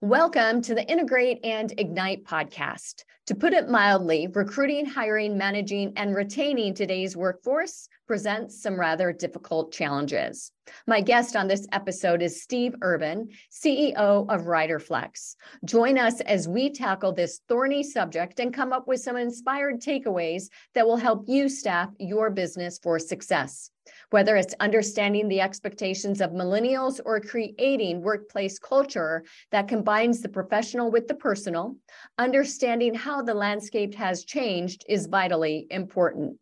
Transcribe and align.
Welcome 0.00 0.60
to 0.62 0.74
the 0.74 0.84
Integrate 0.90 1.38
and 1.44 1.72
Ignite 1.78 2.24
podcast. 2.24 3.04
To 3.26 3.34
put 3.36 3.52
it 3.52 3.68
mildly, 3.68 4.26
recruiting, 4.26 4.84
hiring, 4.84 5.38
managing, 5.38 5.92
and 5.96 6.16
retaining 6.16 6.74
today's 6.74 7.16
workforce 7.16 7.88
presents 8.08 8.60
some 8.60 8.78
rather 8.78 9.12
difficult 9.12 9.72
challenges. 9.72 10.50
My 10.88 11.00
guest 11.00 11.36
on 11.36 11.46
this 11.46 11.68
episode 11.70 12.22
is 12.22 12.42
Steve 12.42 12.74
Urban, 12.82 13.28
CEO 13.52 14.28
of 14.28 14.42
Riderflex. 14.42 15.36
Join 15.64 15.96
us 15.96 16.20
as 16.22 16.48
we 16.48 16.70
tackle 16.70 17.12
this 17.12 17.40
thorny 17.48 17.84
subject 17.84 18.40
and 18.40 18.52
come 18.52 18.72
up 18.72 18.88
with 18.88 19.00
some 19.00 19.16
inspired 19.16 19.80
takeaways 19.80 20.48
that 20.74 20.86
will 20.86 20.96
help 20.96 21.24
you 21.28 21.48
staff 21.48 21.88
your 22.00 22.30
business 22.30 22.80
for 22.82 22.98
success. 22.98 23.70
Whether 24.10 24.36
it's 24.36 24.54
understanding 24.60 25.28
the 25.28 25.40
expectations 25.40 26.20
of 26.20 26.30
millennials 26.30 27.00
or 27.04 27.20
creating 27.20 28.02
workplace 28.02 28.58
culture 28.58 29.24
that 29.50 29.68
combines 29.68 30.20
the 30.20 30.28
professional 30.28 30.90
with 30.90 31.08
the 31.08 31.14
personal, 31.14 31.76
understanding 32.18 32.94
how 32.94 33.22
the 33.22 33.34
landscape 33.34 33.94
has 33.94 34.24
changed 34.24 34.84
is 34.88 35.06
vitally 35.06 35.66
important. 35.70 36.38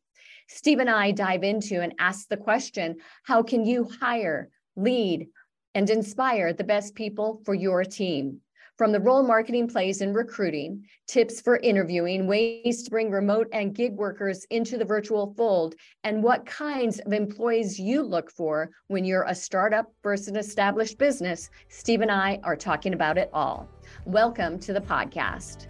Steve 0.48 0.80
and 0.80 0.90
I 0.90 1.12
dive 1.12 1.44
into 1.44 1.80
and 1.80 1.94
ask 1.98 2.28
the 2.28 2.36
question 2.36 2.96
how 3.24 3.42
can 3.42 3.64
you 3.64 3.88
hire, 4.00 4.50
lead, 4.76 5.28
and 5.74 5.88
inspire 5.88 6.52
the 6.52 6.64
best 6.64 6.94
people 6.94 7.40
for 7.44 7.54
your 7.54 7.84
team? 7.84 8.40
From 8.82 8.90
the 8.90 8.98
role 8.98 9.22
marketing 9.22 9.68
plays 9.68 10.00
in 10.00 10.12
recruiting, 10.12 10.84
tips 11.06 11.40
for 11.40 11.58
interviewing, 11.58 12.26
ways 12.26 12.82
to 12.82 12.90
bring 12.90 13.12
remote 13.12 13.46
and 13.52 13.72
gig 13.72 13.94
workers 13.94 14.44
into 14.50 14.76
the 14.76 14.84
virtual 14.84 15.32
fold, 15.36 15.76
and 16.02 16.20
what 16.20 16.44
kinds 16.46 16.98
of 16.98 17.12
employees 17.12 17.78
you 17.78 18.02
look 18.02 18.28
for 18.28 18.72
when 18.88 19.04
you're 19.04 19.22
a 19.28 19.36
startup 19.36 19.86
versus 20.02 20.26
an 20.26 20.36
established 20.36 20.98
business, 20.98 21.48
Steve 21.68 22.00
and 22.00 22.10
I 22.10 22.40
are 22.42 22.56
talking 22.56 22.92
about 22.92 23.18
it 23.18 23.30
all. 23.32 23.68
Welcome 24.04 24.58
to 24.58 24.72
the 24.72 24.80
podcast. 24.80 25.68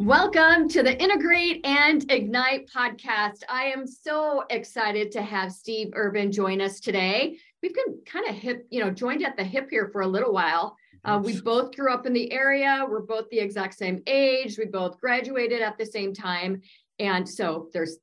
Welcome 0.00 0.66
to 0.70 0.82
the 0.82 0.98
Integrate 0.98 1.60
and 1.66 2.10
Ignite 2.10 2.70
podcast. 2.74 3.42
I 3.50 3.64
am 3.64 3.86
so 3.86 4.44
excited 4.48 5.12
to 5.12 5.20
have 5.20 5.52
Steve 5.52 5.90
Urban 5.92 6.32
join 6.32 6.62
us 6.62 6.80
today. 6.80 7.36
We've 7.62 7.74
been 7.74 7.98
kind 8.06 8.26
of 8.26 8.34
hip, 8.34 8.66
you 8.70 8.82
know, 8.82 8.90
joined 8.90 9.22
at 9.22 9.36
the 9.36 9.44
hip 9.44 9.68
here 9.68 9.90
for 9.92 10.00
a 10.00 10.06
little 10.06 10.32
while. 10.32 10.74
Uh, 11.04 11.20
we 11.22 11.38
both 11.42 11.76
grew 11.76 11.92
up 11.92 12.06
in 12.06 12.14
the 12.14 12.32
area. 12.32 12.86
We're 12.88 13.02
both 13.02 13.28
the 13.28 13.40
exact 13.40 13.74
same 13.74 14.02
age. 14.06 14.56
We 14.56 14.64
both 14.64 14.98
graduated 14.98 15.60
at 15.60 15.76
the 15.76 15.84
same 15.84 16.14
time, 16.14 16.62
and 16.98 17.28
so 17.28 17.68
there's 17.74 17.98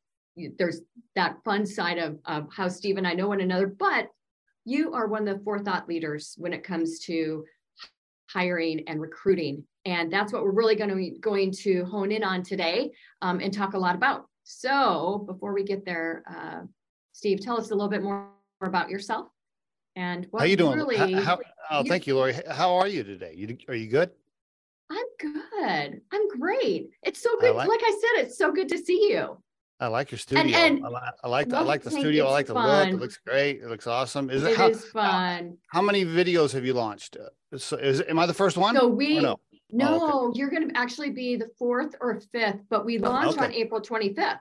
there's 0.60 0.82
that 1.16 1.38
fun 1.44 1.66
side 1.66 1.98
of, 1.98 2.20
of 2.26 2.48
how 2.56 2.68
Steve 2.68 2.98
and 2.98 3.08
I 3.08 3.14
know 3.14 3.30
one 3.30 3.42
another. 3.42 3.66
But 3.66 4.10
you 4.66 4.94
are 4.94 5.08
one 5.08 5.28
of 5.28 5.36
the 5.40 5.44
forethought 5.44 5.90
leaders 5.90 6.36
when 6.38 6.54
it 6.54 6.64
comes 6.64 7.00
to 7.06 7.44
hiring 8.30 8.84
and 8.88 9.02
recruiting 9.02 9.64
and 9.88 10.12
that's 10.12 10.34
what 10.34 10.44
we're 10.44 10.52
really 10.52 10.76
going 10.76 10.90
to 10.90 10.96
be 10.96 11.18
going 11.22 11.50
to 11.50 11.86
hone 11.86 12.12
in 12.12 12.22
on 12.22 12.44
today 12.44 12.92
um, 13.22 13.40
and 13.40 13.54
talk 13.54 13.74
a 13.74 13.78
lot 13.78 13.96
about. 13.96 14.26
So 14.44 15.24
before 15.26 15.54
we 15.54 15.64
get 15.64 15.86
there, 15.86 16.24
uh, 16.30 16.66
Steve, 17.14 17.40
tell 17.40 17.58
us 17.58 17.72
a 17.72 17.74
little 17.74 17.90
bit 17.90 18.04
more 18.04 18.28
about 18.62 18.90
yourself 18.90 19.28
and 19.96 20.28
what 20.30 20.42
how 20.42 20.46
you 20.46 20.58
doing? 20.58 20.78
Really, 20.78 20.98
how, 20.98 21.22
how, 21.22 21.40
oh, 21.72 21.84
you, 21.84 21.90
thank 21.90 22.06
you, 22.06 22.16
Lori. 22.16 22.36
How 22.52 22.76
are 22.76 22.88
you 22.88 23.04
today? 23.04 23.34
You 23.36 23.58
are 23.70 23.76
you 23.76 23.88
good? 23.88 24.12
I'm 24.92 25.06
good. 25.20 26.02
I'm 26.12 26.28
great. 26.38 26.90
It's 27.04 27.22
so 27.22 27.38
good. 27.40 27.52
I 27.52 27.56
like, 27.56 27.70
like, 27.70 27.82
I 27.84 27.92
said, 27.92 28.26
it's 28.26 28.38
so 28.38 28.52
good 28.52 28.70
to 28.70 28.78
see 28.78 29.10
you. 29.10 29.42
I 29.80 29.88
like 29.88 30.12
your 30.12 30.18
studio. 30.18 30.58
And, 30.58 30.78
and 30.80 30.86
I, 30.86 31.12
I, 31.24 31.28
like 31.28 31.50
the, 31.50 31.58
I 31.58 31.62
like 31.62 31.84
the 31.84 31.92
studio. 31.92 32.28
I 32.28 32.32
like 32.32 32.48
the 32.48 32.56
fun. 32.56 32.68
look. 32.68 32.96
It 32.96 33.00
looks 33.00 33.18
great. 33.18 33.62
It 33.62 33.68
looks 33.68 33.86
awesome. 33.86 34.30
Is 34.30 34.44
it, 34.44 34.52
it 34.52 34.58
how, 34.58 34.70
is 34.70 34.86
fun? 34.86 35.58
How, 35.68 35.80
how, 35.80 35.82
many 35.82 36.04
videos 36.04 36.52
have 36.54 36.66
you 36.66 36.74
launched? 36.74 37.18
Is, 37.52 37.72
is 37.74 38.02
am 38.10 38.18
I 38.18 38.26
the 38.26 38.34
first 38.34 38.58
one? 38.58 38.76
So 38.76 38.88
we 38.88 39.20
no? 39.20 39.40
No, 39.70 40.00
oh, 40.02 40.28
okay. 40.30 40.40
you're 40.40 40.50
going 40.50 40.70
to 40.70 40.78
actually 40.78 41.12
be 41.12 41.36
the 41.36 41.50
fourth 41.60 41.94
or 42.00 42.20
fifth, 42.32 42.62
but 42.70 42.86
we 42.86 43.00
oh, 43.00 43.10
launch 43.10 43.36
okay. 43.36 43.46
on 43.46 43.54
April 43.54 43.82
25th. 43.82 44.40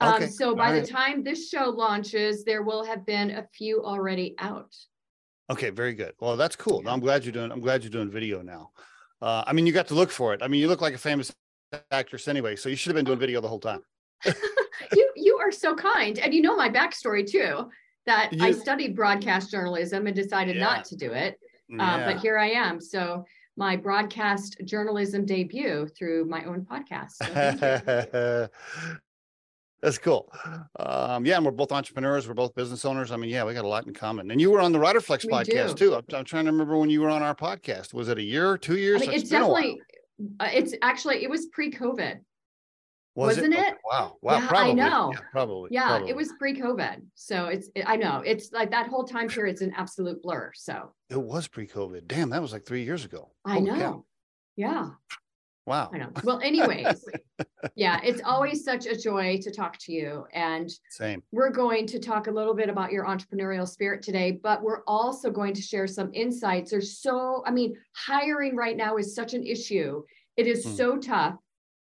Um, 0.00 0.14
okay. 0.14 0.26
So 0.26 0.54
by 0.54 0.66
All 0.66 0.72
the 0.72 0.80
right. 0.80 0.88
time 0.88 1.24
this 1.24 1.48
show 1.48 1.70
launches, 1.70 2.44
there 2.44 2.62
will 2.62 2.84
have 2.84 3.06
been 3.06 3.30
a 3.30 3.46
few 3.54 3.82
already 3.82 4.34
out. 4.38 4.74
Okay, 5.50 5.70
very 5.70 5.94
good. 5.94 6.12
Well, 6.20 6.36
that's 6.36 6.56
cool. 6.56 6.82
Yeah. 6.84 6.92
I'm 6.92 7.00
glad 7.00 7.24
you're 7.24 7.32
doing. 7.32 7.50
I'm 7.50 7.60
glad 7.60 7.82
you're 7.82 7.90
doing 7.90 8.10
video 8.10 8.42
now. 8.42 8.70
Uh, 9.20 9.44
I 9.46 9.52
mean, 9.52 9.66
you 9.66 9.72
got 9.72 9.88
to 9.88 9.94
look 9.94 10.10
for 10.10 10.34
it. 10.34 10.42
I 10.42 10.48
mean, 10.48 10.60
you 10.60 10.68
look 10.68 10.80
like 10.80 10.94
a 10.94 10.98
famous 10.98 11.32
actress 11.90 12.28
anyway, 12.28 12.56
so 12.56 12.68
you 12.68 12.76
should 12.76 12.90
have 12.90 12.96
been 12.96 13.04
doing 13.04 13.18
video 13.18 13.40
the 13.40 13.48
whole 13.48 13.60
time. 13.60 13.80
you 14.94 15.12
you 15.16 15.38
are 15.38 15.52
so 15.52 15.74
kind, 15.74 16.18
and 16.18 16.32
you 16.34 16.42
know 16.42 16.56
my 16.56 16.68
backstory 16.68 17.28
too. 17.28 17.70
That 18.06 18.32
you, 18.32 18.44
I 18.44 18.52
studied 18.52 18.94
broadcast 18.94 19.50
journalism 19.50 20.06
and 20.06 20.14
decided 20.14 20.56
yeah. 20.56 20.62
not 20.62 20.84
to 20.86 20.96
do 20.96 21.12
it, 21.12 21.38
uh, 21.72 21.76
yeah. 21.76 22.12
but 22.12 22.20
here 22.20 22.38
I 22.38 22.50
am. 22.50 22.80
So 22.80 23.24
my 23.56 23.76
broadcast 23.76 24.60
journalism 24.64 25.24
debut 25.24 25.88
through 25.96 26.26
my 26.26 26.44
own 26.44 26.66
podcast. 26.66 27.12
So 27.22 28.48
That's 29.84 29.98
cool. 29.98 30.32
Um, 30.78 31.26
yeah, 31.26 31.36
and 31.36 31.44
we're 31.44 31.52
both 31.52 31.70
entrepreneurs. 31.70 32.26
We're 32.26 32.32
both 32.32 32.54
business 32.54 32.86
owners. 32.86 33.12
I 33.12 33.16
mean, 33.16 33.28
yeah, 33.28 33.44
we 33.44 33.52
got 33.52 33.66
a 33.66 33.68
lot 33.68 33.86
in 33.86 33.92
common. 33.92 34.30
And 34.30 34.40
you 34.40 34.50
were 34.50 34.60
on 34.60 34.72
the 34.72 34.78
Riderflex 34.78 35.26
podcast 35.26 35.76
too. 35.76 35.94
I'm, 35.94 36.04
I'm, 36.14 36.24
trying 36.24 36.46
to 36.46 36.52
remember 36.52 36.78
when 36.78 36.88
you 36.88 37.02
were 37.02 37.10
on 37.10 37.22
our 37.22 37.34
podcast. 37.34 37.92
Was 37.92 38.08
it 38.08 38.16
a 38.16 38.22
year, 38.22 38.56
two 38.56 38.78
years? 38.78 39.02
I 39.02 39.06
mean, 39.06 39.14
it's 39.14 39.28
definitely. 39.28 39.82
Uh, 40.40 40.48
it's 40.50 40.74
actually 40.80 41.22
it 41.22 41.28
was 41.28 41.46
pre-COVID. 41.46 42.18
Was 43.14 43.36
not 43.36 43.46
it? 43.46 43.52
it? 43.52 43.76
wow. 43.84 44.16
Wow. 44.22 44.38
Yeah, 44.38 44.48
probably. 44.48 44.70
I 44.70 44.74
know. 44.74 45.12
Yeah, 45.12 45.20
probably. 45.30 45.68
Yeah, 45.72 45.86
probably. 45.86 46.10
it 46.10 46.16
was 46.16 46.32
pre-COVID. 46.38 47.02
So 47.14 47.46
it's, 47.46 47.70
it, 47.74 47.84
I 47.86 47.96
know 47.96 48.22
it's 48.26 48.52
like 48.52 48.70
that 48.72 48.88
whole 48.88 49.04
time 49.04 49.28
period 49.28 49.54
is 49.54 49.62
an 49.62 49.72
absolute 49.76 50.20
blur. 50.22 50.50
So 50.54 50.92
it 51.10 51.20
was 51.20 51.46
pre-COVID. 51.46 52.08
Damn, 52.08 52.30
that 52.30 52.42
was 52.42 52.52
like 52.52 52.66
three 52.66 52.82
years 52.82 53.04
ago. 53.04 53.30
I 53.44 53.54
Holy 53.54 53.70
know. 53.70 53.78
Cow. 53.78 54.04
Yeah. 54.56 54.90
Wow. 55.66 55.90
I 55.94 55.98
know. 55.98 56.10
Well, 56.24 56.40
anyways, 56.40 57.04
yeah, 57.74 58.00
it's 58.04 58.20
always 58.22 58.64
such 58.64 58.86
a 58.86 58.96
joy 58.96 59.38
to 59.42 59.50
talk 59.50 59.78
to 59.78 59.92
you. 59.92 60.26
And 60.34 60.70
same. 60.90 61.22
We're 61.32 61.50
going 61.50 61.86
to 61.86 61.98
talk 61.98 62.26
a 62.26 62.30
little 62.30 62.54
bit 62.54 62.68
about 62.68 62.92
your 62.92 63.06
entrepreneurial 63.06 63.66
spirit 63.66 64.02
today, 64.02 64.32
but 64.42 64.62
we're 64.62 64.82
also 64.86 65.30
going 65.30 65.54
to 65.54 65.62
share 65.62 65.86
some 65.86 66.10
insights. 66.12 66.70
There's 66.70 66.98
so, 66.98 67.42
I 67.46 67.50
mean, 67.50 67.76
hiring 67.94 68.56
right 68.56 68.76
now 68.76 68.98
is 68.98 69.14
such 69.14 69.32
an 69.32 69.44
issue. 69.44 70.02
It 70.36 70.46
is 70.46 70.66
mm. 70.66 70.76
so 70.76 70.98
tough 70.98 71.36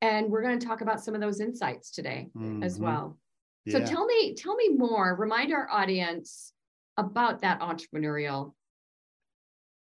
and 0.03 0.31
we're 0.31 0.43
going 0.43 0.59
to 0.59 0.67
talk 0.67 0.81
about 0.81 1.03
some 1.03 1.15
of 1.15 1.21
those 1.21 1.41
insights 1.41 1.91
today 1.91 2.29
mm-hmm. 2.37 2.62
as 2.62 2.79
well 2.79 3.19
yeah. 3.65 3.79
so 3.79 3.84
tell 3.84 4.05
me 4.07 4.34
tell 4.34 4.55
me 4.55 4.71
more 4.71 5.15
remind 5.17 5.53
our 5.53 5.69
audience 5.71 6.53
about 6.97 7.41
that 7.43 7.61
entrepreneurial 7.61 8.53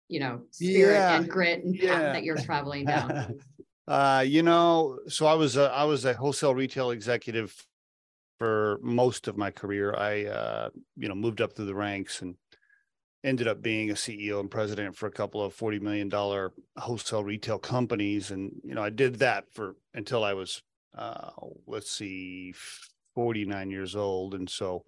you 0.08 0.20
know 0.20 0.42
spirit 0.50 0.94
yeah. 0.94 1.16
and 1.16 1.28
grit 1.28 1.64
and 1.64 1.78
path 1.78 2.14
that 2.14 2.24
you're 2.24 2.36
traveling 2.36 2.84
down 2.84 3.38
uh 3.88 4.24
you 4.26 4.42
know 4.42 4.98
so 5.08 5.26
i 5.26 5.34
was 5.34 5.56
a, 5.56 5.70
i 5.72 5.84
was 5.84 6.04
a 6.04 6.14
wholesale 6.14 6.54
retail 6.54 6.90
executive 6.90 7.54
for 8.38 8.78
most 8.82 9.28
of 9.28 9.36
my 9.36 9.50
career 9.50 9.94
i 9.96 10.24
uh 10.24 10.68
you 10.96 11.08
know 11.08 11.14
moved 11.14 11.40
up 11.40 11.54
through 11.54 11.66
the 11.66 11.74
ranks 11.74 12.22
and 12.22 12.34
ended 13.24 13.46
up 13.46 13.62
being 13.62 13.90
a 13.90 13.94
CEO 13.94 14.40
and 14.40 14.50
president 14.50 14.96
for 14.96 15.06
a 15.06 15.12
couple 15.12 15.42
of 15.42 15.56
$40 15.56 15.80
million 15.80 16.10
wholesale 16.76 17.24
retail 17.24 17.58
companies. 17.58 18.30
And, 18.30 18.52
you 18.64 18.74
know, 18.74 18.82
I 18.82 18.90
did 18.90 19.16
that 19.20 19.44
for 19.52 19.76
until 19.94 20.24
I 20.24 20.34
was, 20.34 20.62
uh, 20.96 21.30
let's 21.66 21.90
see, 21.90 22.54
49 23.14 23.70
years 23.70 23.94
old. 23.94 24.34
And 24.34 24.48
so 24.48 24.84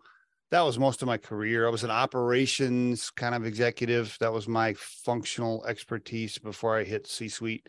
that 0.51 0.63
was 0.63 0.79
most 0.79 1.03
of 1.03 1.07
my 1.07 1.17
career. 1.17 1.67
I 1.67 1.71
was 1.71 1.85
an 1.85 1.91
operations 1.91 3.11
kind 3.11 3.35
of 3.35 3.47
executive. 3.47 4.17
That 4.21 4.33
was 4.33 4.49
my 4.49 4.75
functional 4.75 5.65
expertise 5.67 6.39
before 6.39 6.77
I 6.77 6.85
hit 6.85 7.07
C 7.07 7.29
suite. 7.29 7.69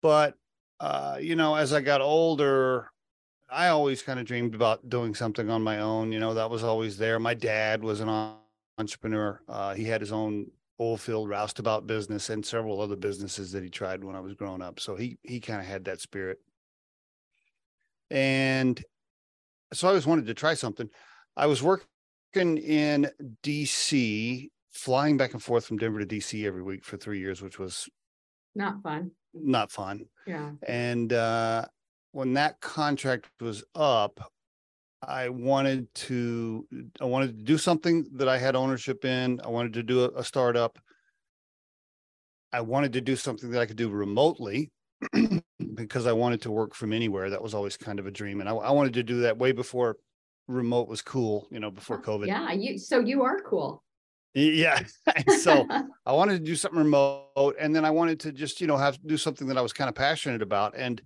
But, 0.00 0.34
uh, 0.80 1.18
you 1.20 1.36
know, 1.36 1.54
as 1.54 1.72
I 1.72 1.80
got 1.80 2.00
older, 2.00 2.90
I 3.48 3.68
always 3.68 4.02
kind 4.02 4.18
of 4.18 4.26
dreamed 4.26 4.54
about 4.54 4.88
doing 4.88 5.14
something 5.14 5.50
on 5.50 5.62
my 5.62 5.80
own. 5.80 6.12
You 6.12 6.20
know, 6.20 6.34
that 6.34 6.50
was 6.50 6.64
always 6.64 6.98
there. 6.98 7.18
My 7.18 7.34
dad 7.34 7.82
was 7.82 8.00
an 8.00 8.08
entrepreneur. 8.78 9.40
Uh, 9.48 9.74
he 9.74 9.84
had 9.84 10.00
his 10.00 10.12
own 10.12 10.46
oil 10.80 10.96
field 10.96 11.28
roustabout 11.28 11.86
business 11.86 12.28
and 12.30 12.44
several 12.44 12.80
other 12.80 12.96
businesses 12.96 13.52
that 13.52 13.62
he 13.62 13.70
tried 13.70 14.04
when 14.04 14.16
I 14.16 14.20
was 14.20 14.34
growing 14.34 14.62
up. 14.62 14.80
So 14.80 14.96
he 14.96 15.18
he 15.22 15.40
kind 15.40 15.60
of 15.60 15.66
had 15.66 15.84
that 15.84 16.00
spirit. 16.00 16.38
And 18.10 18.82
so 19.72 19.88
I 19.88 19.90
always 19.90 20.06
wanted 20.06 20.26
to 20.26 20.34
try 20.34 20.54
something. 20.54 20.88
I 21.36 21.46
was 21.46 21.62
working 21.62 22.58
in 22.58 23.10
DC, 23.42 24.48
flying 24.72 25.16
back 25.16 25.32
and 25.32 25.42
forth 25.42 25.66
from 25.66 25.78
Denver 25.78 26.04
to 26.04 26.06
DC 26.06 26.46
every 26.46 26.62
week 26.62 26.84
for 26.84 26.96
three 26.96 27.18
years, 27.18 27.42
which 27.42 27.58
was 27.58 27.88
not 28.54 28.82
fun. 28.82 29.10
Not 29.34 29.70
fun. 29.70 30.06
Yeah. 30.26 30.52
And 30.66 31.12
uh, 31.12 31.66
when 32.12 32.34
that 32.34 32.60
contract 32.60 33.26
was 33.40 33.64
up, 33.74 34.32
I 35.02 35.28
wanted 35.28 35.92
to 35.94 36.66
I 37.00 37.04
wanted 37.04 37.38
to 37.38 37.44
do 37.44 37.58
something 37.58 38.06
that 38.14 38.28
I 38.28 38.38
had 38.38 38.56
ownership 38.56 39.04
in. 39.04 39.40
I 39.44 39.48
wanted 39.48 39.74
to 39.74 39.82
do 39.82 40.04
a, 40.04 40.20
a 40.20 40.24
startup. 40.24 40.78
I 42.52 42.60
wanted 42.60 42.92
to 42.94 43.00
do 43.00 43.16
something 43.16 43.50
that 43.50 43.60
I 43.60 43.66
could 43.66 43.76
do 43.76 43.88
remotely. 43.90 44.70
because 45.74 46.06
I 46.06 46.12
wanted 46.12 46.42
to 46.42 46.50
work 46.50 46.74
from 46.74 46.92
anywhere. 46.92 47.30
That 47.30 47.42
was 47.42 47.54
always 47.54 47.76
kind 47.76 47.98
of 47.98 48.06
a 48.06 48.10
dream, 48.10 48.40
and 48.40 48.48
I, 48.48 48.54
I 48.54 48.70
wanted 48.70 48.94
to 48.94 49.02
do 49.02 49.20
that 49.20 49.38
way 49.38 49.52
before 49.52 49.96
remote 50.48 50.88
was 50.88 51.02
cool. 51.02 51.46
You 51.50 51.60
know, 51.60 51.70
before 51.70 51.98
oh, 51.98 52.08
COVID. 52.08 52.26
Yeah, 52.26 52.52
you. 52.52 52.78
So 52.78 53.00
you 53.00 53.22
are 53.22 53.40
cool. 53.40 53.82
Yeah. 54.34 54.82
so 55.40 55.66
I 56.06 56.12
wanted 56.12 56.38
to 56.38 56.44
do 56.44 56.56
something 56.56 56.78
remote, 56.78 57.56
and 57.60 57.74
then 57.74 57.84
I 57.84 57.90
wanted 57.90 58.20
to 58.20 58.32
just 58.32 58.60
you 58.60 58.66
know 58.66 58.76
have 58.76 58.98
do 59.06 59.16
something 59.16 59.46
that 59.48 59.58
I 59.58 59.62
was 59.62 59.72
kind 59.72 59.88
of 59.88 59.94
passionate 59.94 60.42
about, 60.42 60.74
and 60.76 61.00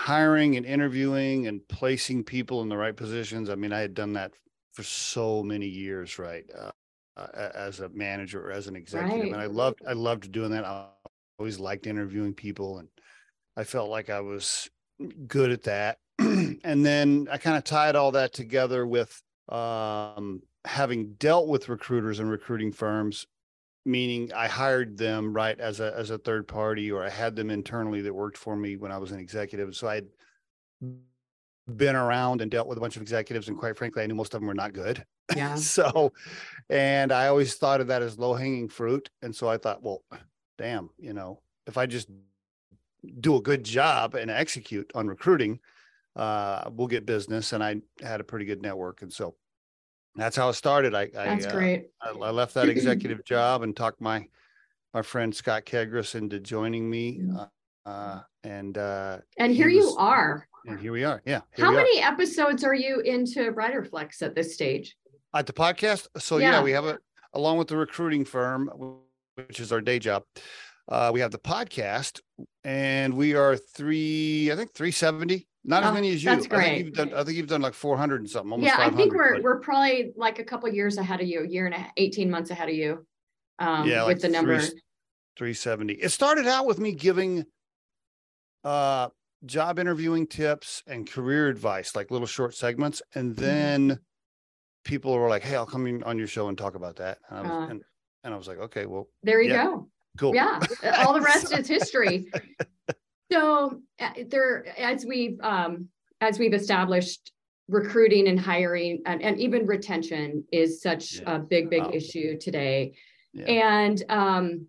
hiring 0.00 0.56
and 0.56 0.64
interviewing 0.64 1.46
and 1.46 1.66
placing 1.68 2.24
people 2.24 2.62
in 2.62 2.70
the 2.70 2.76
right 2.76 2.96
positions. 2.96 3.50
I 3.50 3.54
mean, 3.54 3.70
I 3.70 3.80
had 3.80 3.92
done 3.92 4.14
that 4.14 4.32
for 4.72 4.82
so 4.82 5.42
many 5.42 5.66
years, 5.66 6.18
right? 6.18 6.44
Uh, 6.58 6.70
uh, 7.18 7.50
as 7.54 7.80
a 7.80 7.88
manager 7.90 8.40
or 8.46 8.50
as 8.50 8.66
an 8.66 8.76
executive, 8.76 9.24
right. 9.24 9.32
and 9.32 9.40
I 9.40 9.44
loved 9.44 9.80
I 9.86 9.92
loved 9.92 10.32
doing 10.32 10.52
that. 10.52 10.64
I 10.64 10.86
always 11.38 11.60
liked 11.60 11.86
interviewing 11.86 12.32
people, 12.32 12.78
and 12.78 12.88
I 13.58 13.64
felt 13.64 13.90
like 13.90 14.08
I 14.08 14.20
was 14.20 14.70
good 15.26 15.50
at 15.50 15.64
that. 15.64 15.98
and 16.18 16.86
then 16.86 17.28
I 17.30 17.36
kind 17.36 17.58
of 17.58 17.64
tied 17.64 17.94
all 17.94 18.12
that 18.12 18.32
together 18.32 18.86
with 18.86 19.22
um, 19.50 20.40
having 20.64 21.12
dealt 21.14 21.46
with 21.46 21.68
recruiters 21.68 22.20
and 22.20 22.30
recruiting 22.30 22.72
firms 22.72 23.26
meaning 23.84 24.32
I 24.32 24.46
hired 24.46 24.96
them 24.98 25.32
right 25.32 25.58
as 25.58 25.80
a 25.80 25.94
as 25.96 26.10
a 26.10 26.18
third 26.18 26.46
party 26.46 26.90
or 26.92 27.04
I 27.04 27.08
had 27.08 27.34
them 27.36 27.50
internally 27.50 28.02
that 28.02 28.14
worked 28.14 28.36
for 28.36 28.56
me 28.56 28.76
when 28.76 28.92
I 28.92 28.98
was 28.98 29.12
an 29.12 29.18
executive. 29.18 29.74
So 29.74 29.88
I'd 29.88 30.06
been 31.76 31.96
around 31.96 32.40
and 32.42 32.50
dealt 32.50 32.66
with 32.66 32.78
a 32.78 32.80
bunch 32.80 32.96
of 32.96 33.02
executives 33.02 33.48
and 33.48 33.56
quite 33.56 33.76
frankly 33.76 34.02
I 34.02 34.06
knew 34.06 34.14
most 34.14 34.34
of 34.34 34.40
them 34.40 34.48
were 34.48 34.54
not 34.54 34.72
good. 34.72 35.04
Yeah. 35.36 35.54
so 35.54 36.12
and 36.68 37.12
I 37.12 37.28
always 37.28 37.54
thought 37.54 37.80
of 37.80 37.86
that 37.86 38.02
as 38.02 38.18
low 38.18 38.34
hanging 38.34 38.68
fruit 38.68 39.08
and 39.22 39.34
so 39.34 39.48
I 39.48 39.58
thought, 39.58 39.80
well, 39.80 40.02
damn, 40.58 40.90
you 40.98 41.12
know, 41.12 41.40
if 41.68 41.78
I 41.78 41.86
just 41.86 42.08
do 43.20 43.36
a 43.36 43.40
good 43.40 43.64
job 43.64 44.16
and 44.16 44.28
execute 44.28 44.90
on 44.94 45.06
recruiting, 45.06 45.60
uh, 46.16 46.68
we'll 46.72 46.88
get 46.88 47.06
business 47.06 47.52
and 47.52 47.62
I 47.62 47.76
had 48.02 48.20
a 48.20 48.24
pretty 48.24 48.44
good 48.44 48.60
network 48.60 49.02
and 49.02 49.12
so 49.12 49.36
that's 50.16 50.36
how 50.36 50.48
it 50.48 50.54
started. 50.54 50.94
I, 50.94 51.06
that's 51.12 51.46
I, 51.46 51.52
great. 51.52 51.86
Uh, 52.04 52.18
I, 52.18 52.28
I, 52.28 52.30
left 52.30 52.54
that 52.54 52.68
executive 52.68 53.24
job 53.24 53.62
and 53.62 53.76
talked 53.76 54.00
my 54.00 54.26
my 54.92 55.02
friend 55.02 55.34
Scott 55.34 55.64
Kegris 55.64 56.14
into 56.14 56.40
joining 56.40 56.90
me, 56.90 57.22
uh, 57.36 57.46
uh, 57.88 58.20
and 58.42 58.76
uh, 58.76 59.18
and 59.38 59.54
here 59.54 59.68
was, 59.68 59.76
you 59.76 59.96
are. 59.96 60.46
And 60.66 60.78
here 60.78 60.92
we 60.92 61.04
are. 61.04 61.22
Yeah. 61.24 61.40
How 61.58 61.70
many 61.70 62.02
are. 62.02 62.12
episodes 62.12 62.64
are 62.64 62.74
you 62.74 63.00
into 63.00 63.52
Riderflex 63.52 64.22
at 64.22 64.34
this 64.34 64.54
stage? 64.54 64.96
At 65.34 65.46
the 65.46 65.52
podcast. 65.52 66.08
So 66.18 66.38
yeah, 66.38 66.52
yeah 66.52 66.62
we 66.62 66.72
have 66.72 66.84
a 66.84 66.98
along 67.34 67.58
with 67.58 67.68
the 67.68 67.76
recruiting 67.76 68.24
firm, 68.24 68.70
which 69.36 69.60
is 69.60 69.72
our 69.72 69.80
day 69.80 69.98
job. 69.98 70.24
Uh, 70.88 71.10
we 71.14 71.20
have 71.20 71.30
the 71.30 71.38
podcast, 71.38 72.20
and 72.64 73.14
we 73.14 73.34
are 73.34 73.56
three. 73.56 74.50
I 74.50 74.56
think 74.56 74.72
three 74.74 74.90
seventy 74.90 75.46
not 75.64 75.82
as 75.82 75.90
oh, 75.90 75.94
many 75.94 76.12
as 76.12 76.24
you. 76.24 76.30
That's 76.30 76.46
great. 76.46 76.60
I 76.60 76.74
think 76.74 76.86
you've 76.86 76.94
done. 76.94 77.14
I 77.14 77.24
think 77.24 77.36
you've 77.36 77.46
done 77.46 77.60
like 77.60 77.74
four 77.74 77.96
hundred 77.96 78.20
and 78.20 78.30
something. 78.30 78.62
yeah, 78.62 78.76
I 78.78 78.90
think 78.90 79.12
we're 79.12 79.34
but... 79.34 79.42
we're 79.42 79.60
probably 79.60 80.12
like 80.16 80.38
a 80.38 80.44
couple 80.44 80.68
years 80.70 80.96
ahead 80.96 81.20
of 81.20 81.26
you, 81.26 81.42
a 81.42 81.46
year 81.46 81.66
and 81.66 81.74
a, 81.74 81.86
eighteen 81.96 82.30
months 82.30 82.50
ahead 82.50 82.68
of 82.68 82.74
you. 82.74 83.06
Um, 83.58 83.86
yeah, 83.86 84.06
with 84.06 84.16
like 84.16 84.20
the 84.22 84.28
number 84.28 84.62
three 85.36 85.52
seventy. 85.52 85.94
It 85.94 86.10
started 86.10 86.46
out 86.46 86.66
with 86.66 86.78
me 86.78 86.92
giving 86.92 87.44
uh 88.64 89.08
job 89.46 89.78
interviewing 89.78 90.26
tips 90.26 90.82
and 90.86 91.10
career 91.10 91.48
advice, 91.48 91.94
like 91.94 92.10
little 92.10 92.26
short 92.26 92.54
segments, 92.54 93.02
and 93.14 93.34
mm-hmm. 93.34 93.44
then 93.44 94.00
people 94.84 95.12
were 95.14 95.28
like, 95.28 95.42
"Hey, 95.42 95.56
I'll 95.56 95.66
come 95.66 96.02
on 96.06 96.18
your 96.18 96.26
show 96.26 96.48
and 96.48 96.56
talk 96.56 96.74
about 96.74 96.96
that." 96.96 97.18
And 97.28 97.38
I 97.38 97.42
was, 97.42 97.50
uh, 97.50 97.70
and, 97.70 97.82
and 98.24 98.34
I 98.34 98.36
was 98.36 98.48
like, 98.48 98.58
"Okay, 98.58 98.86
well, 98.86 99.08
there 99.22 99.42
you 99.42 99.50
yeah, 99.50 99.64
go." 99.64 99.88
Cool. 100.18 100.34
Yeah, 100.34 100.58
all 101.04 101.12
the 101.12 101.20
rest 101.20 101.52
is 101.58 101.68
history. 101.68 102.30
So 103.32 103.80
uh, 104.00 104.10
there, 104.28 104.66
as 104.78 105.04
we've 105.06 105.38
um, 105.40 105.88
as 106.20 106.38
we've 106.38 106.54
established, 106.54 107.32
recruiting 107.68 108.28
and 108.28 108.38
hiring 108.38 109.00
and, 109.06 109.22
and 109.22 109.40
even 109.40 109.64
retention 109.66 110.44
is 110.52 110.82
such 110.82 111.20
yeah. 111.20 111.36
a 111.36 111.38
big, 111.38 111.70
big 111.70 111.82
wow. 111.82 111.90
issue 111.94 112.36
today. 112.38 112.92
Yeah. 113.32 113.44
And 113.44 114.02
um, 114.08 114.66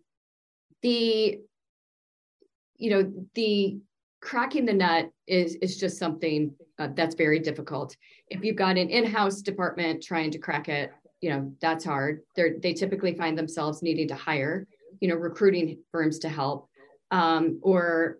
the, 0.83 1.39
you 2.77 2.89
know, 2.91 3.11
the 3.33 3.79
cracking 4.21 4.65
the 4.65 4.73
nut 4.73 5.09
is 5.27 5.55
is 5.55 5.77
just 5.77 5.97
something 5.97 6.53
uh, 6.77 6.89
that's 6.95 7.15
very 7.15 7.39
difficult. 7.39 7.95
If 8.29 8.43
you've 8.43 8.55
got 8.55 8.77
an 8.77 8.89
in-house 8.89 9.41
department 9.41 10.03
trying 10.03 10.31
to 10.31 10.37
crack 10.37 10.69
it, 10.69 10.91
you 11.21 11.31
know, 11.31 11.51
that's 11.59 11.83
hard. 11.83 12.21
They 12.35 12.51
they 12.61 12.73
typically 12.73 13.15
find 13.15 13.37
themselves 13.37 13.81
needing 13.81 14.07
to 14.09 14.15
hire, 14.15 14.67
you 14.99 15.07
know, 15.07 15.15
recruiting 15.15 15.79
firms 15.91 16.19
to 16.19 16.29
help. 16.29 16.69
Um, 17.09 17.59
or 17.61 18.19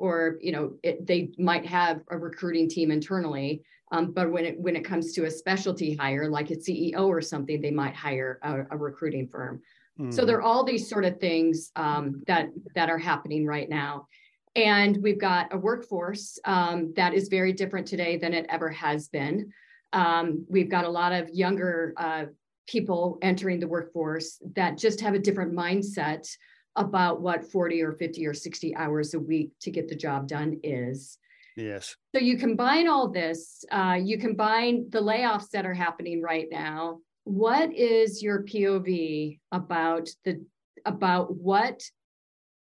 or 0.00 0.38
you 0.40 0.50
know 0.50 0.72
it, 0.82 1.06
they 1.06 1.30
might 1.38 1.64
have 1.64 2.00
a 2.10 2.18
recruiting 2.18 2.68
team 2.68 2.90
internally 2.90 3.62
um, 3.92 4.12
but 4.12 4.30
when 4.30 4.44
it 4.44 4.58
when 4.58 4.74
it 4.74 4.84
comes 4.84 5.12
to 5.12 5.24
a 5.26 5.30
specialty 5.30 5.94
hire 5.94 6.28
like 6.28 6.50
a 6.50 6.56
ceo 6.56 7.06
or 7.06 7.20
something 7.20 7.60
they 7.60 7.70
might 7.70 7.94
hire 7.94 8.40
a, 8.42 8.62
a 8.72 8.76
recruiting 8.76 9.28
firm. 9.28 9.60
Mm-hmm. 9.98 10.10
so 10.10 10.24
there 10.24 10.38
are 10.38 10.42
all 10.42 10.64
these 10.64 10.88
sort 10.88 11.04
of 11.04 11.20
things 11.20 11.70
um, 11.76 12.22
that 12.26 12.48
that 12.74 12.88
are 12.90 12.98
happening 12.98 13.46
right 13.46 13.68
now. 13.68 14.08
And 14.56 15.00
we've 15.00 15.20
got 15.20 15.54
a 15.54 15.58
workforce 15.58 16.38
um, 16.44 16.92
that 16.96 17.14
is 17.14 17.28
very 17.28 17.52
different 17.52 17.86
today 17.86 18.16
than 18.16 18.34
it 18.34 18.46
ever 18.48 18.68
has 18.70 19.08
been. 19.08 19.52
Um, 19.92 20.44
we've 20.48 20.70
got 20.70 20.84
a 20.84 20.88
lot 20.88 21.12
of 21.12 21.28
younger 21.28 21.92
uh, 21.96 22.24
people 22.66 23.18
entering 23.22 23.60
the 23.60 23.68
workforce 23.68 24.40
that 24.56 24.78
just 24.78 25.00
have 25.00 25.14
a 25.14 25.18
different 25.18 25.52
mindset 25.52 26.28
about 26.76 27.20
what 27.20 27.50
40 27.50 27.82
or 27.82 27.92
50 27.92 28.26
or 28.26 28.34
60 28.34 28.76
hours 28.76 29.14
a 29.14 29.20
week 29.20 29.50
to 29.60 29.70
get 29.70 29.88
the 29.88 29.94
job 29.94 30.28
done 30.28 30.60
is. 30.62 31.18
Yes. 31.56 31.96
So 32.14 32.20
you 32.20 32.36
combine 32.36 32.88
all 32.88 33.08
this, 33.08 33.64
uh, 33.70 33.98
you 34.00 34.18
combine 34.18 34.88
the 34.90 35.00
layoffs 35.00 35.50
that 35.50 35.66
are 35.66 35.74
happening 35.74 36.22
right 36.22 36.46
now. 36.50 37.00
What 37.24 37.72
is 37.74 38.22
your 38.22 38.42
POV 38.44 39.40
about 39.52 40.08
the 40.24 40.44
about 40.86 41.34
what 41.34 41.82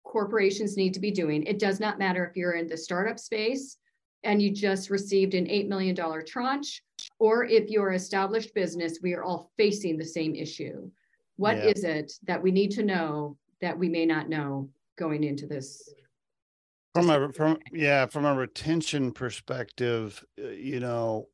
corporations 0.04 0.78
need 0.78 0.94
to 0.96 1.00
be 1.00 1.12
doing? 1.12 1.44
It 1.44 1.60
does 1.60 1.80
not 1.80 2.00
matter 2.00 2.26
if 2.26 2.36
you're 2.36 2.54
in 2.54 2.68
the 2.68 2.78
startup 2.78 3.20
space 3.20 3.78
and 4.24 4.42
you 4.42 4.52
just 4.52 4.90
received 4.90 5.34
an 5.34 5.46
$8 5.46 5.68
million 5.68 5.96
tranche, 6.26 6.82
or 7.20 7.46
if 7.46 7.70
you're 7.70 7.94
established 7.94 8.54
business, 8.54 9.00
we 9.02 9.14
are 9.14 9.24
all 9.24 9.52
facing 9.58 9.98
the 9.98 10.06
same 10.06 10.36
issue. 10.36 10.90
What 11.38 11.58
yeah. 11.58 11.72
is 11.72 11.84
it 11.84 12.14
that 12.28 12.42
we 12.42 12.52
need 12.52 12.72
to 12.72 12.84
know 12.84 13.38
that 13.62 13.78
we 13.78 13.90
may 13.90 14.06
not 14.06 14.30
know 14.30 14.70
going 14.98 15.24
into 15.24 15.48
this 15.48 15.94
from 16.94 17.10
a 17.10 17.32
from 17.34 17.58
yeah 17.72 18.06
from 18.06 18.26
a 18.26 18.34
retention 18.34 19.12
perspective 19.12 20.24
uh, 20.44 20.50
you 20.50 20.80
know 20.80 21.28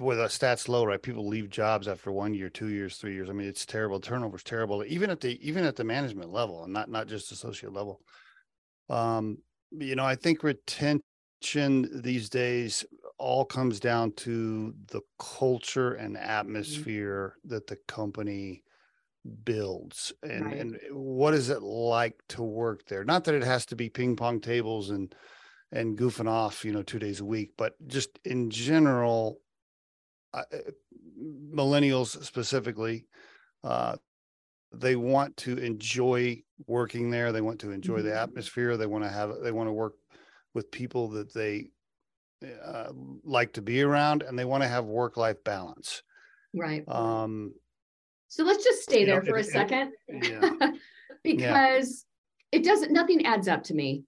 with 0.00 0.18
the 0.18 0.24
stats 0.24 0.68
low 0.68 0.84
right 0.84 1.02
people 1.02 1.26
leave 1.26 1.48
jobs 1.48 1.86
after 1.86 2.10
one 2.10 2.34
year 2.34 2.48
two 2.48 2.68
years 2.68 2.96
three 2.96 3.14
years 3.14 3.30
i 3.30 3.32
mean 3.32 3.46
it's 3.46 3.66
terrible 3.66 4.00
turnover's 4.00 4.42
terrible 4.42 4.84
even 4.86 5.10
at 5.10 5.20
the 5.20 5.38
even 5.46 5.64
at 5.64 5.76
the 5.76 5.84
management 5.84 6.32
level 6.32 6.64
and 6.64 6.72
not 6.72 6.90
not 6.90 7.06
just 7.06 7.30
associate 7.30 7.72
level 7.72 8.00
um 8.90 9.38
you 9.70 9.94
know 9.94 10.04
i 10.04 10.14
think 10.14 10.42
retention 10.42 11.02
these 12.02 12.28
days 12.28 12.84
all 13.18 13.44
comes 13.44 13.78
down 13.78 14.12
to 14.12 14.74
the 14.88 15.00
culture 15.18 15.94
and 15.94 16.16
mm-hmm. 16.16 16.30
atmosphere 16.30 17.34
mm-hmm. 17.38 17.54
that 17.54 17.66
the 17.66 17.76
company 17.86 18.62
builds 19.44 20.12
and 20.22 20.46
right. 20.46 20.56
and 20.56 20.78
what 20.90 21.34
is 21.34 21.50
it 21.50 21.62
like 21.62 22.20
to 22.28 22.42
work 22.42 22.86
there? 22.86 23.04
Not 23.04 23.24
that 23.24 23.34
it 23.34 23.44
has 23.44 23.66
to 23.66 23.76
be 23.76 23.88
ping 23.88 24.16
pong 24.16 24.40
tables 24.40 24.90
and 24.90 25.14
and 25.70 25.98
goofing 25.98 26.28
off 26.28 26.64
you 26.64 26.72
know 26.72 26.82
two 26.82 26.98
days 26.98 27.20
a 27.20 27.24
week 27.24 27.50
but 27.58 27.74
just 27.86 28.18
in 28.24 28.48
general 28.48 29.38
uh, 30.32 30.44
millennials 31.52 32.24
specifically 32.24 33.04
uh, 33.64 33.96
they 34.72 34.96
want 34.96 35.36
to 35.38 35.56
enjoy 35.56 36.42
working 36.66 37.10
there. 37.10 37.32
They 37.32 37.40
want 37.40 37.60
to 37.60 37.70
enjoy 37.70 37.98
mm-hmm. 37.98 38.08
the 38.08 38.20
atmosphere. 38.20 38.76
They 38.76 38.86
want 38.86 39.04
to 39.04 39.10
have 39.10 39.32
they 39.42 39.52
want 39.52 39.68
to 39.68 39.72
work 39.72 39.94
with 40.54 40.70
people 40.70 41.08
that 41.10 41.32
they 41.32 41.70
uh, 42.64 42.90
like 43.24 43.54
to 43.54 43.62
be 43.62 43.82
around 43.82 44.22
and 44.22 44.38
they 44.38 44.44
want 44.44 44.62
to 44.62 44.68
have 44.68 44.84
work 44.84 45.16
life 45.16 45.42
balance. 45.44 46.02
Right. 46.54 46.86
Um 46.88 47.54
so 48.28 48.44
let's 48.44 48.62
just 48.62 48.82
stay 48.82 49.04
there 49.04 49.22
know, 49.22 49.30
for 49.30 49.38
a 49.38 49.44
second 49.44 49.92
yeah. 50.08 50.70
because 51.24 52.04
yeah. 52.52 52.58
it 52.58 52.64
doesn't, 52.64 52.92
nothing 52.92 53.26
adds 53.26 53.48
up 53.48 53.62
to 53.64 53.74
me. 53.74 54.04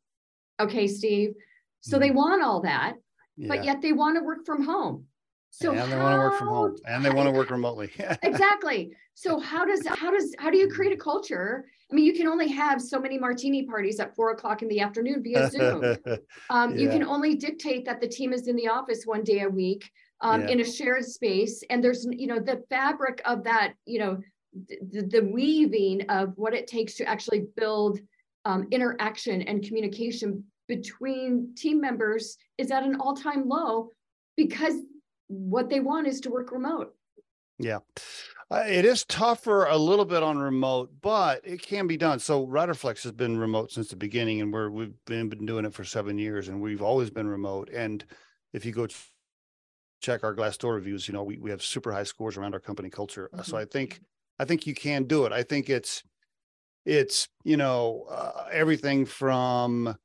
Okay, 0.61 0.87
Steve. 0.87 1.33
So 1.81 1.97
mm. 1.97 2.01
they 2.01 2.11
want 2.11 2.43
all 2.43 2.61
that, 2.61 2.95
yeah. 3.37 3.49
but 3.49 3.65
yet 3.65 3.81
they 3.81 3.93
want 3.93 4.17
to 4.17 4.23
work 4.23 4.45
from 4.45 4.63
home. 4.63 5.07
So 5.51 5.73
and 5.73 5.91
they 5.91 5.97
want 5.97 6.15
to 6.15 6.19
work 6.19 6.39
from 6.39 6.49
home 6.49 6.77
and 6.87 7.05
they 7.05 7.11
want 7.11 7.29
to 7.29 7.33
work 7.33 7.51
remotely. 7.51 7.91
exactly. 8.23 8.93
So 9.15 9.41
how 9.41 9.65
does 9.65 9.87
how 9.87 10.11
does 10.11 10.35
how 10.39 10.51
do 10.51 10.59
you 10.59 10.69
create 10.69 10.93
a 10.93 10.97
culture? 10.97 11.65
I 11.91 11.95
mean, 11.95 12.05
you 12.05 12.13
can 12.13 12.29
only 12.29 12.47
have 12.49 12.81
so 12.81 13.01
many 13.01 13.19
martini 13.19 13.65
parties 13.65 13.99
at 13.99 14.15
four 14.15 14.31
o'clock 14.31 14.63
in 14.63 14.69
the 14.69 14.79
afternoon 14.81 15.25
via 15.25 15.51
Zoom. 15.51 15.97
Um, 16.51 16.77
yeah. 16.77 16.83
You 16.83 16.89
can 16.89 17.03
only 17.03 17.35
dictate 17.35 17.85
that 17.87 18.01
the 18.01 18.07
team 18.07 18.33
is 18.33 18.47
in 18.47 18.55
the 18.55 18.69
office 18.69 19.05
one 19.07 19.25
day 19.25 19.41
a 19.41 19.49
week 19.49 19.91
um, 20.21 20.43
yeah. 20.43 20.49
in 20.49 20.61
a 20.61 20.65
shared 20.65 21.05
space 21.05 21.63
and 21.71 21.83
there's 21.83 22.07
you 22.11 22.27
know 22.27 22.39
the 22.39 22.63
fabric 22.69 23.21
of 23.25 23.45
that 23.45 23.75
you 23.87 23.99
know 23.99 24.19
the, 24.69 25.03
the 25.03 25.25
weaving 25.33 26.03
of 26.11 26.33
what 26.37 26.55
it 26.55 26.67
takes 26.67 26.95
to 26.95 27.09
actually 27.09 27.47
build 27.57 28.01
um, 28.45 28.67
interaction 28.71 29.43
and 29.43 29.63
communication 29.63 30.45
between 30.67 31.53
team 31.57 31.81
members 31.81 32.37
is 32.59 32.71
at 32.71 32.83
an 32.83 32.97
all-time 33.01 33.49
low 33.49 33.91
because 34.37 34.75
what 35.29 35.69
they 35.69 35.81
want 35.81 36.07
is 36.07 36.21
to 36.21 36.31
work 36.31 36.53
remote. 36.53 36.95
Yeah. 37.59 37.79
Uh, 38.51 38.65
it 38.67 38.85
is 38.85 39.05
tougher 39.05 39.67
a 39.67 39.77
little 39.77 40.05
bit 40.05 40.23
on 40.23 40.39
remote, 40.39 40.91
but 41.03 41.41
it 41.45 41.63
can 41.63 41.87
be 41.87 41.97
done. 41.97 42.19
So 42.19 42.47
Riderflex 42.47 43.03
has 43.03 43.13
been 43.13 43.39
remote 43.39 43.71
since 43.71 43.89
the 43.89 43.97
beginning, 43.97 44.41
and 44.41 44.53
we're 44.53 44.71
we've 44.71 44.95
been, 45.07 45.29
been 45.29 45.47
doing 45.47 45.65
it 45.65 45.75
for 45.75 45.85
seven 45.85 46.19
years, 46.19 46.49
and 46.49 46.61
we've 46.61 46.83
always 46.83 47.11
been 47.11 47.29
remote. 47.29 47.71
And 47.73 48.05
if 48.53 48.65
you 48.65 48.73
go 48.73 48.89
check 50.01 50.25
our 50.25 50.35
Glassdoor 50.35 50.75
reviews, 50.75 51.07
you 51.09 51.15
know 51.15 51.23
we 51.23 51.39
we 51.39 51.51
have 51.51 51.63
super 51.63 51.93
high 51.93 52.05
scores 52.05 52.37
around 52.37 52.55
our 52.55 52.61
company 52.61 52.91
culture. 52.91 53.31
Mm-hmm. 53.33 53.43
So 53.43 53.57
I 53.57 53.65
think 53.65 54.01
I 54.39 54.45
think 54.45 54.67
you 54.67 54.75
can 54.75 55.05
do 55.05 55.27
it. 55.27 55.33
I 55.33 55.43
think 55.43 55.71
it's 55.71 56.03
it's 56.87 57.29
you 57.45 57.57
know 57.57 58.07
uh, 58.11 58.49
everything 58.51 59.05
from 59.05 59.97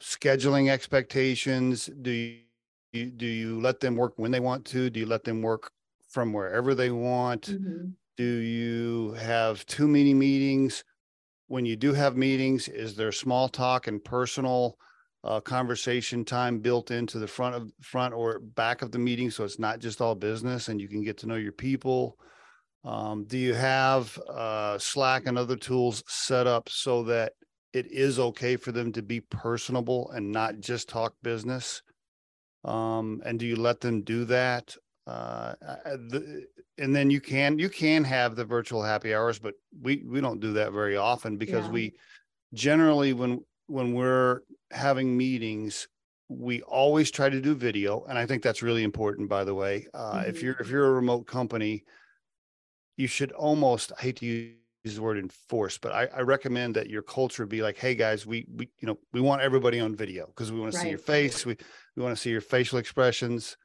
scheduling 0.00 0.70
expectations. 0.70 1.90
Do 2.02 2.10
you 2.10 3.10
do 3.10 3.26
you 3.26 3.60
let 3.60 3.80
them 3.80 3.96
work 3.96 4.14
when 4.16 4.30
they 4.30 4.40
want 4.40 4.64
to? 4.66 4.90
Do 4.90 5.00
you 5.00 5.06
let 5.06 5.24
them 5.24 5.42
work 5.42 5.70
from 6.08 6.32
wherever 6.32 6.74
they 6.74 6.90
want? 6.90 7.42
Mm-hmm. 7.50 7.88
Do 8.16 8.24
you 8.24 9.12
have 9.14 9.66
too 9.66 9.88
many 9.88 10.14
meetings? 10.14 10.84
When 11.48 11.66
you 11.66 11.76
do 11.76 11.92
have 11.92 12.16
meetings, 12.16 12.68
is 12.68 12.94
there 12.94 13.12
small 13.12 13.48
talk 13.48 13.86
and 13.86 14.02
personal 14.02 14.78
uh, 15.24 15.40
conversation 15.40 16.24
time 16.24 16.58
built 16.58 16.90
into 16.90 17.18
the 17.18 17.26
front 17.26 17.54
of 17.54 17.72
front 17.80 18.12
or 18.12 18.38
back 18.40 18.82
of 18.82 18.92
the 18.92 18.98
meeting, 18.98 19.30
so 19.30 19.42
it's 19.42 19.58
not 19.58 19.78
just 19.78 20.00
all 20.00 20.14
business, 20.14 20.68
and 20.68 20.80
you 20.80 20.88
can 20.88 21.02
get 21.02 21.18
to 21.18 21.26
know 21.26 21.36
your 21.36 21.52
people? 21.52 22.18
Um, 22.84 23.24
do 23.24 23.38
you 23.38 23.54
have 23.54 24.18
uh, 24.28 24.78
Slack 24.78 25.22
and 25.26 25.38
other 25.38 25.56
tools 25.56 26.04
set 26.06 26.46
up 26.46 26.68
so 26.68 27.04
that 27.04 27.32
it 27.72 27.90
is 27.90 28.18
okay 28.18 28.56
for 28.56 28.72
them 28.72 28.92
to 28.92 29.02
be 29.02 29.20
personable 29.20 30.10
and 30.10 30.30
not 30.30 30.60
just 30.60 30.90
talk 30.90 31.14
business? 31.22 31.82
Um, 32.62 33.22
and 33.24 33.38
do 33.38 33.46
you 33.46 33.56
let 33.56 33.80
them 33.80 34.02
do 34.02 34.26
that? 34.26 34.76
Uh, 35.06 35.54
the, 35.84 36.44
and 36.76 36.94
then 36.94 37.10
you 37.10 37.20
can 37.20 37.58
you 37.58 37.70
can 37.70 38.04
have 38.04 38.36
the 38.36 38.44
virtual 38.44 38.82
happy 38.82 39.14
hours, 39.14 39.38
but 39.38 39.54
we 39.80 40.04
we 40.06 40.20
don't 40.20 40.40
do 40.40 40.52
that 40.54 40.72
very 40.72 40.96
often 40.96 41.38
because 41.38 41.64
yeah. 41.66 41.72
we 41.72 41.94
generally 42.52 43.14
when 43.14 43.40
when 43.66 43.94
we're 43.94 44.40
having 44.70 45.16
meetings 45.16 45.88
we 46.28 46.62
always 46.62 47.10
try 47.10 47.28
to 47.28 47.40
do 47.40 47.54
video 47.54 48.04
and 48.08 48.18
i 48.18 48.26
think 48.26 48.42
that's 48.42 48.62
really 48.62 48.82
important 48.82 49.28
by 49.28 49.44
the 49.44 49.54
way 49.54 49.86
uh, 49.94 50.14
mm-hmm. 50.14 50.30
if 50.30 50.42
you're 50.42 50.56
if 50.60 50.68
you're 50.68 50.86
a 50.86 50.92
remote 50.92 51.26
company 51.26 51.84
you 52.96 53.06
should 53.06 53.32
almost 53.32 53.92
I 53.98 54.02
hate 54.02 54.16
to 54.16 54.26
use 54.26 54.56
the 54.84 55.02
word 55.02 55.18
enforce, 55.18 55.78
but 55.78 55.92
I, 55.92 56.06
I 56.16 56.20
recommend 56.20 56.76
that 56.76 56.90
your 56.90 57.02
culture 57.02 57.46
be 57.46 57.62
like, 57.62 57.76
hey 57.76 57.94
guys, 57.94 58.26
we 58.26 58.46
we 58.54 58.68
you 58.78 58.86
know 58.86 58.98
we 59.12 59.20
want 59.20 59.42
everybody 59.42 59.80
on 59.80 59.94
video 59.94 60.26
because 60.26 60.52
we 60.52 60.60
want 60.60 60.74
right. 60.74 60.80
to 60.80 60.84
see 60.84 60.90
your 60.90 60.98
face, 60.98 61.46
we 61.46 61.56
we 61.96 62.02
want 62.02 62.14
to 62.14 62.20
see 62.20 62.30
your 62.30 62.40
facial 62.40 62.78
expressions. 62.78 63.56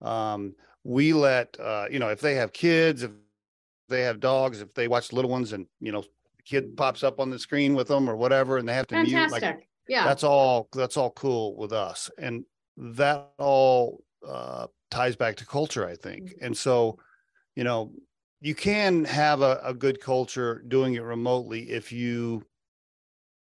Um, 0.00 0.54
we 0.84 1.12
let 1.12 1.58
uh, 1.60 1.86
you 1.90 1.98
know 1.98 2.08
if 2.08 2.20
they 2.20 2.34
have 2.34 2.52
kids, 2.52 3.02
if 3.02 3.12
they 3.88 4.02
have 4.02 4.20
dogs, 4.20 4.60
if 4.60 4.74
they 4.74 4.88
watch 4.88 5.12
little 5.12 5.30
ones, 5.30 5.52
and 5.52 5.66
you 5.80 5.92
know 5.92 6.04
kid 6.44 6.76
pops 6.76 7.02
up 7.02 7.20
on 7.20 7.30
the 7.30 7.38
screen 7.38 7.74
with 7.74 7.88
them 7.88 8.08
or 8.08 8.16
whatever, 8.16 8.58
and 8.58 8.68
they 8.68 8.74
have 8.74 8.86
to 8.88 8.94
Fantastic. 8.94 9.42
mute. 9.42 9.54
Like, 9.54 9.68
yeah, 9.88 10.04
that's 10.04 10.24
all. 10.24 10.68
That's 10.72 10.96
all 10.96 11.10
cool 11.10 11.56
with 11.56 11.72
us, 11.72 12.10
and 12.18 12.44
that 12.76 13.30
all 13.38 14.02
uh, 14.26 14.66
ties 14.90 15.16
back 15.16 15.36
to 15.36 15.46
culture, 15.46 15.86
I 15.86 15.96
think. 15.96 16.30
Mm-hmm. 16.30 16.44
And 16.44 16.56
so, 16.56 16.98
you 17.56 17.64
know, 17.64 17.92
you 18.40 18.54
can 18.54 19.04
have 19.04 19.40
a, 19.40 19.60
a 19.64 19.72
good 19.72 20.00
culture 20.00 20.64
doing 20.68 20.94
it 20.94 21.02
remotely 21.02 21.70
if 21.70 21.92
you 21.92 22.44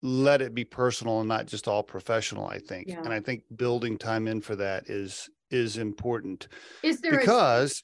let 0.04 0.42
it 0.42 0.54
be 0.54 0.66
personal 0.66 1.20
and 1.20 1.30
not 1.30 1.46
just 1.46 1.68
all 1.68 1.84
professional 1.84 2.48
i 2.48 2.58
think 2.58 2.88
yeah. 2.88 3.00
and 3.04 3.14
i 3.14 3.20
think 3.20 3.44
building 3.56 3.98
time 4.00 4.28
in 4.28 4.42
for 4.42 4.56
that 4.56 4.90
is 4.90 5.30
is 5.52 5.78
important 5.78 6.48
is 6.82 7.02
there 7.02 7.20
because 7.20 7.84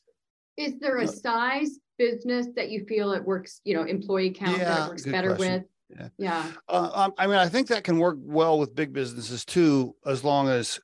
is 0.58 0.78
there 0.80 0.98
a 0.98 1.08
size 1.08 1.80
business 1.98 2.48
that 2.56 2.70
you 2.70 2.86
feel 2.86 3.14
it 3.14 3.24
works 3.24 3.62
you 3.64 3.76
know 3.76 3.84
employee 3.84 4.32
count 4.32 4.58
yeah, 4.58 4.66
that 4.66 4.90
works 4.90 5.06
better 5.06 5.36
question. 5.36 5.54
with 5.54 5.64
yeah, 5.90 6.10
yeah. 6.18 6.52
Uh, 6.68 6.90
um, 6.94 7.14
i 7.18 7.26
mean 7.26 7.38
i 7.38 7.48
think 7.48 7.68
that 7.68 7.84
can 7.84 7.98
work 7.98 8.18
well 8.20 8.60
with 8.60 8.76
big 8.76 8.92
businesses 8.92 9.46
too 9.46 9.96
as 10.06 10.24
long 10.24 10.50
as 10.50 10.80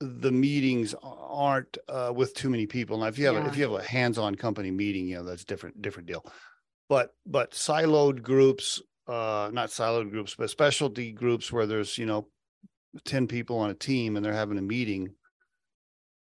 the 0.00 0.30
meetings 0.30 0.94
aren't 1.02 1.78
uh, 1.88 2.12
with 2.14 2.34
too 2.34 2.50
many 2.50 2.66
people. 2.66 2.98
Now, 2.98 3.06
if 3.06 3.18
you 3.18 3.26
have 3.26 3.34
yeah. 3.34 3.44
a, 3.44 3.48
if 3.48 3.56
you 3.56 3.62
have 3.62 3.72
a 3.72 3.82
hands-on 3.82 4.34
company 4.34 4.70
meeting, 4.70 5.08
you 5.08 5.16
know 5.16 5.24
that's 5.24 5.44
different 5.44 5.80
different 5.80 6.08
deal. 6.08 6.24
But 6.88 7.14
but 7.24 7.52
siloed 7.52 8.22
groups, 8.22 8.82
uh, 9.08 9.50
not 9.52 9.70
siloed 9.70 10.10
groups, 10.10 10.34
but 10.34 10.50
specialty 10.50 11.12
groups 11.12 11.50
where 11.50 11.66
there's 11.66 11.96
you 11.98 12.06
know 12.06 12.28
ten 13.04 13.26
people 13.26 13.58
on 13.58 13.70
a 13.70 13.74
team 13.74 14.16
and 14.16 14.24
they're 14.24 14.32
having 14.32 14.58
a 14.58 14.62
meeting. 14.62 15.14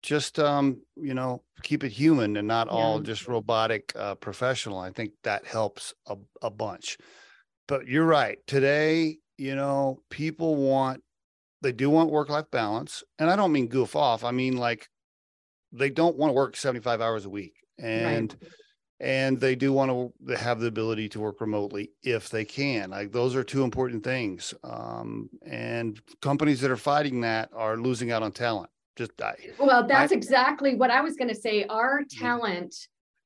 Just 0.05 0.39
um, 0.39 0.83
you 0.97 1.15
know, 1.15 1.43
keep 1.63 1.83
it 1.83 1.91
human 1.91 2.37
and 2.37 2.47
not 2.47 2.67
yeah. 2.67 2.75
all 2.75 3.01
just 3.01 3.27
robotic 3.27 3.91
uh, 3.97 4.15
professional. 4.17 4.79
I 4.79 4.91
think 4.91 5.13
that 5.23 5.47
helps 5.47 5.95
a, 6.07 6.17
a 6.43 6.51
bunch. 6.51 6.99
But 7.67 7.87
you're 7.89 8.05
right. 8.05 8.37
Today, 8.47 9.17
you 9.39 9.57
know, 9.57 10.01
people 10.11 10.57
want 10.57 11.03
they 11.63 11.73
do 11.73 11.89
want 11.89 12.11
work 12.11 12.29
life 12.29 12.51
balance. 12.51 13.03
And 13.19 13.31
I 13.31 13.37
don't 13.37 13.51
mean 13.51 13.69
goof 13.69 13.97
off. 13.97 14.23
I 14.23 14.31
mean 14.31 14.59
like 14.59 14.87
they 15.73 15.89
don't 15.89 16.17
want 16.17 16.29
to 16.29 16.35
work 16.35 16.57
75 16.57 17.01
hours 17.01 17.25
a 17.25 17.31
week. 17.31 17.55
And 17.79 18.37
right. 18.43 18.53
and 19.01 19.41
they 19.41 19.55
do 19.55 19.73
want 19.73 20.13
to 20.29 20.37
have 20.37 20.61
the 20.61 20.67
ability 20.67 21.09
to 21.11 21.21
work 21.21 21.41
remotely 21.41 21.93
if 22.03 22.29
they 22.29 22.45
can. 22.45 22.91
Like 22.91 23.11
those 23.11 23.35
are 23.35 23.43
two 23.43 23.65
important 23.65 24.05
things. 24.05 24.53
Um, 24.63 25.31
and 25.47 25.99
companies 26.21 26.61
that 26.61 26.71
are 26.71 26.77
fighting 26.77 27.23
that 27.23 27.49
are 27.55 27.79
losing 27.79 28.13
out 28.13 28.23
on 28.23 28.33
talent. 28.33 28.69
Just 28.97 29.21
I, 29.21 29.35
well, 29.59 29.87
that's 29.87 30.13
I, 30.13 30.17
exactly 30.17 30.75
what 30.77 30.91
I 30.91 31.01
was 31.01 31.17
going 31.17 31.29
to 31.29 31.35
say. 31.35 31.65
Our 31.65 32.03
talent 32.09 32.75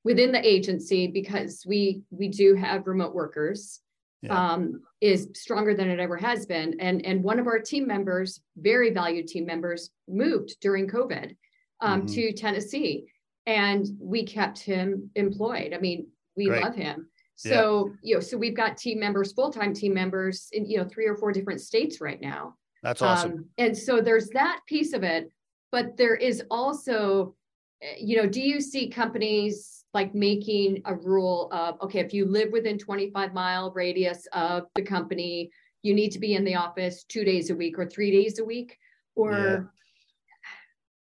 within 0.04 0.32
the 0.32 0.46
agency, 0.46 1.08
because 1.08 1.64
we 1.66 2.02
we 2.10 2.28
do 2.28 2.54
have 2.54 2.86
remote 2.86 3.14
workers, 3.14 3.80
yeah. 4.22 4.52
um, 4.52 4.80
is 5.00 5.28
stronger 5.34 5.74
than 5.74 5.88
it 5.88 6.00
ever 6.00 6.16
has 6.16 6.46
been. 6.46 6.80
And, 6.80 7.04
and 7.04 7.22
one 7.22 7.38
of 7.38 7.46
our 7.46 7.58
team 7.58 7.86
members, 7.86 8.40
very 8.56 8.90
valued 8.90 9.28
team 9.28 9.46
members, 9.46 9.90
moved 10.08 10.56
during 10.60 10.88
COVID 10.88 11.36
um, 11.80 12.02
mm-hmm. 12.02 12.14
to 12.14 12.32
Tennessee. 12.32 13.06
And 13.46 13.86
we 14.00 14.24
kept 14.24 14.58
him 14.58 15.10
employed. 15.14 15.72
I 15.72 15.78
mean, 15.78 16.08
we 16.36 16.46
Great. 16.46 16.62
love 16.62 16.74
him. 16.74 17.08
So, 17.36 17.86
yeah. 17.86 17.94
you 18.02 18.14
know, 18.16 18.20
so 18.20 18.36
we've 18.36 18.56
got 18.56 18.76
team 18.76 18.98
members, 19.00 19.32
full-time 19.32 19.72
team 19.72 19.94
members 19.94 20.48
in, 20.52 20.68
you 20.68 20.78
know, 20.78 20.84
three 20.84 21.06
or 21.06 21.16
four 21.16 21.32
different 21.32 21.60
states 21.60 22.00
right 22.00 22.20
now. 22.20 22.56
That's 22.82 23.00
awesome. 23.00 23.32
Um, 23.32 23.44
and 23.56 23.78
so 23.78 24.00
there's 24.00 24.28
that 24.30 24.60
piece 24.66 24.92
of 24.92 25.02
it, 25.02 25.30
but 25.70 25.96
there 25.96 26.14
is 26.14 26.42
also, 26.50 27.34
eh, 27.82 27.96
you 27.98 28.16
know, 28.16 28.26
do 28.26 28.40
you 28.40 28.60
see 28.60 28.88
companies 28.88 29.78
like 29.94 30.14
making 30.14 30.82
a 30.84 30.94
rule 30.94 31.48
of 31.52 31.80
okay 31.80 32.00
if 32.00 32.12
you 32.12 32.26
live 32.26 32.50
within 32.52 32.78
25 32.78 33.32
mile 33.32 33.72
radius 33.72 34.26
of 34.32 34.64
the 34.74 34.82
company 34.82 35.50
you 35.82 35.94
need 35.94 36.10
to 36.10 36.18
be 36.18 36.34
in 36.34 36.44
the 36.44 36.54
office 36.54 37.04
two 37.04 37.24
days 37.24 37.50
a 37.50 37.54
week 37.54 37.78
or 37.78 37.86
three 37.86 38.10
days 38.10 38.38
a 38.38 38.44
week 38.44 38.76
or 39.14 39.70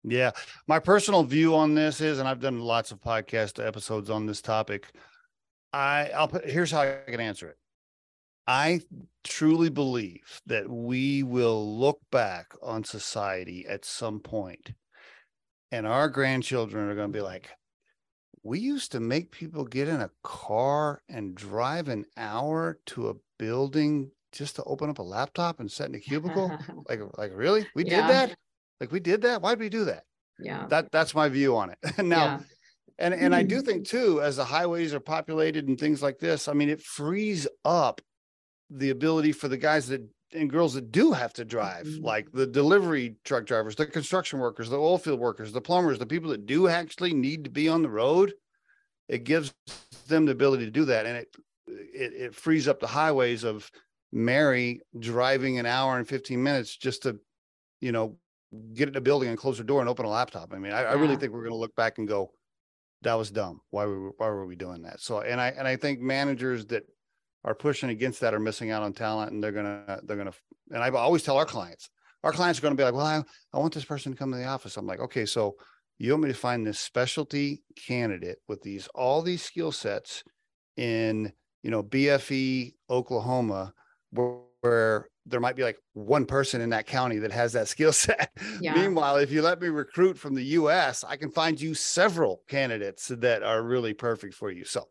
yeah. 0.04 0.18
yeah. 0.18 0.32
my 0.68 0.80
personal 0.80 1.24
view 1.24 1.56
on 1.56 1.74
this 1.74 2.02
is 2.02 2.20
and 2.20 2.28
i've 2.28 2.40
done 2.40 2.60
lots 2.60 2.92
of 2.92 3.02
podcast 3.02 3.66
episodes 3.66 4.10
on 4.10 4.26
this 4.26 4.42
topic 4.42 4.92
i 5.74 6.10
i'll 6.16 6.28
put 6.28 6.48
here's 6.48 6.72
how 6.72 6.82
i 6.82 7.00
can 7.08 7.20
answer 7.20 7.50
it 7.50 7.58
i 8.48 8.80
truly 9.24 9.70
believe 9.70 10.42
that 10.46 10.70
we 10.70 11.24
will 11.24 11.77
look 11.77 12.00
back 12.12 12.54
on 12.62 12.84
society 12.84 13.66
at 13.68 13.86
some 13.86 14.20
point 14.20 14.72
and 15.72 15.86
our 15.86 16.10
grandchildren 16.10 16.89
are 16.89 16.96
going 16.96 17.12
to 17.12 17.18
be 17.18 17.24
like 17.24 17.50
we 18.44 18.60
used 18.60 18.94
to 18.94 19.01
make 19.01 19.32
people 19.32 19.66
get 19.66 19.89
in 19.89 20.00
a 20.00 20.10
car 20.24 21.01
and 21.10 21.36
drive 21.36 21.89
an 21.89 22.06
hour 22.16 22.80
to 22.86 23.10
a 23.10 23.13
building 23.38 24.10
just 24.32 24.56
to 24.56 24.63
open 24.63 24.89
up 24.89 25.00
a 25.00 25.04
laptop 25.04 25.60
and 25.60 25.70
sit 25.70 25.89
in 25.89 25.96
a 25.96 26.00
cubicle? 26.00 26.58
Like 26.88 27.01
like 27.18 27.32
really? 27.36 27.68
We 27.75 27.84
yeah. 27.86 28.08
did 28.08 28.10
that? 28.10 28.38
Like 28.80 28.92
we 28.92 29.01
did 29.01 29.22
that? 29.24 29.42
Why'd 29.42 29.60
we 29.60 29.68
do 29.68 29.86
that? 29.86 30.04
Yeah. 30.39 30.66
That 30.70 30.92
that's 30.92 31.13
my 31.13 31.27
view 31.27 31.58
on 31.58 31.72
it. 31.72 31.77
Now 32.04 32.25
yeah. 32.25 32.39
and 33.00 33.13
and 33.13 33.36
i 33.36 33.44
do 33.44 33.62
think 33.68 33.88
too 33.88 34.22
as 34.22 34.38
the 34.38 34.46
highways 34.46 34.94
are 34.94 35.00
populated 35.00 35.68
and 35.68 35.80
things 35.80 36.01
like 36.01 36.20
this 36.20 36.48
i 36.48 36.54
mean 36.54 36.70
it 36.70 36.82
frees 36.82 37.48
up 37.66 38.01
the 38.69 38.89
ability 38.89 39.31
for 39.31 39.47
the 39.47 39.57
guys 39.57 39.88
that 39.88 40.01
and 40.33 40.50
girls 40.50 40.74
that 40.74 40.91
do 40.91 41.13
have 41.13 41.31
to 41.33 41.45
drive, 41.45 41.86
mm-hmm. 41.86 42.03
like 42.03 42.29
the 42.33 42.45
delivery 42.45 43.15
truck 43.24 43.45
drivers, 43.45 43.75
the 43.75 43.86
construction 43.86 44.39
workers, 44.39 44.69
the 44.69 44.77
oil 44.77 44.97
field 44.97 45.19
workers, 45.19 45.53
the 45.53 45.62
plumbers, 45.62 46.00
the 46.00 46.05
people 46.05 46.29
that 46.31 46.45
do 46.45 46.67
actually 46.67 47.13
need 47.13 47.45
to 47.45 47.50
be 47.50 47.69
on 47.69 47.81
the 47.81 47.89
road, 47.89 48.33
it 49.07 49.24
gives 49.24 49.53
them 50.07 50.25
the 50.25 50.33
ability 50.33 50.65
to 50.65 50.71
do 50.71 50.86
that, 50.86 51.05
and 51.05 51.17
it 51.17 51.36
it, 51.67 52.13
it 52.13 52.36
frees 52.36 52.67
up 52.67 52.79
the 52.79 52.88
highways 52.88 53.43
of 53.43 53.71
Mary 54.12 54.81
driving 55.00 55.59
an 55.59 55.65
hour 55.65 55.97
and 55.97 56.07
fifteen 56.07 56.43
minutes 56.43 56.75
just 56.75 57.03
to, 57.03 57.17
you 57.79 57.91
know, 57.93 58.17
get 58.74 58.89
in 58.89 58.97
a 58.97 59.01
building 59.01 59.29
and 59.29 59.38
close 59.38 59.57
the 59.57 59.63
door 59.63 59.79
and 59.79 59.89
open 59.89 60.05
a 60.05 60.09
laptop. 60.09 60.53
I 60.53 60.59
mean, 60.59 60.74
I, 60.74 60.81
yeah. 60.81 60.89
I 60.89 60.93
really 60.93 61.15
think 61.15 61.31
we're 61.31 61.43
going 61.43 61.51
to 61.51 61.57
look 61.57 61.75
back 61.75 61.97
and 61.97 62.07
go, 62.07 62.31
that 63.03 63.13
was 63.13 63.31
dumb. 63.31 63.62
Why 63.69 63.86
were 63.86 64.12
why 64.17 64.27
were 64.27 64.45
we 64.45 64.55
doing 64.55 64.81
that? 64.83 65.00
So, 65.00 65.21
and 65.21 65.39
I 65.39 65.50
and 65.50 65.67
I 65.67 65.77
think 65.77 66.00
managers 66.00 66.65
that 66.67 66.83
are 67.44 67.56
pushing 67.56 67.89
against 67.89 68.22
that 68.22 68.34
are 68.34 68.39
missing 68.39 68.72
out 68.72 68.84
on 68.84 68.94
talent 68.94 69.32
and 69.32 69.44
they're 69.44 69.51
gonna 69.51 70.00
they're 70.03 70.17
gonna 70.17 70.34
and 70.72 70.84
I 70.84 70.89
always 70.89 71.24
tell 71.24 71.38
our 71.38 71.46
clients 71.46 71.89
our 72.24 72.32
clients 72.32 72.60
are 72.60 72.70
to 72.70 72.75
be 72.75 72.84
like, 72.84 72.94
well, 72.94 73.06
I, 73.06 73.24
I 73.53 73.60
want 73.60 73.74
this 73.74 73.86
person 73.86 74.12
to 74.12 74.17
come 74.17 74.32
to 74.32 74.38
the 74.38 74.46
office. 74.46 74.77
I'm 74.77 74.88
like, 74.88 75.00
okay, 75.00 75.25
so 75.25 75.56
you 75.98 76.12
want 76.12 76.24
me 76.24 76.29
to 76.29 76.36
find 76.36 76.65
this 76.65 76.79
specialty 76.79 77.63
candidate 77.88 78.39
with 78.48 78.62
these 78.62 78.88
all 78.88 79.22
these 79.22 79.41
skill 79.41 79.72
sets 79.72 80.24
in 80.75 81.32
you 81.63 81.72
know 81.72 81.84
BFE 81.84 82.74
Oklahoma 82.89 83.74
where, 84.12 84.39
where 84.62 85.10
there 85.25 85.39
might 85.39 85.56
be 85.56 85.63
like 85.63 85.77
one 85.94 86.25
person 86.25 86.62
in 86.62 86.70
that 86.70 86.86
county 86.86 87.17
that 87.20 87.32
has 87.32 87.53
that 87.53 87.67
skill 87.74 87.94
set. 87.94 88.32
Yeah. 88.62 88.74
Meanwhile, 88.75 89.17
if 89.17 89.32
you 89.32 89.41
let 89.41 89.62
me 89.62 89.70
recruit 89.70 90.17
from 90.17 90.36
the 90.36 90.44
US, 90.44 91.03
I 91.03 91.17
can 91.17 91.32
find 91.32 91.60
you 91.60 91.74
several 91.74 92.44
candidates 92.48 93.08
that 93.08 93.41
are 93.41 93.63
really 93.63 93.94
perfect 93.94 94.34
for 94.34 94.51
you. 94.51 94.65
So 94.65 94.88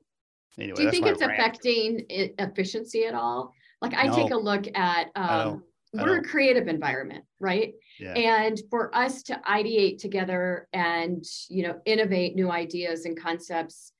anyway, 0.58 0.76
do 0.76 0.82
you 0.82 0.90
think 0.90 1.06
it's 1.06 1.22
affecting 1.22 2.04
efficiency 2.08 3.04
at 3.04 3.14
all? 3.14 3.52
Like 3.82 3.94
I 3.94 4.06
no, 4.06 4.14
take 4.14 4.30
a 4.32 4.36
look 4.36 4.66
at 4.74 5.08
um, 5.14 5.62
we're 5.92 6.18
a 6.18 6.22
creative 6.22 6.68
environment, 6.68 7.24
right? 7.40 7.74
Yeah. 7.98 8.12
And 8.12 8.60
for 8.70 8.94
us 8.94 9.22
to 9.24 9.40
ideate 9.48 9.98
together 9.98 10.68
and 10.72 11.24
you 11.48 11.62
know 11.62 11.80
innovate 11.84 12.34
new 12.34 12.50
ideas 12.50 13.04
and 13.04 13.18
concepts 13.18 13.92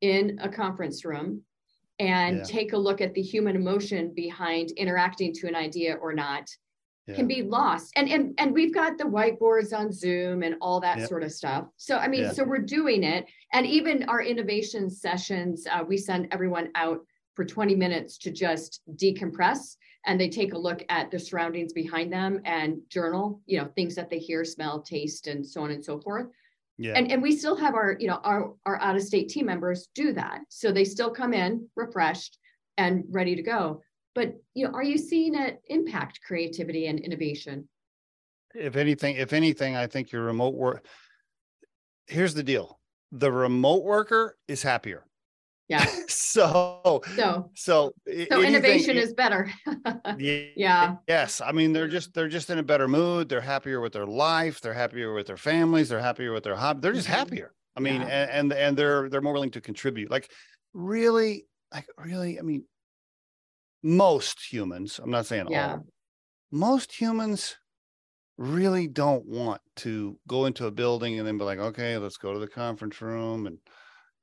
in 0.00 0.38
a 0.42 0.48
conference 0.48 1.04
room 1.04 1.42
and 1.98 2.38
yeah. 2.38 2.42
take 2.44 2.72
a 2.72 2.76
look 2.76 3.00
at 3.00 3.14
the 3.14 3.22
human 3.22 3.56
emotion 3.56 4.12
behind 4.14 4.72
interacting 4.72 5.32
to 5.34 5.46
an 5.46 5.54
idea 5.54 5.94
or 5.94 6.12
not 6.12 6.48
yeah. 7.06 7.14
can 7.14 7.26
be 7.26 7.42
lost 7.42 7.92
and 7.96 8.08
and 8.08 8.34
and 8.38 8.52
we've 8.52 8.74
got 8.74 8.96
the 8.96 9.04
whiteboards 9.04 9.76
on 9.76 9.92
zoom 9.92 10.42
and 10.42 10.54
all 10.60 10.80
that 10.80 11.08
sort 11.08 11.22
of 11.22 11.32
stuff 11.32 11.66
so 11.76 11.98
i 11.98 12.06
mean 12.06 12.32
so 12.32 12.44
we're 12.44 12.58
doing 12.58 13.02
it 13.02 13.26
and 13.52 13.66
even 13.66 14.04
our 14.04 14.22
innovation 14.22 14.88
sessions 14.88 15.66
uh, 15.72 15.82
we 15.86 15.96
send 15.96 16.28
everyone 16.30 16.68
out 16.74 17.00
for 17.34 17.44
20 17.44 17.74
minutes 17.74 18.18
to 18.18 18.30
just 18.30 18.82
decompress 18.96 19.76
and 20.06 20.20
they 20.20 20.28
take 20.28 20.52
a 20.52 20.58
look 20.58 20.84
at 20.88 21.10
the 21.10 21.18
surroundings 21.18 21.72
behind 21.72 22.12
them 22.12 22.40
and 22.44 22.78
journal 22.88 23.40
you 23.46 23.58
know 23.58 23.66
things 23.74 23.94
that 23.94 24.08
they 24.08 24.18
hear 24.18 24.44
smell 24.44 24.80
taste 24.80 25.26
and 25.26 25.44
so 25.44 25.62
on 25.62 25.70
and 25.70 25.84
so 25.84 26.00
forth 26.00 26.26
yeah. 26.78 26.94
And, 26.96 27.12
and 27.12 27.22
we 27.22 27.36
still 27.36 27.56
have 27.56 27.74
our, 27.74 27.96
you 28.00 28.08
know, 28.08 28.18
our, 28.24 28.54
our 28.66 28.80
out 28.80 28.96
of 28.96 29.02
state 29.02 29.28
team 29.28 29.46
members 29.46 29.88
do 29.94 30.12
that. 30.14 30.40
So 30.48 30.72
they 30.72 30.84
still 30.84 31.10
come 31.10 31.32
in 31.32 31.68
refreshed 31.76 32.38
and 32.76 33.04
ready 33.08 33.36
to 33.36 33.42
go. 33.42 33.82
But 34.14 34.34
you 34.54 34.66
know, 34.66 34.74
are 34.74 34.82
you 34.82 34.98
seeing 34.98 35.34
it 35.34 35.62
impact 35.66 36.20
creativity 36.26 36.86
and 36.86 37.00
innovation? 37.00 37.68
If 38.54 38.76
anything, 38.76 39.16
if 39.16 39.32
anything, 39.32 39.76
I 39.76 39.86
think 39.86 40.12
your 40.12 40.22
remote 40.22 40.54
work. 40.54 40.84
Here's 42.06 42.34
the 42.34 42.42
deal: 42.42 42.78
the 43.10 43.32
remote 43.32 43.84
worker 43.84 44.36
is 44.48 44.62
happier. 44.62 45.06
Yeah. 45.68 45.86
so 46.08 47.00
so 47.16 47.50
so 47.54 47.94
so 48.14 48.42
innovation 48.42 48.96
is 48.96 49.14
better. 49.14 49.50
yeah. 50.18 50.96
Yes. 51.08 51.40
I 51.40 51.52
mean, 51.52 51.72
they're 51.72 51.88
just 51.88 52.12
they're 52.12 52.28
just 52.28 52.50
in 52.50 52.58
a 52.58 52.62
better 52.62 52.88
mood. 52.88 53.28
They're 53.28 53.40
happier 53.40 53.80
with 53.80 53.92
their 53.92 54.06
life. 54.06 54.60
They're 54.60 54.74
happier 54.74 55.14
with 55.14 55.26
their 55.26 55.36
families. 55.38 55.88
They're 55.88 56.00
happier 56.00 56.32
with 56.32 56.44
their 56.44 56.56
hobby. 56.56 56.80
They're 56.80 56.92
just 56.92 57.06
mm-hmm. 57.06 57.16
happier. 57.16 57.54
I 57.76 57.80
mean, 57.80 58.02
yeah. 58.02 58.08
and, 58.08 58.30
and 58.30 58.52
and 58.52 58.76
they're 58.76 59.08
they're 59.08 59.22
more 59.22 59.32
willing 59.32 59.52
to 59.52 59.60
contribute. 59.60 60.10
Like 60.10 60.30
really, 60.74 61.46
like 61.72 61.86
really. 61.96 62.38
I 62.38 62.42
mean, 62.42 62.64
most 63.82 64.52
humans. 64.52 65.00
I'm 65.02 65.10
not 65.10 65.26
saying 65.26 65.46
yeah. 65.50 65.72
all. 65.72 65.86
Most 66.50 66.92
humans 66.92 67.56
really 68.38 68.88
don't 68.88 69.26
want 69.26 69.60
to 69.76 70.18
go 70.26 70.46
into 70.46 70.66
a 70.66 70.70
building 70.70 71.18
and 71.18 71.26
then 71.26 71.38
be 71.38 71.44
like, 71.44 71.58
okay, 71.58 71.96
let's 71.96 72.16
go 72.16 72.32
to 72.32 72.38
the 72.38 72.48
conference 72.48 73.00
room 73.00 73.46
and 73.46 73.58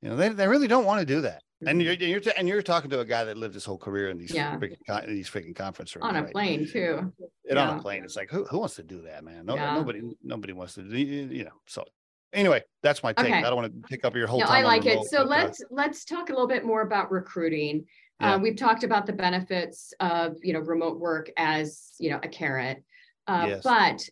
you 0.02 0.08
know, 0.08 0.16
they, 0.16 0.30
they 0.30 0.48
really 0.48 0.68
don't 0.68 0.86
want 0.86 1.00
to 1.00 1.06
do 1.06 1.20
that. 1.22 1.42
And 1.66 1.80
mm-hmm. 1.80 2.02
you're 2.02 2.20
you're, 2.20 2.32
and 2.38 2.48
you're 2.48 2.62
talking 2.62 2.88
to 2.90 3.00
a 3.00 3.04
guy 3.04 3.24
that 3.24 3.36
lived 3.36 3.52
his 3.52 3.66
whole 3.66 3.76
career 3.76 4.08
in 4.08 4.16
these 4.16 4.32
yeah. 4.32 4.56
freaking, 4.56 5.06
these 5.06 5.28
freaking 5.28 5.54
conference 5.54 5.94
rooms 5.94 6.06
on 6.06 6.16
a 6.16 6.22
right? 6.22 6.32
plane 6.32 6.66
too. 6.66 7.12
And 7.50 7.58
yeah. 7.58 7.70
on 7.70 7.78
a 7.78 7.82
plane, 7.82 8.02
it's 8.02 8.16
like 8.16 8.30
who 8.30 8.44
who 8.44 8.60
wants 8.60 8.76
to 8.76 8.82
do 8.82 9.02
that, 9.02 9.24
man? 9.24 9.44
No, 9.44 9.56
yeah. 9.56 9.74
nobody 9.74 10.00
nobody 10.22 10.54
wants 10.54 10.74
to. 10.74 10.82
do 10.82 10.96
You 10.96 11.44
know, 11.44 11.60
so 11.66 11.84
anyway, 12.32 12.62
that's 12.82 13.02
my 13.02 13.12
take. 13.12 13.26
Okay. 13.26 13.38
I 13.38 13.42
don't 13.42 13.56
want 13.56 13.72
to 13.72 13.88
pick 13.88 14.04
up 14.04 14.14
your 14.14 14.26
whole. 14.26 14.40
No, 14.40 14.46
I 14.46 14.62
like 14.62 14.86
it. 14.86 15.04
So 15.06 15.22
let's 15.22 15.62
let's 15.70 16.04
talk 16.04 16.30
a 16.30 16.32
little 16.32 16.48
bit 16.48 16.64
more 16.64 16.82
about 16.82 17.10
recruiting. 17.10 17.84
Yeah. 18.20 18.34
Uh, 18.34 18.38
we've 18.38 18.56
talked 18.56 18.84
about 18.84 19.06
the 19.06 19.12
benefits 19.12 19.92
of 20.00 20.36
you 20.42 20.52
know 20.52 20.60
remote 20.60 20.98
work 20.98 21.30
as 21.36 21.92
you 21.98 22.10
know 22.10 22.20
a 22.22 22.28
carrot, 22.28 22.82
uh, 23.26 23.46
yes. 23.48 23.62
but 23.62 24.08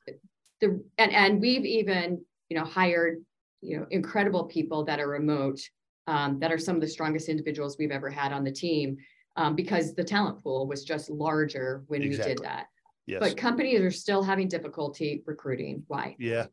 the 0.61 0.83
and 0.99 1.13
and 1.13 1.41
we've 1.41 1.65
even 1.65 2.25
you 2.49 2.59
know 2.59 2.65
hired 2.65 3.23
you 3.61 3.79
know 3.79 3.87
incredible 3.91 4.45
people 4.45 4.85
that 4.85 5.01
are 5.01 5.09
remote 5.09 5.61
um, 6.07 6.39
that 6.41 6.51
are 6.51 6.59
some 6.59 6.75
of 6.75 6.81
the 6.81 6.89
strongest 6.89 7.29
individuals 7.29 7.77
we've 7.79 7.91
ever 7.91 8.11
had 8.11 8.33
on 8.33 8.45
the 8.45 8.53
team 8.53 8.97
um, 9.37 9.55
because 9.55 9.95
the 9.95 10.05
talent 10.05 10.43
pool 10.43 10.67
was 10.67 10.85
just 10.85 11.11
larger 11.11 11.85
when 11.87 12.03
exactly. 12.03 12.31
we 12.31 12.35
did 12.37 12.45
that. 12.45 12.67
Yes. 13.07 13.21
But 13.21 13.37
companies 13.37 13.81
are 13.81 13.91
still 13.91 14.23
having 14.23 14.49
difficulty 14.49 15.23
recruiting. 15.25 15.83
Why? 15.87 16.17
Yeah. 16.19 16.47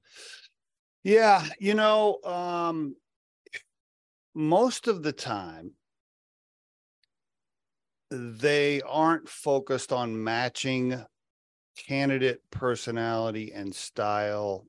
Yeah. 1.05 1.45
You 1.59 1.75
know, 1.75 2.17
um, 2.23 2.95
most 4.33 4.87
of 4.87 5.03
the 5.03 5.13
time, 5.13 5.71
they 8.09 8.81
aren't 8.81 9.29
focused 9.29 9.93
on 9.93 10.23
matching 10.23 11.05
candidate 11.87 12.41
personality 12.49 13.51
and 13.53 13.73
style 13.73 14.65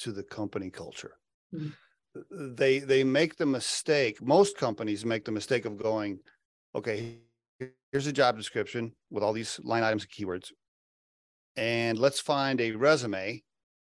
to 0.00 0.12
the 0.12 0.22
company 0.22 0.70
culture. 0.70 1.16
Mm-hmm 1.54 1.68
they 2.30 2.78
they 2.78 3.04
make 3.04 3.36
the 3.36 3.46
mistake 3.46 4.22
most 4.22 4.56
companies 4.56 5.04
make 5.04 5.24
the 5.24 5.30
mistake 5.30 5.64
of 5.64 5.76
going 5.76 6.18
okay 6.74 7.18
here's 7.92 8.06
a 8.06 8.12
job 8.12 8.36
description 8.36 8.92
with 9.10 9.22
all 9.22 9.34
these 9.34 9.60
line 9.64 9.82
items 9.82 10.04
and 10.04 10.10
keywords 10.10 10.50
and 11.56 11.98
let's 11.98 12.20
find 12.20 12.60
a 12.60 12.72
resume 12.72 13.42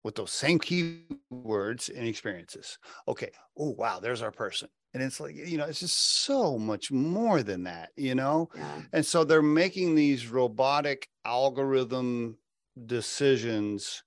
with 0.04 0.14
those 0.14 0.30
same 0.30 0.58
keywords 0.58 1.88
and 1.94 2.06
experiences 2.06 2.78
okay 3.06 3.30
oh 3.58 3.70
wow 3.70 3.98
there's 4.00 4.22
our 4.22 4.30
person 4.30 4.68
and 4.94 5.02
it's 5.02 5.20
like 5.20 5.34
you 5.34 5.58
know 5.58 5.64
it's 5.64 5.80
just 5.80 6.24
so 6.24 6.58
much 6.58 6.90
more 6.90 7.42
than 7.42 7.64
that 7.64 7.90
you 7.96 8.14
know 8.14 8.48
yeah. 8.54 8.82
and 8.92 9.04
so 9.04 9.24
they're 9.24 9.42
making 9.42 9.94
these 9.94 10.28
robotic 10.28 11.08
algorithm 11.24 12.36
decisions 12.86 14.02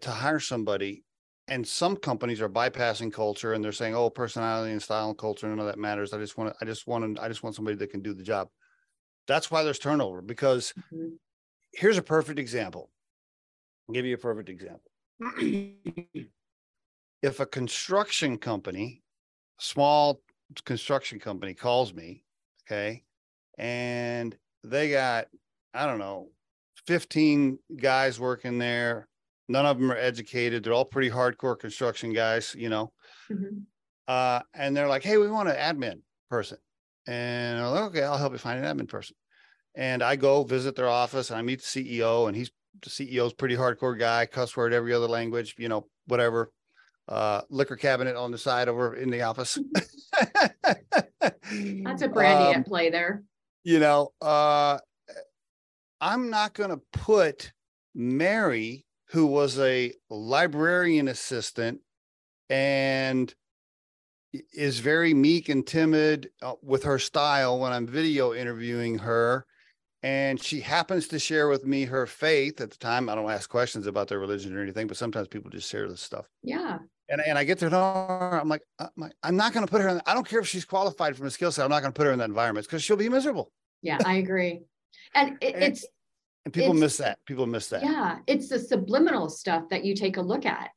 to 0.00 0.10
hire 0.10 0.40
somebody 0.40 1.04
and 1.48 1.66
some 1.66 1.96
companies 1.96 2.40
are 2.40 2.48
bypassing 2.48 3.12
culture 3.12 3.52
and 3.52 3.64
they're 3.64 3.72
saying, 3.72 3.94
"Oh, 3.94 4.10
personality 4.10 4.72
and 4.72 4.82
style 4.82 5.08
and 5.08 5.18
culture, 5.18 5.48
none 5.48 5.58
of 5.58 5.66
that 5.66 5.78
matters. 5.78 6.12
I 6.12 6.18
just 6.18 6.38
want, 6.38 6.50
to, 6.50 6.56
I 6.62 6.64
just 6.64 6.86
want, 6.86 7.16
to, 7.16 7.22
I 7.22 7.28
just 7.28 7.42
want 7.42 7.56
somebody 7.56 7.76
that 7.76 7.90
can 7.90 8.00
do 8.00 8.14
the 8.14 8.22
job." 8.22 8.48
That's 9.26 9.50
why 9.50 9.62
there's 9.62 9.78
turnover. 9.78 10.22
Because 10.22 10.72
mm-hmm. 10.92 11.14
here's 11.72 11.98
a 11.98 12.02
perfect 12.02 12.38
example. 12.38 12.90
I'll 13.88 13.94
give 13.94 14.06
you 14.06 14.14
a 14.14 14.18
perfect 14.18 14.48
example. 14.48 14.90
if 17.22 17.40
a 17.40 17.46
construction 17.46 18.38
company, 18.38 19.02
small 19.58 20.20
construction 20.64 21.18
company, 21.18 21.54
calls 21.54 21.94
me, 21.94 22.24
okay, 22.66 23.04
and 23.58 24.36
they 24.64 24.90
got, 24.90 25.26
I 25.74 25.86
don't 25.86 25.98
know, 25.98 26.28
15 26.86 27.58
guys 27.76 28.18
working 28.18 28.58
there 28.58 29.08
None 29.52 29.66
of 29.66 29.78
them 29.78 29.92
are 29.92 29.96
educated. 29.96 30.64
They're 30.64 30.72
all 30.72 30.84
pretty 30.84 31.10
hardcore 31.10 31.58
construction 31.58 32.12
guys, 32.12 32.54
you 32.56 32.70
know. 32.70 32.92
Mm-hmm. 33.30 33.58
Uh, 34.08 34.40
and 34.54 34.74
they're 34.76 34.88
like, 34.88 35.02
hey, 35.02 35.18
we 35.18 35.28
want 35.28 35.50
an 35.50 35.56
admin 35.56 36.00
person. 36.30 36.58
And 37.06 37.58
I'm 37.58 37.72
like, 37.72 37.82
okay, 37.84 38.02
I'll 38.02 38.16
help 38.16 38.32
you 38.32 38.38
find 38.38 38.64
an 38.64 38.76
admin 38.78 38.88
person. 38.88 39.14
And 39.74 40.02
I 40.02 40.16
go 40.16 40.44
visit 40.44 40.74
their 40.74 40.88
office 40.88 41.30
and 41.30 41.38
I 41.38 41.42
meet 41.42 41.60
the 41.60 41.84
CEO, 41.84 42.28
and 42.28 42.36
he's 42.36 42.50
the 42.82 42.90
CEO's 42.90 43.32
pretty 43.32 43.56
hardcore 43.56 43.98
guy, 43.98 44.26
cuss 44.26 44.56
word 44.56 44.72
every 44.72 44.92
other 44.92 45.08
language, 45.08 45.54
you 45.58 45.68
know, 45.68 45.86
whatever. 46.06 46.50
Uh, 47.08 47.42
liquor 47.50 47.76
cabinet 47.76 48.16
on 48.16 48.30
the 48.30 48.38
side 48.38 48.68
over 48.68 48.94
in 48.94 49.10
the 49.10 49.22
office. 49.22 49.58
That's 51.20 52.02
a 52.02 52.08
brandy 52.08 52.54
um, 52.54 52.60
at 52.60 52.66
play 52.66 52.90
there. 52.90 53.24
You 53.64 53.80
know, 53.80 54.12
uh, 54.20 54.78
I'm 56.00 56.30
not 56.30 56.54
going 56.54 56.70
to 56.70 56.80
put 56.92 57.52
Mary 57.94 58.86
who 59.12 59.26
was 59.26 59.58
a 59.58 59.92
librarian 60.08 61.06
assistant 61.06 61.80
and 62.48 63.34
is 64.54 64.78
very 64.78 65.12
meek 65.12 65.50
and 65.50 65.66
timid 65.66 66.30
uh, 66.40 66.54
with 66.62 66.84
her 66.84 66.98
style 66.98 67.60
when 67.60 67.72
I'm 67.72 67.86
video 67.86 68.32
interviewing 68.32 68.98
her. 68.98 69.44
And 70.02 70.42
she 70.42 70.60
happens 70.60 71.06
to 71.08 71.18
share 71.18 71.48
with 71.48 71.64
me 71.64 71.84
her 71.84 72.06
faith 72.06 72.60
at 72.60 72.70
the 72.70 72.78
time. 72.78 73.08
I 73.08 73.14
don't 73.14 73.30
ask 73.30 73.48
questions 73.48 73.86
about 73.86 74.08
their 74.08 74.18
religion 74.18 74.56
or 74.56 74.60
anything, 74.60 74.88
but 74.88 74.96
sometimes 74.96 75.28
people 75.28 75.50
just 75.50 75.70
share 75.70 75.88
this 75.88 76.00
stuff. 76.00 76.26
Yeah. 76.42 76.78
And, 77.08 77.20
and 77.24 77.38
I 77.38 77.44
get 77.44 77.58
to 77.58 77.70
know 77.70 77.78
her. 78.08 78.40
I'm 78.40 78.48
like, 78.48 78.62
uh, 78.80 78.88
I'm 79.22 79.36
not 79.36 79.52
going 79.52 79.64
to 79.64 79.70
put 79.70 79.80
her 79.80 79.88
in. 79.88 80.00
I 80.06 80.14
don't 80.14 80.26
care 80.26 80.40
if 80.40 80.48
she's 80.48 80.64
qualified 80.64 81.16
from 81.16 81.26
a 81.26 81.30
skill 81.30 81.52
set. 81.52 81.64
I'm 81.64 81.70
not 81.70 81.82
going 81.82 81.92
to 81.92 81.96
put 81.96 82.06
her 82.06 82.12
in 82.12 82.18
that 82.18 82.28
environment 82.28 82.66
because 82.66 82.82
she'll 82.82 82.96
be 82.96 83.08
miserable. 83.08 83.52
Yeah, 83.82 83.98
I 84.04 84.14
agree. 84.14 84.62
And 85.14 85.36
it, 85.40 85.54
it's 85.56 85.86
and 86.44 86.52
people 86.52 86.74
miss 86.74 86.96
that. 86.96 87.18
People 87.26 87.46
miss 87.46 87.68
that. 87.68 87.82
Yeah, 87.82 88.18
it's 88.26 88.48
the 88.48 88.58
subliminal 88.58 89.28
stuff 89.28 89.68
that 89.70 89.84
you 89.84 89.94
take 89.94 90.16
a 90.16 90.22
look 90.22 90.46
at 90.46 90.70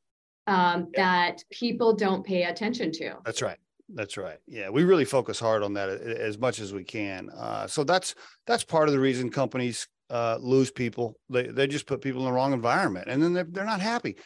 um, 0.46 0.88
yeah. 0.94 1.30
that 1.30 1.44
people 1.50 1.94
don't 1.94 2.24
pay 2.24 2.44
attention 2.44 2.92
to. 2.92 3.16
That's 3.24 3.42
right. 3.42 3.58
That's 3.88 4.16
right. 4.16 4.38
Yeah, 4.46 4.70
we 4.70 4.84
really 4.84 5.04
focus 5.04 5.38
hard 5.38 5.62
on 5.62 5.74
that 5.74 5.88
as 5.88 6.38
much 6.38 6.58
as 6.60 6.72
we 6.72 6.84
can. 6.84 7.30
Uh, 7.30 7.66
so 7.66 7.84
that's 7.84 8.14
that's 8.46 8.64
part 8.64 8.88
of 8.88 8.92
the 8.92 9.00
reason 9.00 9.30
companies 9.30 9.86
uh, 10.10 10.38
lose 10.40 10.70
people. 10.70 11.14
They 11.30 11.46
they 11.46 11.66
just 11.66 11.86
put 11.86 12.00
people 12.00 12.22
in 12.22 12.26
the 12.26 12.32
wrong 12.32 12.52
environment, 12.52 13.08
and 13.08 13.22
then 13.22 13.32
they're 13.32 13.46
they're 13.48 13.64
not 13.64 13.80
happy. 13.80 14.16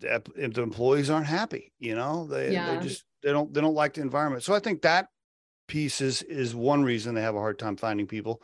If 0.00 0.52
the 0.52 0.62
employees 0.62 1.08
aren't 1.08 1.26
happy, 1.26 1.72
you 1.78 1.94
know, 1.94 2.26
they 2.26 2.52
yeah. 2.52 2.74
they 2.74 2.82
just 2.82 3.04
they 3.22 3.30
don't 3.30 3.52
they 3.54 3.60
don't 3.60 3.74
like 3.74 3.94
the 3.94 4.02
environment. 4.02 4.42
So 4.42 4.54
I 4.54 4.58
think 4.58 4.82
that 4.82 5.06
piece 5.68 6.00
is 6.00 6.22
is 6.22 6.54
one 6.54 6.82
reason 6.82 7.14
they 7.14 7.22
have 7.22 7.36
a 7.36 7.40
hard 7.40 7.58
time 7.58 7.76
finding 7.76 8.06
people. 8.06 8.42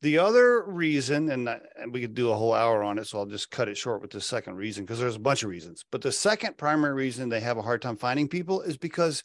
The 0.00 0.18
other 0.18 0.64
reason, 0.64 1.28
and, 1.30 1.48
and 1.48 1.92
we 1.92 2.00
could 2.00 2.14
do 2.14 2.30
a 2.30 2.36
whole 2.36 2.54
hour 2.54 2.84
on 2.84 2.98
it, 2.98 3.08
so 3.08 3.18
I'll 3.18 3.26
just 3.26 3.50
cut 3.50 3.68
it 3.68 3.76
short 3.76 4.00
with 4.00 4.12
the 4.12 4.20
second 4.20 4.54
reason 4.54 4.84
because 4.84 5.00
there's 5.00 5.16
a 5.16 5.20
bunch 5.20 5.42
of 5.42 5.50
reasons. 5.50 5.84
But 5.90 6.02
the 6.02 6.12
second 6.12 6.56
primary 6.56 6.94
reason 6.94 7.28
they 7.28 7.40
have 7.40 7.58
a 7.58 7.62
hard 7.62 7.82
time 7.82 7.96
finding 7.96 8.28
people 8.28 8.60
is 8.60 8.76
because 8.76 9.24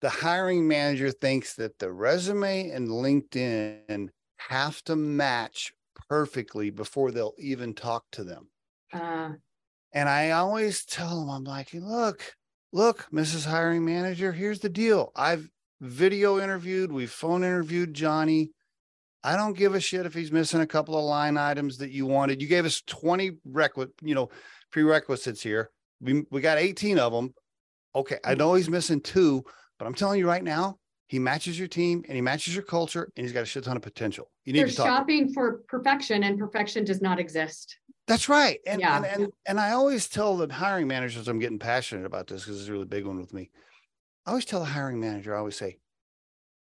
the 0.00 0.10
hiring 0.10 0.68
manager 0.68 1.10
thinks 1.10 1.54
that 1.54 1.78
the 1.78 1.92
resume 1.92 2.70
and 2.70 2.88
LinkedIn 2.88 4.08
have 4.36 4.82
to 4.84 4.96
match 4.96 5.72
perfectly 6.08 6.70
before 6.70 7.10
they'll 7.10 7.34
even 7.38 7.74
talk 7.74 8.04
to 8.12 8.24
them. 8.24 8.48
Uh, 8.92 9.30
and 9.92 10.08
I 10.08 10.30
always 10.30 10.84
tell 10.84 11.20
them, 11.20 11.30
I'm 11.30 11.44
like, 11.44 11.70
look, 11.72 12.34
look, 12.72 13.06
Mrs. 13.12 13.46
Hiring 13.46 13.84
Manager, 13.84 14.32
here's 14.32 14.60
the 14.60 14.68
deal. 14.68 15.12
I've 15.16 15.48
video 15.80 16.40
interviewed, 16.40 16.92
we've 16.92 17.10
phone 17.10 17.44
interviewed 17.44 17.94
Johnny. 17.94 18.50
I 19.24 19.36
don't 19.36 19.56
give 19.56 19.74
a 19.74 19.80
shit 19.80 20.06
if 20.06 20.14
he's 20.14 20.32
missing 20.32 20.60
a 20.60 20.66
couple 20.66 20.96
of 20.96 21.04
line 21.04 21.36
items 21.36 21.78
that 21.78 21.90
you 21.90 22.06
wanted. 22.06 22.40
You 22.40 22.48
gave 22.48 22.64
us 22.64 22.82
20 22.86 23.32
requisite, 23.44 23.94
you 24.02 24.14
know, 24.14 24.30
prerequisites 24.70 25.42
here. 25.42 25.70
We, 26.00 26.24
we 26.30 26.40
got 26.40 26.58
18 26.58 26.98
of 26.98 27.12
them. 27.12 27.34
Okay. 27.94 28.18
I 28.24 28.34
know 28.34 28.54
he's 28.54 28.70
missing 28.70 29.00
two, 29.00 29.42
but 29.78 29.86
I'm 29.86 29.94
telling 29.94 30.18
you 30.18 30.26
right 30.26 30.42
now, 30.42 30.78
he 31.06 31.18
matches 31.18 31.58
your 31.58 31.68
team 31.68 32.04
and 32.06 32.14
he 32.14 32.20
matches 32.20 32.54
your 32.54 32.64
culture 32.64 33.10
and 33.16 33.24
he's 33.24 33.32
got 33.32 33.42
a 33.42 33.46
shit 33.46 33.64
ton 33.64 33.76
of 33.76 33.82
potential. 33.82 34.30
You 34.44 34.52
need 34.52 34.60
They're 34.60 34.68
to 34.68 34.74
shopping 34.74 35.32
for 35.32 35.62
perfection 35.68 36.24
and 36.24 36.38
perfection 36.38 36.84
does 36.84 37.00
not 37.00 37.18
exist. 37.18 37.78
That's 38.06 38.28
right. 38.28 38.60
And, 38.66 38.80
yeah. 38.80 38.96
and, 38.96 39.06
and, 39.06 39.32
and 39.46 39.60
I 39.60 39.72
always 39.72 40.08
tell 40.08 40.36
the 40.36 40.52
hiring 40.52 40.86
managers, 40.86 41.28
I'm 41.28 41.38
getting 41.38 41.58
passionate 41.58 42.04
about 42.04 42.26
this 42.26 42.44
because 42.44 42.60
it's 42.60 42.68
a 42.68 42.72
really 42.72 42.84
big 42.84 43.06
one 43.06 43.18
with 43.20 43.32
me. 43.32 43.50
I 44.26 44.30
always 44.30 44.44
tell 44.44 44.60
the 44.60 44.66
hiring 44.66 45.00
manager, 45.00 45.34
I 45.34 45.38
always 45.38 45.56
say, 45.56 45.78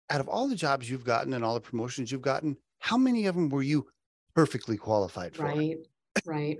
out 0.09 0.20
of 0.20 0.29
all 0.29 0.49
the 0.49 0.57
jobs 0.57 0.88
you've 0.88 1.05
gotten 1.05 1.35
and 1.35 1.44
all 1.44 1.55
the 1.55 1.61
promotions 1.61 2.11
you've 2.11 2.23
gotten, 2.23 2.57
how 2.79 2.96
many 2.96 3.27
of 3.27 3.35
them 3.35 3.51
were 3.51 3.62
you 3.62 3.87
perfectly 4.35 4.77
qualified 4.77 5.35
for? 5.35 5.44
Right. 5.44 5.77
Right 6.25 6.59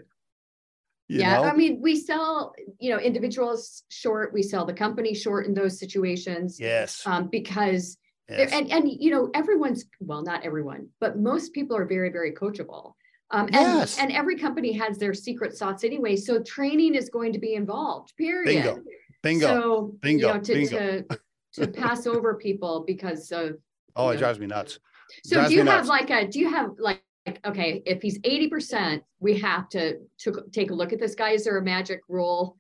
yeah, 1.19 1.37
know? 1.37 1.45
I 1.45 1.55
mean, 1.55 1.81
we 1.81 1.97
sell, 1.97 2.53
you 2.79 2.91
know, 2.91 2.99
individuals 2.99 3.85
short, 3.89 4.33
we 4.33 4.43
sell 4.43 4.65
the 4.65 4.73
company 4.73 5.15
short 5.15 5.47
in 5.47 5.55
those 5.55 5.79
situations. 5.79 6.59
Yes. 6.61 7.07
Um, 7.07 7.29
because 7.29 7.97
yes. 8.29 8.53
and 8.53 8.71
and 8.71 8.89
you 8.89 9.11
know, 9.11 9.31
everyone's 9.35 9.85
well, 10.01 10.23
not 10.23 10.45
everyone, 10.45 10.89
but 11.01 11.19
most 11.19 11.53
people 11.53 11.77
are 11.77 11.87
very, 11.87 12.11
very 12.11 12.33
coachable. 12.33 12.93
Um, 13.33 13.47
and, 13.47 13.55
yes. 13.55 13.99
and 13.99 14.11
every 14.11 14.37
company 14.37 14.73
has 14.73 14.99
their 14.99 15.15
secret 15.15 15.57
sauce 15.57 15.85
anyway. 15.85 16.17
So 16.17 16.43
training 16.43 16.97
is 16.97 17.09
going 17.09 17.33
to 17.33 17.39
be 17.39 17.55
involved, 17.55 18.17
period. 18.17 18.65
Bingo. 18.65 18.83
Bingo. 19.23 19.47
So 19.47 19.95
Bingo. 20.01 20.27
You 20.29 20.35
know, 20.35 20.41
to, 20.41 20.55
Bingo. 20.55 21.03
to 21.03 21.21
to 21.55 21.67
pass 21.69 22.07
over 22.07 22.35
people 22.35 22.85
because 22.87 23.33
of 23.33 23.59
Oh, 23.97 24.11
it 24.11 24.15
know. 24.15 24.19
drives 24.21 24.39
me 24.39 24.47
nuts. 24.47 24.79
So 25.25 25.47
do 25.49 25.55
you 25.55 25.65
have 25.65 25.87
like 25.87 26.11
a 26.11 26.27
do 26.27 26.39
you 26.39 26.51
have 26.51 26.71
like 26.79 27.03
okay, 27.45 27.83
if 27.87 28.03
he's 28.03 28.19
80%, 28.21 29.03
we 29.21 29.39
have 29.39 29.69
to, 29.71 29.99
to 30.19 30.45
take 30.53 30.71
a 30.71 30.75
look 30.75 30.93
at 30.93 31.01
this 31.01 31.15
guy. 31.15 31.31
Is 31.31 31.45
there 31.45 31.59
a 31.59 31.63
magic 31.63 32.01
rule 32.09 32.57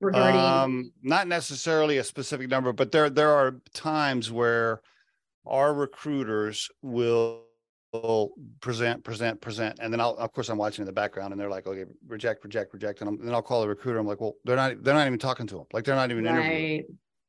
regarding? 0.00 0.40
Um, 0.40 0.92
not 1.02 1.28
necessarily 1.28 1.98
a 1.98 2.04
specific 2.04 2.48
number, 2.48 2.72
but 2.72 2.92
there, 2.92 3.10
there 3.10 3.30
are 3.30 3.60
times 3.74 4.30
where 4.30 4.80
our 5.46 5.74
recruiters 5.74 6.68
will 6.82 7.42
present, 8.60 9.04
present, 9.04 9.40
present. 9.40 9.78
And 9.80 9.92
then 9.92 10.00
I'll, 10.00 10.16
of 10.16 10.32
course, 10.32 10.48
I'm 10.48 10.58
watching 10.58 10.82
in 10.82 10.86
the 10.86 10.92
background 10.92 11.32
and 11.32 11.40
they're 11.40 11.50
like, 11.50 11.66
okay, 11.66 11.84
reject, 12.06 12.42
reject, 12.44 12.72
reject. 12.72 13.00
And, 13.00 13.10
and 13.10 13.26
then 13.26 13.34
I'll 13.34 13.42
call 13.42 13.60
the 13.60 13.68
recruiter. 13.68 13.98
I'm 13.98 14.06
like, 14.06 14.20
well, 14.20 14.34
they're 14.44 14.56
not, 14.56 14.82
they're 14.82 14.94
not 14.94 15.06
even 15.06 15.18
talking 15.18 15.46
to 15.48 15.58
him. 15.58 15.66
Like 15.72 15.84
they're 15.84 15.94
not 15.94 16.10
even 16.10 16.24
right. 16.24 16.36
interviewing. 16.36 16.84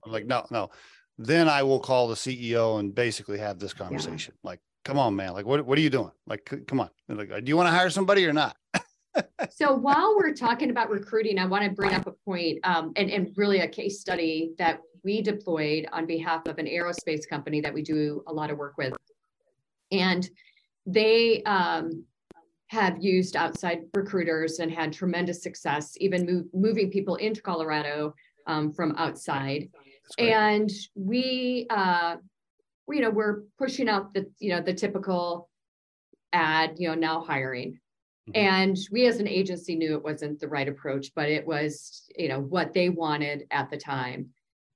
I'm 0.06 0.12
like, 0.12 0.26
no, 0.26 0.46
no. 0.52 0.70
Then 1.18 1.50
I 1.50 1.64
will 1.64 1.80
call 1.80 2.08
the 2.08 2.16
CEO 2.16 2.80
and 2.80 2.96
basically 2.96 3.38
have 3.40 3.60
this 3.60 3.74
conversation. 3.74 4.34
Yeah. 4.44 4.50
Like, 4.50 4.60
come 4.84 5.00
on, 5.00 5.16
man. 5.16 5.34
Like, 5.34 5.46
what, 5.46 5.66
what 5.66 5.78
are 5.78 5.82
you 5.82 5.90
doing? 5.90 6.12
Like, 6.28 6.52
come 6.68 6.80
on. 6.80 6.90
Like, 7.08 7.30
do 7.30 7.50
you 7.50 7.58
want 7.58 7.68
to 7.68 7.72
hire 7.72 7.90
somebody 7.90 8.26
or 8.26 8.34
not? 8.34 8.56
so 9.52 9.74
while 9.74 10.16
we're 10.16 10.34
talking 10.34 10.70
about 10.70 10.90
recruiting, 10.90 11.40
I 11.40 11.46
want 11.46 11.64
to 11.64 11.72
bring 11.72 11.94
up 11.94 12.08
a 12.08 12.12
point, 12.12 12.60
um, 12.64 12.92
and, 12.96 13.10
and 13.10 13.32
really 13.36 13.60
a 13.60 13.68
case 13.68 14.00
study 14.00 14.52
that 14.58 14.80
we 15.04 15.22
deployed 15.22 15.88
on 15.92 16.06
behalf 16.06 16.48
of 16.48 16.58
an 16.58 16.66
aerospace 16.66 17.28
company 17.30 17.62
that 17.62 17.74
we 17.74 17.82
do 17.82 18.24
a 18.28 18.34
lot 18.34 18.50
of 18.50 18.58
work 18.58 18.78
with. 18.78 18.94
And 19.92 20.30
they 20.86 21.44
um, 21.44 22.06
have 22.68 23.02
used 23.02 23.36
outside 23.36 23.82
recruiters 23.94 24.60
and 24.60 24.72
had 24.72 24.92
tremendous 24.92 25.44
success, 25.44 25.94
even 25.98 26.26
move, 26.26 26.46
moving 26.54 26.90
people 26.90 27.16
into 27.16 27.42
Colorado 27.42 28.16
um, 28.48 28.72
from 28.72 28.96
outside. 28.98 29.70
And 30.18 30.72
we 30.96 31.68
uh, 31.70 32.18
you 32.90 33.02
know 33.02 33.10
we're 33.10 33.44
pushing 33.58 33.90
out 33.90 34.14
the 34.14 34.30
you 34.40 34.50
know 34.50 34.62
the 34.62 34.74
typical 34.74 35.50
ad 36.32 36.76
you 36.78 36.88
know 36.88 36.96
now 36.96 37.22
hiring. 37.22 37.80
Mm-hmm. 38.30 38.40
and 38.40 38.78
we 38.90 39.06
as 39.06 39.20
an 39.20 39.28
agency 39.28 39.76
knew 39.76 39.98
it 39.98 40.04
wasn't 40.04 40.40
the 40.40 40.48
right 40.48 40.70
approach 40.70 41.12
but 41.14 41.28
it 41.28 41.46
was 41.46 42.10
you 42.18 42.30
know 42.30 42.40
what 42.40 42.74
they 42.74 42.90
wanted 42.90 43.46
at 43.52 43.70
the 43.70 43.78
time. 43.78 44.30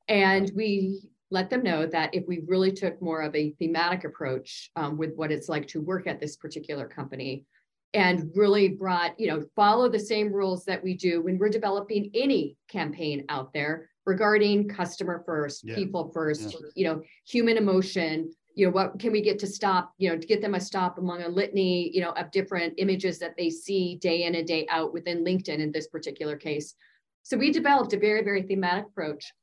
And 0.09 0.51
we 0.55 1.01
let 1.31 1.49
them 1.49 1.63
know 1.63 1.85
that 1.85 2.13
if 2.13 2.25
we 2.27 2.41
really 2.47 2.71
took 2.71 3.01
more 3.01 3.21
of 3.21 3.35
a 3.35 3.51
thematic 3.59 4.05
approach 4.05 4.69
um, 4.75 4.97
with 4.97 5.13
what 5.15 5.31
it's 5.31 5.49
like 5.49 5.67
to 5.67 5.81
work 5.81 6.07
at 6.07 6.19
this 6.19 6.37
particular 6.37 6.87
company 6.87 7.45
and 7.93 8.31
really 8.35 8.67
brought 8.67 9.17
you 9.19 9.27
know 9.27 9.45
follow 9.55 9.89
the 9.89 9.99
same 9.99 10.31
rules 10.31 10.65
that 10.65 10.83
we 10.83 10.93
do 10.93 11.21
when 11.21 11.37
we're 11.37 11.49
developing 11.49 12.11
any 12.13 12.57
campaign 12.67 13.25
out 13.29 13.53
there 13.53 13.89
regarding 14.07 14.67
customer 14.67 15.21
first, 15.25 15.63
yeah. 15.63 15.75
people 15.75 16.09
first, 16.13 16.53
yeah. 16.53 16.59
you 16.75 16.85
know, 16.85 17.01
human 17.25 17.57
emotion, 17.57 18.31
you 18.55 18.65
know, 18.65 18.71
what 18.71 18.97
can 18.97 19.11
we 19.11 19.21
get 19.21 19.37
to 19.39 19.45
stop, 19.45 19.93
you 19.97 20.09
know, 20.09 20.17
to 20.17 20.25
get 20.25 20.41
them 20.41 20.55
a 20.55 20.59
stop 20.59 20.97
among 20.97 21.21
a 21.21 21.27
litany, 21.27 21.91
you 21.93 22.01
know, 22.01 22.11
of 22.11 22.31
different 22.31 22.73
images 22.77 23.19
that 23.19 23.35
they 23.37 23.49
see 23.49 23.97
day 23.97 24.23
in 24.23 24.33
and 24.33 24.47
day 24.47 24.65
out 24.69 24.93
within 24.93 25.23
LinkedIn 25.23 25.59
in 25.59 25.71
this 25.71 25.87
particular 25.87 26.37
case. 26.37 26.73
So 27.21 27.37
we 27.37 27.51
developed 27.51 27.93
a 27.93 27.99
very, 27.99 28.23
very 28.23 28.41
thematic 28.41 28.85
approach 28.85 29.33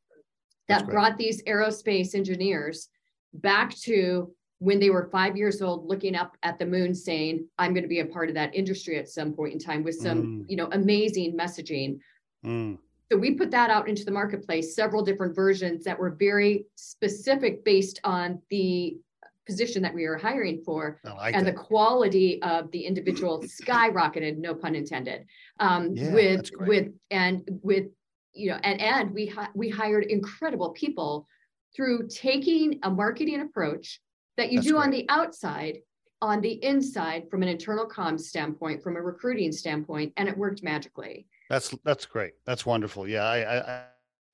that 0.68 0.86
brought 0.86 1.18
these 1.18 1.42
aerospace 1.44 2.14
engineers 2.14 2.88
back 3.34 3.76
to 3.76 4.32
when 4.60 4.80
they 4.80 4.88
were 4.88 5.10
five 5.12 5.36
years 5.36 5.60
old 5.60 5.86
looking 5.86 6.14
up 6.14 6.36
at 6.42 6.58
the 6.58 6.64
moon 6.64 6.94
saying 6.94 7.44
i'm 7.58 7.74
going 7.74 7.82
to 7.82 7.88
be 7.88 7.98
a 7.98 8.06
part 8.06 8.28
of 8.28 8.36
that 8.36 8.54
industry 8.54 8.96
at 8.96 9.08
some 9.08 9.32
point 9.32 9.52
in 9.52 9.58
time 9.58 9.82
with 9.82 9.96
some 9.96 10.22
mm. 10.22 10.44
you 10.48 10.56
know 10.56 10.68
amazing 10.70 11.36
messaging 11.36 11.98
mm. 12.46 12.78
So 13.14 13.20
we 13.20 13.30
put 13.30 13.52
that 13.52 13.70
out 13.70 13.88
into 13.88 14.04
the 14.04 14.10
marketplace, 14.10 14.74
several 14.74 15.04
different 15.04 15.36
versions 15.36 15.84
that 15.84 15.96
were 15.96 16.10
very 16.10 16.66
specific 16.74 17.64
based 17.64 18.00
on 18.02 18.42
the 18.50 18.98
position 19.46 19.82
that 19.82 19.94
we 19.94 20.08
were 20.08 20.16
hiring 20.18 20.60
for 20.64 21.00
like 21.04 21.32
and 21.32 21.46
that. 21.46 21.54
the 21.54 21.56
quality 21.56 22.42
of 22.42 22.68
the 22.72 22.80
individual 22.80 23.40
skyrocketed 23.40 24.36
no 24.38 24.52
pun 24.52 24.74
intended 24.74 25.26
um, 25.60 25.94
yeah, 25.94 26.12
with 26.12 26.50
with 26.60 26.88
and 27.12 27.48
with 27.62 27.84
you 28.32 28.50
know 28.50 28.58
and 28.64 28.80
and 28.80 29.12
we 29.12 29.32
we 29.54 29.68
hired 29.68 30.04
incredible 30.06 30.70
people 30.70 31.28
through 31.76 32.08
taking 32.08 32.80
a 32.82 32.90
marketing 32.90 33.42
approach 33.42 34.00
that 34.38 34.50
you 34.50 34.58
that's 34.58 34.66
do 34.66 34.74
great. 34.74 34.84
on 34.84 34.90
the 34.90 35.06
outside 35.10 35.76
on 36.22 36.40
the 36.40 36.52
inside 36.64 37.28
from 37.30 37.42
an 37.42 37.48
internal 37.48 37.86
comms 37.86 38.22
standpoint 38.22 38.82
from 38.82 38.96
a 38.96 39.02
recruiting 39.02 39.52
standpoint 39.52 40.10
and 40.16 40.26
it 40.26 40.36
worked 40.36 40.62
magically 40.62 41.26
that's 41.48 41.74
that's 41.84 42.06
great. 42.06 42.34
That's 42.46 42.64
wonderful. 42.66 43.08
Yeah, 43.08 43.24
I 43.24 43.58
I, 43.58 43.84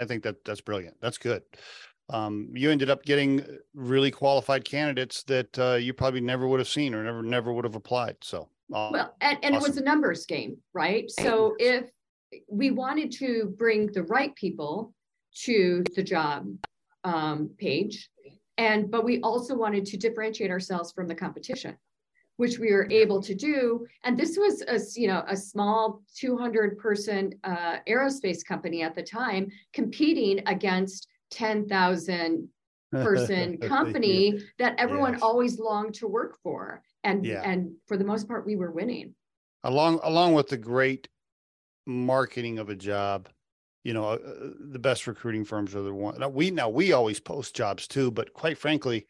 I 0.00 0.04
think 0.04 0.22
that 0.24 0.44
that's 0.44 0.60
brilliant. 0.60 0.96
That's 1.00 1.18
good. 1.18 1.42
Um, 2.08 2.50
you 2.54 2.70
ended 2.70 2.90
up 2.90 3.04
getting 3.04 3.44
really 3.72 4.10
qualified 4.10 4.64
candidates 4.64 5.22
that 5.24 5.58
uh, 5.58 5.74
you 5.74 5.92
probably 5.92 6.20
never 6.20 6.48
would 6.48 6.58
have 6.58 6.68
seen 6.68 6.94
or 6.94 7.04
never 7.04 7.22
never 7.22 7.52
would 7.52 7.64
have 7.64 7.76
applied. 7.76 8.16
So 8.22 8.48
uh, 8.72 8.90
well, 8.92 9.14
and, 9.20 9.38
and 9.42 9.54
awesome. 9.54 9.66
it 9.66 9.68
was 9.68 9.76
a 9.78 9.84
numbers 9.84 10.26
game, 10.26 10.56
right? 10.72 11.10
So 11.10 11.54
if 11.58 11.90
we 12.48 12.70
wanted 12.70 13.10
to 13.12 13.54
bring 13.58 13.86
the 13.92 14.04
right 14.04 14.34
people 14.34 14.92
to 15.44 15.84
the 15.94 16.02
job 16.02 16.48
um, 17.04 17.50
page, 17.58 18.10
and 18.58 18.90
but 18.90 19.04
we 19.04 19.20
also 19.20 19.54
wanted 19.56 19.86
to 19.86 19.96
differentiate 19.96 20.50
ourselves 20.50 20.92
from 20.92 21.08
the 21.08 21.14
competition 21.14 21.76
which 22.40 22.58
we 22.58 22.72
were 22.72 22.90
able 22.90 23.20
to 23.20 23.34
do. 23.34 23.86
And 24.02 24.18
this 24.18 24.38
was 24.38 24.62
a, 24.66 24.80
you 24.98 25.06
know, 25.06 25.22
a 25.28 25.36
small 25.36 26.00
200 26.16 26.78
person 26.78 27.34
uh, 27.44 27.76
aerospace 27.86 28.42
company 28.42 28.80
at 28.80 28.94
the 28.94 29.02
time 29.02 29.50
competing 29.74 30.40
against 30.46 31.08
10,000 31.32 32.48
person 32.92 33.58
company 33.58 34.40
that 34.58 34.74
everyone 34.78 35.12
yes. 35.12 35.22
always 35.22 35.58
longed 35.58 35.92
to 35.96 36.08
work 36.08 36.38
for. 36.42 36.82
And, 37.04 37.26
yeah. 37.26 37.42
and 37.44 37.72
for 37.86 37.98
the 37.98 38.04
most 38.04 38.26
part, 38.26 38.46
we 38.46 38.56
were 38.56 38.72
winning. 38.72 39.14
Along, 39.62 40.00
along 40.02 40.32
with 40.32 40.48
the 40.48 40.56
great 40.56 41.08
marketing 41.84 42.58
of 42.58 42.70
a 42.70 42.74
job, 42.74 43.28
you 43.84 43.92
know, 43.92 44.12
uh, 44.12 44.18
the 44.70 44.78
best 44.78 45.06
recruiting 45.06 45.44
firms 45.44 45.74
are 45.74 45.82
the 45.82 45.92
one. 45.92 46.18
Now 46.18 46.30
we 46.30 46.50
now 46.50 46.70
we 46.70 46.92
always 46.92 47.20
post 47.20 47.54
jobs 47.54 47.86
too, 47.86 48.10
but 48.10 48.32
quite 48.32 48.58
frankly, 48.58 49.06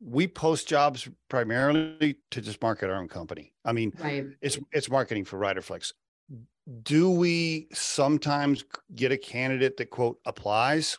we 0.00 0.26
post 0.26 0.68
jobs 0.68 1.08
primarily 1.28 2.16
to 2.30 2.40
just 2.40 2.60
market 2.62 2.90
our 2.90 2.96
own 2.96 3.08
company. 3.08 3.52
I 3.64 3.72
mean, 3.72 3.92
right. 3.98 4.26
it's 4.40 4.58
it's 4.72 4.90
marketing 4.90 5.24
for 5.24 5.38
Riderflex. 5.38 5.92
Do 6.82 7.10
we 7.10 7.68
sometimes 7.72 8.64
get 8.94 9.12
a 9.12 9.18
candidate 9.18 9.76
that 9.76 9.90
quote 9.90 10.18
applies? 10.24 10.98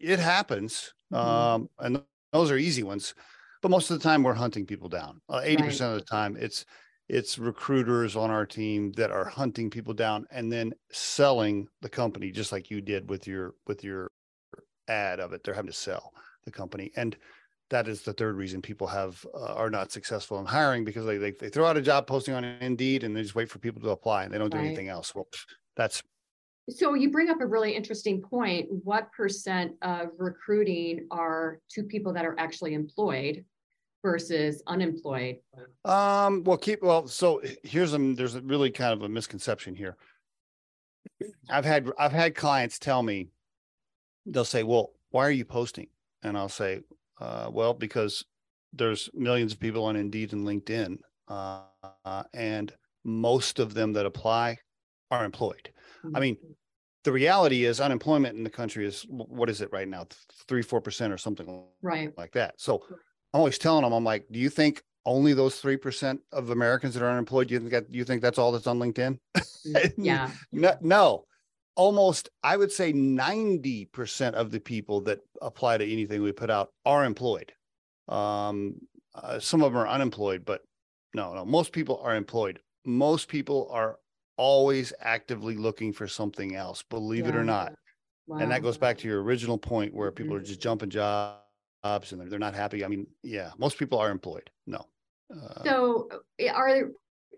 It 0.00 0.18
happens, 0.18 0.94
mm-hmm. 1.12 1.24
um, 1.24 1.70
and 1.78 2.02
those 2.32 2.50
are 2.50 2.56
easy 2.56 2.82
ones. 2.82 3.14
But 3.60 3.70
most 3.70 3.90
of 3.90 3.98
the 3.98 4.02
time, 4.02 4.22
we're 4.22 4.34
hunting 4.34 4.66
people 4.66 4.88
down. 4.88 5.20
Uh, 5.28 5.40
eighty 5.42 5.62
uh, 5.62 5.66
percent 5.66 5.92
of 5.92 5.98
the 5.98 6.04
time, 6.04 6.36
it's 6.38 6.64
it's 7.08 7.38
recruiters 7.38 8.16
on 8.16 8.30
our 8.30 8.46
team 8.46 8.92
that 8.92 9.10
are 9.10 9.24
hunting 9.24 9.70
people 9.70 9.94
down 9.94 10.26
and 10.30 10.52
then 10.52 10.72
selling 10.92 11.68
the 11.80 11.88
company, 11.88 12.30
just 12.30 12.52
like 12.52 12.70
you 12.70 12.80
did 12.80 13.08
with 13.10 13.26
your 13.26 13.54
with 13.66 13.84
your 13.84 14.10
ad 14.88 15.20
of 15.20 15.32
it. 15.32 15.42
They're 15.42 15.54
having 15.54 15.70
to 15.70 15.76
sell 15.76 16.12
the 16.44 16.50
company, 16.50 16.92
and 16.96 17.16
that 17.70 17.88
is 17.88 18.02
the 18.02 18.12
third 18.12 18.36
reason 18.36 18.62
people 18.62 18.86
have 18.86 19.24
uh, 19.34 19.54
are 19.54 19.70
not 19.70 19.92
successful 19.92 20.38
in 20.38 20.46
hiring 20.46 20.84
because 20.84 21.04
they, 21.04 21.18
they, 21.18 21.32
they 21.32 21.48
throw 21.48 21.66
out 21.66 21.76
a 21.76 21.82
job 21.82 22.06
posting 22.06 22.34
on 22.34 22.44
Indeed 22.44 23.04
and 23.04 23.14
they 23.14 23.22
just 23.22 23.34
wait 23.34 23.50
for 23.50 23.58
people 23.58 23.82
to 23.82 23.90
apply 23.90 24.24
and 24.24 24.32
they 24.32 24.38
don't 24.38 24.52
do 24.52 24.58
anything 24.58 24.88
else. 24.88 25.14
Well, 25.14 25.28
that's 25.76 26.02
so 26.70 26.94
you 26.94 27.10
bring 27.10 27.30
up 27.30 27.40
a 27.40 27.46
really 27.46 27.74
interesting 27.74 28.20
point. 28.20 28.68
What 28.84 29.10
percent 29.12 29.72
of 29.82 30.08
recruiting 30.18 31.06
are 31.10 31.60
to 31.70 31.82
people 31.82 32.12
that 32.12 32.26
are 32.26 32.38
actually 32.38 32.74
employed 32.74 33.44
versus 34.02 34.62
unemployed? 34.66 35.36
Um, 35.84 36.44
well, 36.44 36.58
keep 36.58 36.82
well. 36.82 37.06
So 37.06 37.42
here's 37.62 37.94
a 37.94 37.98
there's 38.14 38.34
a 38.34 38.42
really 38.42 38.70
kind 38.70 38.92
of 38.92 39.02
a 39.02 39.08
misconception 39.08 39.74
here. 39.74 39.96
I've 41.50 41.64
had 41.64 41.90
I've 41.98 42.12
had 42.12 42.34
clients 42.34 42.78
tell 42.78 43.02
me, 43.02 43.28
they'll 44.26 44.44
say, 44.44 44.62
"Well, 44.62 44.92
why 45.10 45.26
are 45.26 45.30
you 45.30 45.46
posting?" 45.46 45.88
And 46.22 46.36
I'll 46.36 46.48
say, 46.48 46.80
uh, 47.20 47.50
well, 47.52 47.74
because 47.74 48.24
there's 48.72 49.08
millions 49.14 49.52
of 49.52 49.60
people 49.60 49.84
on 49.84 49.96
Indeed 49.96 50.32
and 50.32 50.46
LinkedIn, 50.46 50.98
uh, 51.28 52.22
and 52.34 52.72
most 53.04 53.58
of 53.58 53.74
them 53.74 53.92
that 53.94 54.06
apply 54.06 54.58
are 55.10 55.24
employed. 55.24 55.70
Mm-hmm. 56.04 56.16
I 56.16 56.20
mean, 56.20 56.36
the 57.04 57.12
reality 57.12 57.64
is 57.64 57.80
unemployment 57.80 58.36
in 58.36 58.44
the 58.44 58.50
country 58.50 58.86
is 58.86 59.06
what 59.08 59.48
is 59.48 59.60
it 59.60 59.72
right 59.72 59.88
now, 59.88 60.06
three 60.46 60.62
four 60.62 60.80
percent 60.80 61.12
or 61.12 61.18
something 61.18 61.64
right 61.82 62.12
like 62.18 62.32
that. 62.32 62.54
So 62.58 62.82
I'm 63.32 63.40
always 63.40 63.58
telling 63.58 63.82
them, 63.82 63.92
I'm 63.92 64.04
like, 64.04 64.26
do 64.30 64.38
you 64.38 64.50
think 64.50 64.82
only 65.06 65.32
those 65.32 65.56
three 65.56 65.76
percent 65.76 66.20
of 66.32 66.50
Americans 66.50 66.94
that 66.94 67.02
are 67.02 67.10
unemployed? 67.10 67.48
Do 67.48 67.54
you 67.54 67.60
think 67.60 67.72
that 67.72 67.92
you 67.92 68.04
think 68.04 68.20
that's 68.20 68.38
all 68.38 68.52
that's 68.52 68.66
on 68.66 68.78
LinkedIn? 68.78 69.18
Mm, 69.66 69.92
yeah. 69.98 70.30
no, 70.52 70.76
no, 70.80 71.24
almost 71.78 72.28
i 72.42 72.56
would 72.56 72.72
say 72.72 72.92
90% 72.92 74.34
of 74.34 74.50
the 74.50 74.60
people 74.60 75.00
that 75.02 75.20
apply 75.40 75.78
to 75.78 75.90
anything 75.90 76.22
we 76.22 76.32
put 76.32 76.50
out 76.50 76.72
are 76.84 77.04
employed 77.04 77.52
um, 78.08 78.74
uh, 79.14 79.38
some 79.38 79.62
of 79.62 79.72
them 79.72 79.80
are 79.80 79.88
unemployed 79.88 80.44
but 80.44 80.62
no 81.14 81.32
no 81.34 81.44
most 81.44 81.72
people 81.72 82.00
are 82.02 82.16
employed 82.16 82.58
most 82.84 83.28
people 83.28 83.68
are 83.70 83.98
always 84.36 84.92
actively 85.00 85.56
looking 85.56 85.92
for 85.92 86.08
something 86.08 86.56
else 86.56 86.82
believe 86.82 87.24
yeah. 87.24 87.30
it 87.30 87.36
or 87.36 87.44
not 87.44 87.72
wow. 88.26 88.38
and 88.38 88.50
that 88.50 88.62
goes 88.62 88.76
back 88.76 88.98
to 88.98 89.06
your 89.08 89.22
original 89.22 89.56
point 89.56 89.94
where 89.94 90.10
people 90.10 90.34
mm-hmm. 90.34 90.42
are 90.42 90.46
just 90.46 90.60
jumping 90.60 90.90
jobs 90.90 91.38
and 91.84 92.20
they're, 92.20 92.28
they're 92.28 92.38
not 92.38 92.54
happy 92.54 92.84
i 92.84 92.88
mean 92.88 93.06
yeah 93.22 93.50
most 93.56 93.78
people 93.78 93.98
are 93.98 94.10
employed 94.10 94.50
no 94.66 94.84
uh, 95.32 95.62
so 95.62 96.08
eh, 96.40 96.48
are 96.48 96.90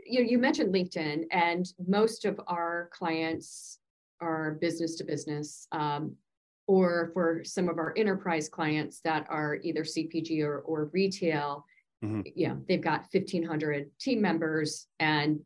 you 0.06 0.22
you 0.22 0.38
mentioned 0.38 0.74
linkedin 0.74 1.24
and 1.30 1.74
most 1.86 2.24
of 2.24 2.40
our 2.46 2.88
clients 2.92 3.79
are 4.20 4.58
business 4.60 4.96
to 4.96 5.04
business, 5.04 5.66
um, 5.72 6.14
or 6.66 7.10
for 7.14 7.42
some 7.44 7.68
of 7.68 7.78
our 7.78 7.92
enterprise 7.96 8.48
clients 8.48 9.00
that 9.00 9.26
are 9.28 9.58
either 9.62 9.82
CPG 9.82 10.42
or, 10.42 10.60
or 10.60 10.90
retail, 10.92 11.64
mm-hmm. 12.04 12.20
yeah, 12.34 12.54
they've 12.68 12.80
got 12.80 13.06
1,500 13.12 13.90
team 13.98 14.20
members 14.22 14.86
and 15.00 15.40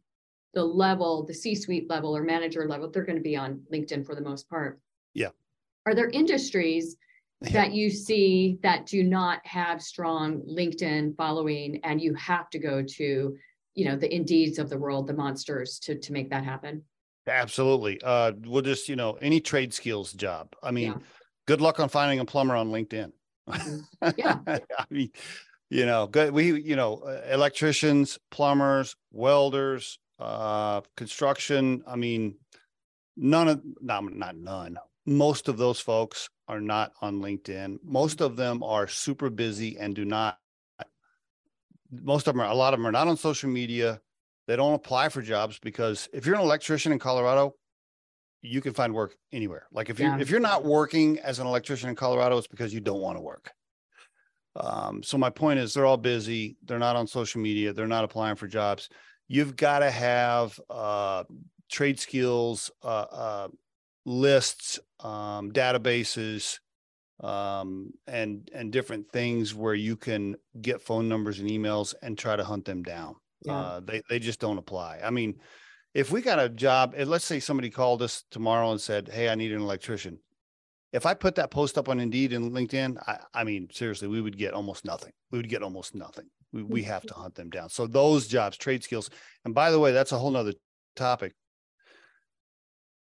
the 0.55 0.65
level, 0.65 1.25
the 1.25 1.35
C 1.35 1.55
suite 1.55 1.91
level 1.91 2.17
or 2.17 2.23
manager 2.23 2.67
level, 2.67 2.91
they're 2.91 3.05
going 3.05 3.19
to 3.19 3.23
be 3.23 3.37
on 3.37 3.61
LinkedIn 3.73 4.07
for 4.07 4.15
the 4.15 4.21
most 4.21 4.49
part. 4.49 4.81
Yeah. 5.13 5.31
Are 5.87 5.95
there 5.95 6.09
industries 6.09 6.97
yeah. 7.43 7.53
that 7.53 7.73
you 7.73 7.91
see 7.91 8.59
that 8.63 8.87
do 8.87 9.03
not 9.03 9.45
have 9.47 9.83
strong 9.83 10.43
LinkedIn 10.43 11.17
following 11.17 11.81
and 11.85 12.01
you 12.01 12.15
have 12.15 12.49
to 12.51 12.59
go 12.59 12.83
to, 12.83 13.37
you 13.75 13.85
know, 13.85 13.97
the 13.97 14.09
Indeeds 14.09 14.59
of 14.59 14.71
the 14.71 14.79
world, 14.79 15.07
the 15.07 15.15
monsters 15.15 15.79
to, 15.81 15.99
to 15.99 16.13
make 16.13 16.31
that 16.31 16.45
happen? 16.45 16.83
Absolutely. 17.27 18.01
Uh, 18.03 18.33
we'll 18.45 18.63
just, 18.63 18.89
you 18.89 18.97
know, 18.97 19.15
any 19.15 19.41
trade 19.41 19.73
skills 19.73 20.13
job. 20.13 20.55
I 20.63 20.71
mean, 20.71 20.93
yeah. 20.93 20.99
good 21.47 21.61
luck 21.61 21.81
on 21.81 21.89
finding 21.89 22.21
a 22.21 22.25
plumber 22.25 22.55
on 22.55 22.71
LinkedIn. 22.71 23.13
Mm-hmm. 23.49 24.09
Yeah. 24.17 24.39
I 24.47 24.85
mean, 24.91 25.11
you 25.71 25.87
know, 25.87 26.07
good. 26.07 26.33
We, 26.33 26.61
you 26.61 26.77
know, 26.77 26.97
uh, 26.99 27.23
electricians, 27.31 28.19
plumbers, 28.31 28.97
welders, 29.11 29.99
uh, 30.19 30.83
construction. 30.97 31.83
I 31.87 31.97
mean, 31.97 32.37
none 33.17 33.49
of, 33.49 33.63
not, 33.81 34.05
not 34.15 34.37
none. 34.37 34.77
Most 35.07 35.49
of 35.49 35.57
those 35.57 35.81
folks 35.81 36.29
are 36.49 36.61
not 36.61 36.93
on 37.01 37.21
LinkedIn. 37.21 37.79
Most 37.83 38.21
of 38.21 38.37
them 38.37 38.63
are 38.63 38.87
super 38.87 39.31
busy 39.31 39.79
and 39.79 39.95
do 39.95 40.05
not. 40.05 40.39
Most 41.91 42.27
of 42.27 42.35
them 42.35 42.41
are, 42.41 42.51
a 42.51 42.55
lot 42.55 42.75
of 42.75 42.81
them 42.81 42.87
are 42.87 42.93
not 42.93 43.09
on 43.09 43.17
social 43.17 43.49
media 43.49 44.01
they 44.47 44.57
don't 44.57 44.75
apply 44.75 45.09
for 45.09 45.23
jobs 45.23 45.59
because 45.63 46.09
if 46.13 46.27
you're 46.27 46.35
an 46.35 46.41
electrician 46.41 46.93
in 46.93 46.99
Colorado, 46.99 47.55
you 48.43 48.61
can 48.61 48.75
find 48.75 48.93
work 48.93 49.17
anywhere. 49.33 49.67
Like 49.73 49.89
if 49.89 49.99
you 49.99 50.07
yeah. 50.07 50.19
if 50.19 50.31
you're 50.31 50.41
not 50.41 50.65
working 50.65 51.19
as 51.21 51.39
an 51.39 51.47
electrician 51.47 51.89
in 51.89 51.97
Colorado, 51.97 52.37
it's 52.37 52.47
because 52.47 52.75
you 52.75 52.81
don't 52.81 53.01
want 53.01 53.17
to 53.17 53.23
work. 53.23 53.51
Um, 54.57 55.03
so 55.03 55.19
my 55.19 55.31
point 55.31 55.59
is, 55.59 55.75
they're 55.75 55.87
all 55.87 55.97
busy. 55.97 56.57
They're 56.65 56.79
not 56.79 56.97
on 56.97 57.07
social 57.07 57.41
media. 57.41 57.73
They're 57.73 57.87
not 57.87 58.05
applying 58.05 58.37
for 58.37 58.47
jobs. 58.47 58.89
You've 59.27 59.57
got 59.57 59.81
to 59.81 59.91
have 59.91 60.61
uh, 60.71 61.25
trade 61.71 61.99
skills 61.99 62.71
uh, 62.83 63.07
uh, 63.11 63.49
lists, 64.05 64.79
um, 65.01 65.51
databases, 65.51 66.59
um, 67.21 67.93
and 68.07 68.49
and 68.55 68.71
different 68.71 69.11
things 69.11 69.55
where 69.55 69.75
you 69.75 69.97
can 69.97 70.37
get 70.61 70.83
phone 70.83 71.09
numbers 71.09 71.41
and 71.41 71.49
emails 71.49 71.95
and 72.03 72.19
try 72.19 72.37
to 72.37 72.45
hunt 72.45 72.65
them 72.67 72.83
down. 72.83 73.17
Yeah. 73.45 73.59
Uh, 73.59 73.81
they 73.81 74.03
they 74.09 74.19
just 74.19 74.41
don't 74.41 74.59
apply. 74.59 75.01
I 75.05 75.11
mean, 75.11 75.41
if 75.93 76.11
we 76.11 76.23
got 76.23 76.39
a 76.39 76.49
job, 76.49 76.95
and 76.97 77.09
let's 77.09 77.25
say 77.25 77.41
somebody 77.41 77.71
called 77.71 78.03
us 78.03 78.25
tomorrow 78.31 78.71
and 78.71 78.81
said, 78.81 79.09
"Hey, 79.09 79.29
I 79.29 79.35
need 79.35 79.53
an 79.53 79.61
electrician." 79.61 80.19
If 80.93 81.07
I 81.07 81.15
put 81.15 81.35
that 81.35 81.51
post 81.51 81.77
up 81.77 81.89
on 81.89 81.99
Indeed 81.99 82.33
and 82.33 82.53
LinkedIn, 82.53 82.97
I, 83.07 83.19
I 83.35 83.45
mean, 83.45 83.69
seriously, 83.73 84.07
we 84.07 84.21
would 84.21 84.39
get 84.39 84.55
almost 84.55 84.85
nothing. 84.85 85.13
We 85.31 85.39
would 85.39 85.49
get 85.49 85.63
almost 85.63 85.95
nothing. 85.95 86.27
We 86.53 86.63
we 86.63 86.83
have 86.85 87.03
to 87.07 87.15
hunt 87.15 87.35
them 87.35 87.51
down. 87.51 87.69
So 87.69 87.87
those 87.87 88.27
jobs, 88.27 88.57
trade 88.57 88.83
skills, 88.83 89.11
and 89.45 89.55
by 89.55 89.71
the 89.71 89.79
way, 89.79 89.93
that's 89.93 90.13
a 90.13 90.19
whole 90.19 90.31
nother 90.31 90.55
topic. 90.97 91.35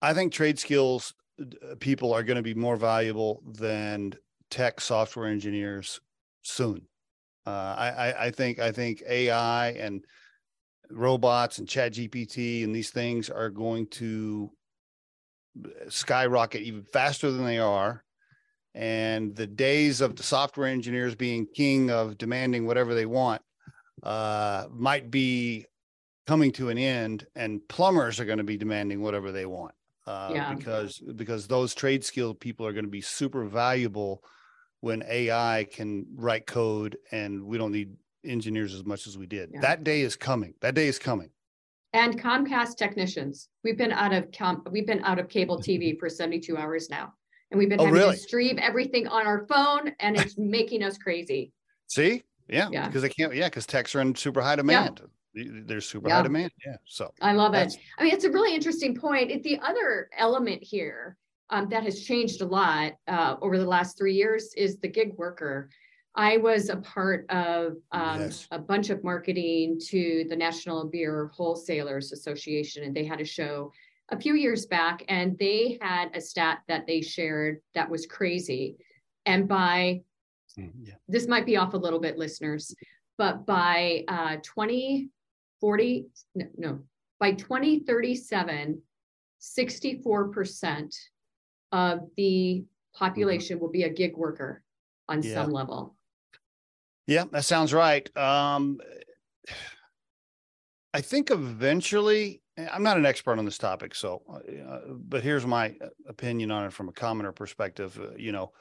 I 0.00 0.14
think 0.14 0.32
trade 0.32 0.58
skills 0.58 1.14
uh, 1.40 1.76
people 1.78 2.12
are 2.12 2.22
going 2.22 2.36
to 2.36 2.42
be 2.42 2.54
more 2.54 2.76
valuable 2.76 3.42
than 3.46 4.14
tech 4.50 4.80
software 4.80 5.26
engineers 5.28 6.00
soon. 6.42 6.82
Uh, 7.46 7.50
I, 7.50 7.88
I, 7.88 8.24
I 8.26 8.30
think 8.30 8.58
I 8.58 8.70
think 8.70 9.02
AI 9.08 9.70
and 9.70 10.04
robots 10.92 11.58
and 11.58 11.68
chat 11.68 11.92
gpt 11.92 12.64
and 12.64 12.74
these 12.74 12.90
things 12.90 13.30
are 13.30 13.50
going 13.50 13.86
to 13.86 14.50
skyrocket 15.88 16.62
even 16.62 16.82
faster 16.84 17.30
than 17.30 17.44
they 17.44 17.58
are 17.58 18.04
and 18.74 19.36
the 19.36 19.46
days 19.46 20.00
of 20.00 20.16
the 20.16 20.22
software 20.22 20.66
engineers 20.66 21.14
being 21.14 21.46
king 21.46 21.90
of 21.90 22.16
demanding 22.16 22.66
whatever 22.66 22.94
they 22.94 23.06
want 23.06 23.42
uh, 24.02 24.66
might 24.70 25.10
be 25.10 25.66
coming 26.26 26.50
to 26.52 26.70
an 26.70 26.78
end 26.78 27.26
and 27.36 27.66
plumbers 27.68 28.18
are 28.18 28.24
going 28.24 28.38
to 28.38 28.44
be 28.44 28.56
demanding 28.56 29.02
whatever 29.02 29.32
they 29.32 29.46
want 29.46 29.74
uh, 30.06 30.30
yeah. 30.32 30.54
because 30.54 31.02
because 31.16 31.46
those 31.46 31.74
trade 31.74 32.04
skilled 32.04 32.40
people 32.40 32.66
are 32.66 32.72
going 32.72 32.84
to 32.84 32.90
be 32.90 33.00
super 33.00 33.44
valuable 33.44 34.22
when 34.80 35.02
ai 35.08 35.66
can 35.70 36.06
write 36.16 36.46
code 36.46 36.96
and 37.12 37.42
we 37.42 37.58
don't 37.58 37.72
need 37.72 37.92
engineers 38.24 38.74
as 38.74 38.84
much 38.84 39.06
as 39.06 39.18
we 39.18 39.26
did. 39.26 39.50
Yeah. 39.52 39.60
That 39.60 39.84
day 39.84 40.02
is 40.02 40.16
coming. 40.16 40.54
That 40.60 40.74
day 40.74 40.86
is 40.86 40.98
coming. 40.98 41.30
And 41.92 42.20
Comcast 42.20 42.76
technicians. 42.76 43.48
We've 43.64 43.76
been 43.76 43.92
out 43.92 44.12
of 44.12 44.32
com- 44.32 44.62
we've 44.70 44.86
been 44.86 45.04
out 45.04 45.18
of 45.18 45.28
cable 45.28 45.58
TV 45.58 45.98
for 45.98 46.08
72 46.08 46.56
hours 46.56 46.88
now. 46.88 47.12
And 47.50 47.58
we've 47.58 47.68
been 47.68 47.80
oh, 47.80 47.84
having 47.84 48.00
really? 48.00 48.16
to 48.16 48.20
stream 48.20 48.58
everything 48.58 49.06
on 49.06 49.26
our 49.26 49.46
phone 49.46 49.92
and 50.00 50.16
it's 50.16 50.38
making 50.38 50.82
us 50.82 50.96
crazy. 50.96 51.52
See? 51.86 52.22
Yeah. 52.48 52.68
Yeah. 52.72 52.86
Because 52.86 53.02
they 53.02 53.10
can't, 53.10 53.34
yeah, 53.34 53.48
because 53.48 53.66
techs 53.66 53.94
are 53.94 54.00
in 54.00 54.14
super 54.14 54.40
high 54.40 54.56
demand. 54.56 55.00
Yeah 55.02 55.08
there's 55.34 55.88
super 55.88 56.08
yeah. 56.08 56.16
high 56.16 56.22
demand. 56.22 56.52
Yeah. 56.64 56.76
So 56.84 57.12
I 57.20 57.32
love 57.32 57.54
it. 57.54 57.74
I 57.98 58.04
mean, 58.04 58.12
it's 58.12 58.24
a 58.24 58.30
really 58.30 58.54
interesting 58.54 58.94
point. 58.94 59.30
It, 59.30 59.42
the 59.42 59.58
other 59.60 60.08
element 60.16 60.62
here 60.62 61.16
um, 61.50 61.68
that 61.68 61.84
has 61.84 62.02
changed 62.02 62.40
a 62.40 62.46
lot 62.46 62.92
uh, 63.08 63.36
over 63.40 63.58
the 63.58 63.66
last 63.66 63.96
three 63.96 64.14
years 64.14 64.52
is 64.56 64.78
the 64.78 64.88
gig 64.88 65.14
worker. 65.16 65.70
I 66.14 66.36
was 66.36 66.68
a 66.68 66.76
part 66.76 67.24
of 67.30 67.76
um, 67.92 68.20
yes. 68.20 68.46
a 68.50 68.58
bunch 68.58 68.90
of 68.90 69.02
marketing 69.02 69.80
to 69.88 70.26
the 70.28 70.36
National 70.36 70.84
Beer 70.84 71.30
Wholesalers 71.34 72.12
Association, 72.12 72.84
and 72.84 72.94
they 72.94 73.04
had 73.04 73.20
a 73.20 73.24
show 73.24 73.72
a 74.10 74.20
few 74.20 74.34
years 74.34 74.66
back, 74.66 75.04
and 75.08 75.38
they 75.38 75.78
had 75.80 76.14
a 76.14 76.20
stat 76.20 76.58
that 76.68 76.86
they 76.86 77.00
shared 77.00 77.60
that 77.74 77.88
was 77.88 78.04
crazy. 78.04 78.76
And 79.24 79.48
by 79.48 80.02
mm, 80.58 80.70
yeah. 80.82 80.94
this 81.08 81.26
might 81.26 81.46
be 81.46 81.56
off 81.56 81.72
a 81.72 81.78
little 81.78 82.00
bit, 82.00 82.18
listeners, 82.18 82.74
but 83.16 83.46
by 83.46 84.04
uh, 84.08 84.36
2040, 84.42 86.06
no, 86.34 86.46
no, 86.58 86.78
by 87.18 87.32
2037, 87.32 88.82
64% 89.40 90.96
of 91.72 92.00
the 92.18 92.64
population 92.94 93.58
will 93.58 93.70
be 93.70 93.84
a 93.84 93.88
gig 93.88 94.14
worker 94.16 94.62
on 95.08 95.22
yeah. 95.22 95.34
some 95.34 95.50
level. 95.50 95.96
Yeah, 97.06 97.24
that 97.32 97.44
sounds 97.44 97.72
right. 97.72 98.08
Um, 98.16 98.78
I 100.94 101.00
think 101.00 101.30
eventually, 101.30 102.42
I'm 102.72 102.82
not 102.82 102.96
an 102.96 103.06
expert 103.06 103.38
on 103.38 103.44
this 103.44 103.58
topic, 103.58 103.94
so, 103.94 104.22
uh, 104.30 104.92
but 104.94 105.22
here's 105.22 105.46
my 105.46 105.74
opinion 106.06 106.50
on 106.50 106.66
it 106.66 106.72
from 106.72 106.88
a 106.88 106.92
commoner 106.92 107.32
perspective. 107.32 107.98
Uh, 107.98 108.14
you 108.16 108.30
know, 108.30 108.52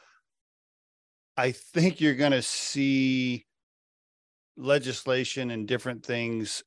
I 1.37 1.51
think 1.51 2.01
you're 2.01 2.15
going 2.15 2.31
to 2.31 2.41
see 2.41 3.45
legislation 4.57 5.51
and 5.51 5.67
different 5.67 6.05
things 6.05 6.63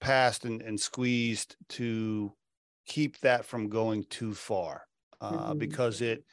passed 0.00 0.44
and, 0.44 0.60
and 0.62 0.78
squeezed 0.78 1.56
to 1.70 2.32
keep 2.86 3.18
that 3.20 3.44
from 3.44 3.68
going 3.68 4.04
too 4.10 4.34
far 4.34 4.82
uh, 5.20 5.32
mm-hmm. 5.32 5.58
because 5.58 6.00
it 6.00 6.24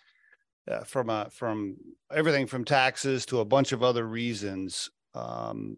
uh, 0.70 0.84
from 0.84 1.10
a 1.10 1.30
from 1.30 1.76
everything 2.12 2.48
from 2.48 2.66
taxes 2.66 3.26
to 3.26 3.40
a 3.40 3.46
bunch 3.46 3.72
of 3.72 3.84
other 3.84 4.08
reasons 4.08 4.90
um, 5.16 5.78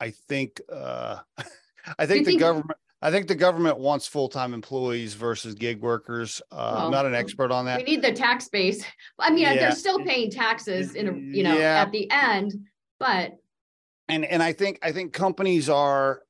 i 0.00 0.10
think 0.10 0.60
uh, 0.72 1.18
i 1.98 2.06
think 2.06 2.26
the 2.26 2.36
government 2.36 2.78
I 3.00 3.12
think 3.12 3.28
the 3.28 3.36
government 3.36 3.78
wants 3.78 4.08
full-time 4.08 4.52
employees 4.52 5.14
versus 5.14 5.54
gig 5.54 5.80
workers. 5.80 6.42
Uh, 6.50 6.72
well, 6.74 6.86
I'm 6.86 6.90
not 6.90 7.06
an 7.06 7.14
expert 7.14 7.52
on 7.52 7.64
that. 7.66 7.78
We 7.78 7.84
need 7.84 8.02
the 8.02 8.12
tax 8.12 8.48
base. 8.48 8.84
I 9.20 9.30
mean, 9.30 9.44
yeah. 9.44 9.54
they're 9.54 9.72
still 9.72 10.00
paying 10.04 10.30
taxes 10.30 10.96
in 10.96 11.08
a, 11.08 11.12
you 11.12 11.44
know, 11.44 11.56
yeah. 11.56 11.80
at 11.80 11.92
the 11.92 12.10
end, 12.10 12.54
but 12.98 13.38
and 14.08 14.24
and 14.24 14.42
I 14.42 14.52
think 14.52 14.80
I 14.82 14.90
think 14.90 15.12
companies 15.12 15.68
are 15.68 16.22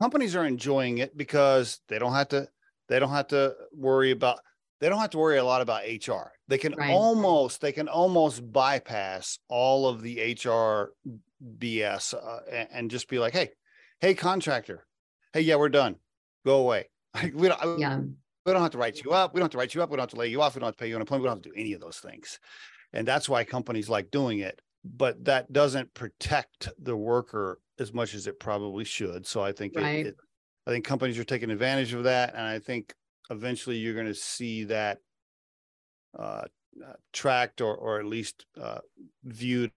companies 0.00 0.34
are 0.34 0.46
enjoying 0.46 0.98
it 0.98 1.16
because 1.16 1.80
they 1.88 1.98
don't 1.98 2.14
have 2.14 2.28
to 2.28 2.48
they 2.88 2.98
don't 2.98 3.10
have 3.10 3.28
to 3.28 3.54
worry 3.72 4.12
about 4.12 4.40
they 4.82 4.88
don't 4.88 4.98
have 4.98 5.10
to 5.10 5.18
worry 5.18 5.38
a 5.38 5.44
lot 5.44 5.62
about 5.62 5.84
HR. 5.84 6.32
They 6.48 6.58
can 6.58 6.74
right. 6.74 6.90
almost 6.90 7.60
they 7.60 7.70
can 7.70 7.86
almost 7.86 8.52
bypass 8.52 9.38
all 9.48 9.86
of 9.86 10.02
the 10.02 10.34
HR 10.34 10.92
BS 11.56 12.14
uh, 12.14 12.40
and, 12.50 12.68
and, 12.72 12.90
just 12.90 13.08
be 13.08 13.20
like, 13.20 13.32
hey, 13.32 13.50
hey, 14.00 14.14
contractor, 14.14 14.84
hey, 15.32 15.42
yeah, 15.42 15.54
we're 15.54 15.68
done, 15.68 15.96
go 16.44 16.58
away. 16.58 16.88
Like, 17.14 17.34
we 17.34 17.46
don't, 17.46 17.78
yeah. 17.78 17.98
we 17.98 18.52
don't 18.52 18.62
have 18.62 18.70
to 18.70 18.78
write 18.78 19.04
you 19.04 19.12
up. 19.12 19.34
We 19.34 19.38
don't 19.38 19.44
have 19.44 19.50
to 19.50 19.58
write 19.58 19.74
you 19.74 19.82
up. 19.82 19.90
We 19.90 19.96
don't 19.96 20.04
have 20.04 20.10
to 20.10 20.16
lay 20.16 20.28
you 20.28 20.40
off. 20.40 20.54
We 20.54 20.60
don't 20.60 20.68
have 20.68 20.76
to 20.76 20.82
pay 20.82 20.88
you 20.88 20.94
unemployment. 20.94 21.24
We 21.24 21.28
don't 21.28 21.36
have 21.36 21.42
to 21.42 21.50
do 21.50 21.60
any 21.60 21.74
of 21.74 21.80
those 21.82 21.98
things, 21.98 22.40
and 22.94 23.06
that's 23.06 23.28
why 23.28 23.44
companies 23.44 23.90
like 23.90 24.10
doing 24.10 24.38
it. 24.38 24.62
But 24.82 25.26
that 25.26 25.52
doesn't 25.52 25.92
protect 25.92 26.70
the 26.82 26.96
worker 26.96 27.60
as 27.78 27.92
much 27.92 28.14
as 28.14 28.26
it 28.26 28.40
probably 28.40 28.84
should. 28.84 29.26
So 29.26 29.42
I 29.42 29.52
think 29.52 29.74
right. 29.76 30.06
it, 30.06 30.06
it, 30.06 30.16
I 30.66 30.70
think 30.70 30.86
companies 30.86 31.18
are 31.18 31.24
taking 31.24 31.50
advantage 31.50 31.92
of 31.92 32.04
that, 32.04 32.32
and 32.32 32.42
I 32.42 32.58
think 32.58 32.94
eventually 33.30 33.76
you're 33.76 33.94
going 33.94 34.06
to 34.06 34.14
see 34.14 34.64
that 34.64 34.98
uh, 36.18 36.44
uh, 36.84 36.92
tracked 37.12 37.60
or 37.60 37.74
or 37.74 38.00
at 38.00 38.06
least 38.06 38.46
uh, 38.60 38.78
viewed 39.24 39.70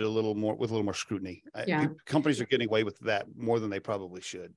a 0.00 0.04
little 0.04 0.34
more 0.34 0.54
with 0.54 0.70
a 0.70 0.72
little 0.72 0.84
more 0.84 0.94
scrutiny. 0.94 1.42
Yeah. 1.66 1.86
companies 2.06 2.40
are 2.40 2.46
getting 2.46 2.68
away 2.68 2.84
with 2.84 2.98
that 3.00 3.26
more 3.36 3.60
than 3.60 3.70
they 3.70 3.80
probably 3.80 4.20
should. 4.20 4.52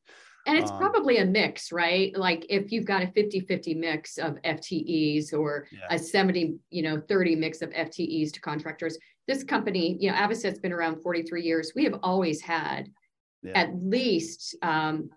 And 0.48 0.58
it's 0.58 0.72
um, 0.72 0.78
probably 0.78 1.18
a 1.18 1.26
mix, 1.26 1.74
right? 1.74 2.18
Like 2.18 2.46
if 2.50 2.72
you've 2.72 2.86
got 2.86 3.04
a 3.04 3.08
50-50 3.08 3.76
mix 3.76 4.18
of 4.18 4.42
FTEs 4.44 5.34
or 5.34 5.68
yeah. 5.72 5.80
a 5.90 6.00
70, 6.00 6.56
you 6.72 6.82
know, 6.82 7.02
30 7.02 7.36
mix 7.36 7.62
of 7.62 7.70
FTEs 7.72 8.32
to 8.32 8.40
contractors, 8.40 8.98
this 9.28 9.44
company, 9.44 9.98
you 10.00 10.10
know, 10.10 10.16
Avocet's 10.16 10.60
been 10.60 10.72
around 10.72 11.02
43 11.02 11.44
years. 11.44 11.74
We 11.76 11.84
have 11.84 12.00
always 12.02 12.40
had 12.42 12.90
yeah. 13.44 13.52
at 13.56 13.76
least, 13.76 14.56
um, 14.62 15.10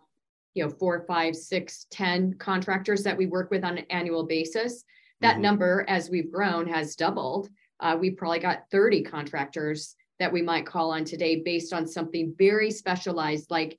you 0.55 0.65
know, 0.65 0.71
four, 0.71 1.05
five, 1.07 1.37
six, 1.37 1.87
ten 1.91 2.35
contractors 2.35 3.03
that 3.03 3.17
we 3.17 3.27
work 3.27 3.51
with 3.51 3.65
on 3.65 3.79
an 3.79 3.87
annual 3.91 4.27
basis. 4.27 4.85
That 5.21 5.35
mm-hmm. 5.35 5.43
number, 5.43 5.85
as 5.89 6.11
we've 6.11 6.31
grown, 6.31 6.67
has 6.69 6.97
doubled. 6.97 7.49
Uh, 7.81 7.97
we 7.99 8.11
probably 8.11 8.41
got 8.41 8.65
30 8.71 9.03
contractors 9.03 9.97
that 10.19 10.33
we 10.33 10.43
might 10.43 10.67
call 10.67 10.91
on 10.91 11.05
today 11.05 11.41
based 11.43 11.73
on 11.73 11.87
something 11.87 12.35
very 12.37 12.71
specialized, 12.71 13.51
like, 13.51 13.79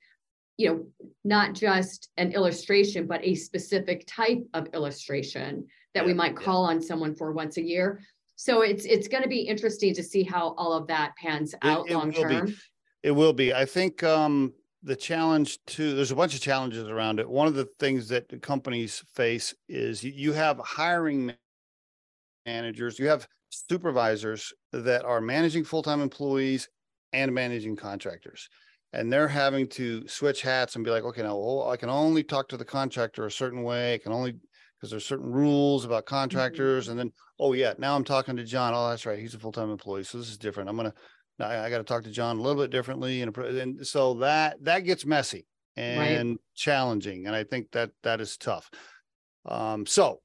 you 0.56 0.68
know, 0.68 0.86
not 1.24 1.54
just 1.54 2.10
an 2.16 2.32
illustration, 2.32 3.06
but 3.06 3.24
a 3.24 3.34
specific 3.34 4.04
type 4.06 4.42
of 4.54 4.68
illustration 4.74 5.66
that 5.94 6.02
yeah, 6.02 6.06
we 6.06 6.14
might 6.14 6.36
call 6.36 6.64
yeah. 6.64 6.74
on 6.74 6.82
someone 6.82 7.14
for 7.14 7.32
once 7.32 7.56
a 7.56 7.62
year. 7.62 8.00
So 8.36 8.62
it's 8.62 8.84
it's 8.84 9.08
going 9.08 9.22
to 9.22 9.28
be 9.28 9.40
interesting 9.40 9.94
to 9.94 10.02
see 10.02 10.24
how 10.24 10.54
all 10.58 10.72
of 10.72 10.88
that 10.88 11.14
pans 11.16 11.54
out 11.62 11.88
long 11.90 12.12
term. 12.12 12.46
Be. 12.46 12.56
It 13.04 13.10
will 13.12 13.32
be. 13.32 13.54
I 13.54 13.64
think 13.64 14.02
um, 14.02 14.52
the 14.82 14.96
challenge 14.96 15.58
too. 15.66 15.94
There's 15.94 16.10
a 16.10 16.16
bunch 16.16 16.34
of 16.34 16.40
challenges 16.40 16.88
around 16.88 17.20
it. 17.20 17.28
One 17.28 17.46
of 17.46 17.54
the 17.54 17.68
things 17.78 18.08
that 18.08 18.28
the 18.28 18.38
companies 18.38 19.04
face 19.14 19.54
is 19.68 20.02
you 20.02 20.32
have 20.32 20.58
hiring 20.58 21.34
managers, 22.46 22.98
you 22.98 23.08
have 23.08 23.28
supervisors 23.50 24.52
that 24.72 25.04
are 25.04 25.20
managing 25.20 25.64
full-time 25.64 26.00
employees 26.00 26.68
and 27.12 27.32
managing 27.32 27.76
contractors 27.76 28.48
and 28.92 29.12
they're 29.12 29.28
having 29.28 29.66
to 29.66 30.06
switch 30.06 30.42
hats 30.42 30.74
and 30.74 30.84
be 30.84 30.90
like 30.90 31.04
okay 31.04 31.22
now 31.22 31.36
well, 31.36 31.70
i 31.70 31.76
can 31.76 31.90
only 31.90 32.22
talk 32.22 32.48
to 32.48 32.56
the 32.56 32.64
contractor 32.64 33.26
a 33.26 33.30
certain 33.30 33.62
way 33.62 33.94
i 33.94 33.98
can 33.98 34.12
only 34.12 34.32
because 34.76 34.90
there's 34.90 35.06
certain 35.06 35.30
rules 35.30 35.84
about 35.84 36.06
contractors 36.06 36.84
mm-hmm. 36.84 36.92
and 36.92 37.00
then 37.00 37.12
oh 37.38 37.52
yeah 37.52 37.74
now 37.78 37.94
i'm 37.94 38.04
talking 38.04 38.36
to 38.36 38.44
john 38.44 38.72
oh 38.74 38.88
that's 38.88 39.06
right 39.06 39.18
he's 39.18 39.34
a 39.34 39.38
full-time 39.38 39.70
employee 39.70 40.04
so 40.04 40.18
this 40.18 40.30
is 40.30 40.38
different 40.38 40.68
i'm 40.68 40.76
gonna 40.76 40.94
i, 41.42 41.66
I 41.66 41.70
got 41.70 41.78
to 41.78 41.84
talk 41.84 42.04
to 42.04 42.10
john 42.10 42.38
a 42.38 42.42
little 42.42 42.62
bit 42.62 42.70
differently 42.70 43.22
and, 43.22 43.36
and 43.36 43.86
so 43.86 44.14
that 44.14 44.62
that 44.64 44.80
gets 44.80 45.04
messy 45.04 45.46
and 45.76 46.30
right. 46.30 46.38
challenging 46.54 47.26
and 47.26 47.34
i 47.34 47.44
think 47.44 47.70
that 47.72 47.90
that 48.02 48.20
is 48.20 48.36
tough 48.36 48.70
um, 49.44 49.84
so 49.86 50.20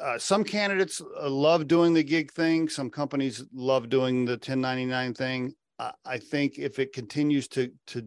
uh, 0.00 0.18
some 0.18 0.44
candidates 0.44 1.00
uh, 1.20 1.28
love 1.28 1.66
doing 1.66 1.94
the 1.94 2.02
gig 2.02 2.32
thing 2.32 2.68
some 2.68 2.90
companies 2.90 3.44
love 3.52 3.88
doing 3.88 4.24
the 4.24 4.32
1099 4.32 5.14
thing 5.14 5.54
uh, 5.78 5.92
i 6.04 6.18
think 6.18 6.58
if 6.58 6.78
it 6.78 6.92
continues 6.92 7.48
to 7.48 7.70
to 7.86 8.06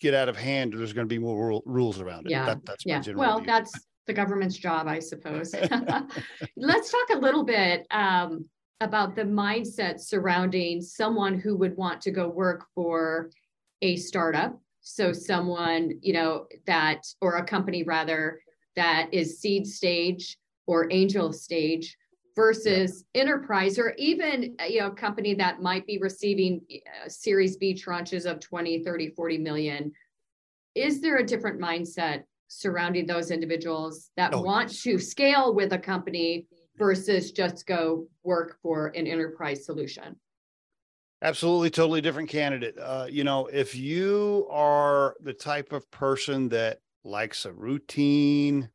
get 0.00 0.14
out 0.14 0.28
of 0.28 0.36
hand 0.36 0.72
there's 0.72 0.92
going 0.92 1.06
to 1.06 1.12
be 1.12 1.18
more 1.18 1.62
rules 1.64 2.00
around 2.00 2.26
it 2.26 2.30
yeah 2.30 2.44
that, 2.44 2.64
that's 2.64 2.84
yeah 2.86 3.02
well 3.14 3.38
view. 3.38 3.46
that's 3.46 3.72
the 4.08 4.14
government's 4.14 4.56
job, 4.56 4.88
I 4.88 4.98
suppose. 4.98 5.54
Let's 6.56 6.90
talk 6.90 7.10
a 7.12 7.18
little 7.18 7.44
bit 7.44 7.86
um, 7.92 8.48
about 8.80 9.16
the 9.16 9.22
mindset 9.22 10.00
surrounding 10.00 10.80
someone 10.80 11.38
who 11.38 11.56
would 11.56 11.76
want 11.76 12.00
to 12.02 12.10
go 12.10 12.28
work 12.28 12.66
for 12.74 13.30
a 13.82 13.96
startup. 13.96 14.60
So, 14.80 15.12
someone, 15.12 15.98
you 16.00 16.12
know, 16.12 16.46
that, 16.66 17.02
or 17.20 17.36
a 17.36 17.44
company 17.44 17.82
rather, 17.82 18.40
that 18.76 19.08
is 19.12 19.40
seed 19.40 19.66
stage 19.66 20.38
or 20.66 20.86
angel 20.92 21.32
stage 21.32 21.96
versus 22.36 23.04
yeah. 23.12 23.22
enterprise 23.22 23.80
or 23.80 23.94
even 23.98 24.54
you 24.68 24.78
know 24.78 24.86
a 24.86 24.94
company 24.94 25.34
that 25.34 25.60
might 25.60 25.84
be 25.86 25.98
receiving 25.98 26.60
uh, 26.70 27.08
series 27.08 27.56
b 27.56 27.74
tranches 27.74 28.30
of 28.30 28.38
20 28.38 28.84
30 28.84 29.10
40 29.10 29.38
million 29.38 29.92
is 30.76 31.00
there 31.00 31.16
a 31.16 31.26
different 31.26 31.60
mindset 31.60 32.22
surrounding 32.46 33.06
those 33.06 33.32
individuals 33.32 34.10
that 34.16 34.32
oh, 34.32 34.42
want 34.42 34.70
to 34.70 35.00
scale 35.00 35.52
with 35.52 35.72
a 35.72 35.78
company 35.78 36.46
versus 36.78 37.32
just 37.32 37.66
go 37.66 38.06
work 38.22 38.58
for 38.62 38.88
an 38.88 39.06
enterprise 39.06 39.64
solution. 39.64 40.16
Absolutely 41.20 41.70
totally 41.70 42.00
different 42.00 42.28
candidate. 42.28 42.76
Uh, 42.78 43.06
you 43.10 43.24
know 43.24 43.46
if 43.46 43.74
you 43.74 44.46
are 44.50 45.16
the 45.20 45.32
type 45.32 45.72
of 45.72 45.90
person 45.90 46.48
that 46.50 46.78
likes 47.04 47.44
a 47.44 47.52
routine 47.52 48.68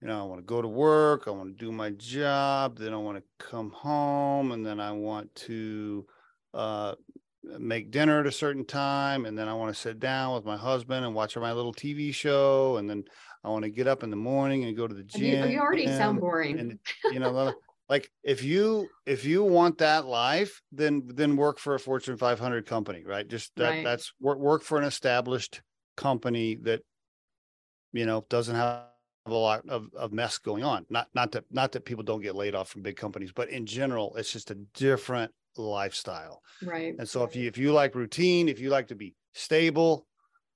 you 0.00 0.08
know 0.08 0.20
i 0.20 0.24
want 0.24 0.40
to 0.40 0.44
go 0.44 0.60
to 0.60 0.66
work 0.66 1.28
i 1.28 1.30
want 1.30 1.56
to 1.56 1.64
do 1.64 1.70
my 1.70 1.90
job 1.90 2.76
then 2.78 2.92
i 2.92 2.96
want 2.96 3.16
to 3.16 3.22
come 3.38 3.70
home 3.70 4.50
and 4.50 4.66
then 4.66 4.80
i 4.80 4.90
want 4.90 5.32
to 5.34 6.04
uh, 6.54 6.94
make 7.44 7.90
dinner 7.90 8.20
at 8.20 8.26
a 8.26 8.32
certain 8.32 8.64
time 8.64 9.26
and 9.26 9.36
then 9.36 9.48
I 9.48 9.54
want 9.54 9.74
to 9.74 9.80
sit 9.80 9.98
down 9.98 10.34
with 10.34 10.44
my 10.44 10.56
husband 10.56 11.04
and 11.04 11.14
watch 11.14 11.36
my 11.36 11.52
little 11.52 11.72
TV 11.72 12.14
show 12.14 12.76
and 12.76 12.88
then 12.88 13.04
I 13.44 13.48
want 13.48 13.64
to 13.64 13.70
get 13.70 13.86
up 13.86 14.02
in 14.02 14.10
the 14.10 14.16
morning 14.16 14.64
and 14.64 14.76
go 14.76 14.86
to 14.86 14.94
the 14.94 15.02
gym. 15.02 15.48
You, 15.48 15.54
you 15.54 15.60
already 15.60 15.86
and, 15.86 15.96
sound 15.96 16.20
boring. 16.20 16.58
And 16.58 16.78
you 17.12 17.18
know 17.18 17.54
like 17.88 18.10
if 18.22 18.42
you 18.42 18.88
if 19.04 19.24
you 19.24 19.44
want 19.44 19.78
that 19.78 20.06
life 20.06 20.62
then 20.72 21.02
then 21.06 21.36
work 21.36 21.58
for 21.58 21.74
a 21.74 21.80
Fortune 21.80 22.16
500 22.16 22.66
company, 22.66 23.04
right? 23.04 23.26
Just 23.28 23.54
that 23.56 23.68
right. 23.68 23.84
that's 23.84 24.12
work 24.20 24.38
work 24.38 24.62
for 24.62 24.78
an 24.78 24.84
established 24.84 25.60
company 25.96 26.56
that 26.62 26.80
you 27.92 28.06
know 28.06 28.24
doesn't 28.30 28.54
have 28.54 28.84
a 29.26 29.32
lot 29.32 29.68
of, 29.68 29.88
of 29.94 30.12
mess 30.12 30.38
going 30.38 30.64
on. 30.64 30.86
Not 30.88 31.08
not 31.14 31.32
that 31.32 31.44
not 31.50 31.72
that 31.72 31.84
people 31.84 32.04
don't 32.04 32.22
get 32.22 32.34
laid 32.34 32.54
off 32.54 32.70
from 32.70 32.82
big 32.82 32.96
companies, 32.96 33.32
but 33.32 33.50
in 33.50 33.66
general, 33.66 34.14
it's 34.16 34.32
just 34.32 34.50
a 34.50 34.56
different 34.74 35.30
lifestyle. 35.56 36.40
Right. 36.62 36.94
And 36.98 37.08
so 37.08 37.24
if 37.24 37.36
you 37.36 37.46
if 37.46 37.58
you 37.58 37.72
like 37.72 37.94
routine, 37.94 38.48
if 38.48 38.58
you 38.58 38.70
like 38.70 38.88
to 38.88 38.94
be 38.94 39.14
stable, 39.34 40.06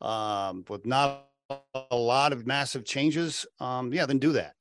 um, 0.00 0.64
with 0.68 0.86
not 0.86 1.26
a 1.50 1.96
lot 1.96 2.32
of 2.32 2.46
massive 2.46 2.84
changes, 2.84 3.46
um, 3.60 3.92
yeah, 3.92 4.06
then 4.06 4.18
do 4.18 4.32
that. 4.32 4.54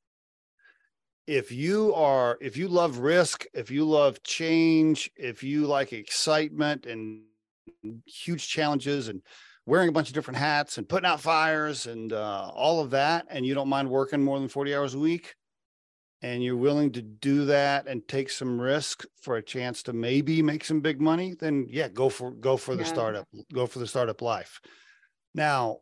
if 1.27 1.51
you 1.51 1.93
are 1.95 2.37
if 2.39 2.55
you 2.55 2.67
love 2.67 2.99
risk 2.99 3.45
if 3.53 3.71
you 3.71 3.83
love 3.83 4.21
change 4.23 5.09
if 5.15 5.41
you 5.43 5.65
like 5.65 5.91
excitement 5.91 6.85
and 6.85 7.23
huge 8.05 8.47
challenges 8.47 9.07
and 9.07 9.21
wearing 9.65 9.89
a 9.89 9.91
bunch 9.91 10.07
of 10.07 10.13
different 10.13 10.37
hats 10.37 10.77
and 10.77 10.87
putting 10.87 11.07
out 11.07 11.19
fires 11.19 11.87
and 11.87 12.13
uh, 12.13 12.51
all 12.53 12.79
of 12.79 12.91
that 12.91 13.25
and 13.29 13.45
you 13.45 13.55
don't 13.55 13.67
mind 13.69 13.89
working 13.89 14.23
more 14.23 14.39
than 14.39 14.47
40 14.47 14.75
hours 14.75 14.93
a 14.93 14.99
week 14.99 15.35
and 16.21 16.43
you're 16.43 16.57
willing 16.57 16.91
to 16.91 17.01
do 17.01 17.45
that 17.45 17.87
and 17.87 18.07
take 18.07 18.29
some 18.29 18.59
risk 18.61 19.05
for 19.21 19.37
a 19.37 19.43
chance 19.43 19.83
to 19.83 19.93
maybe 19.93 20.41
make 20.41 20.65
some 20.65 20.81
big 20.81 21.01
money 21.01 21.35
then 21.39 21.67
yeah 21.69 21.87
go 21.89 22.09
for 22.09 22.31
go 22.31 22.57
for 22.57 22.75
the 22.75 22.83
Yeah. 22.83 22.89
startup 22.89 23.27
go 23.53 23.65
for 23.67 23.79
the 23.79 23.87
startup 23.87 24.21
life 24.21 24.61
now 25.33 25.79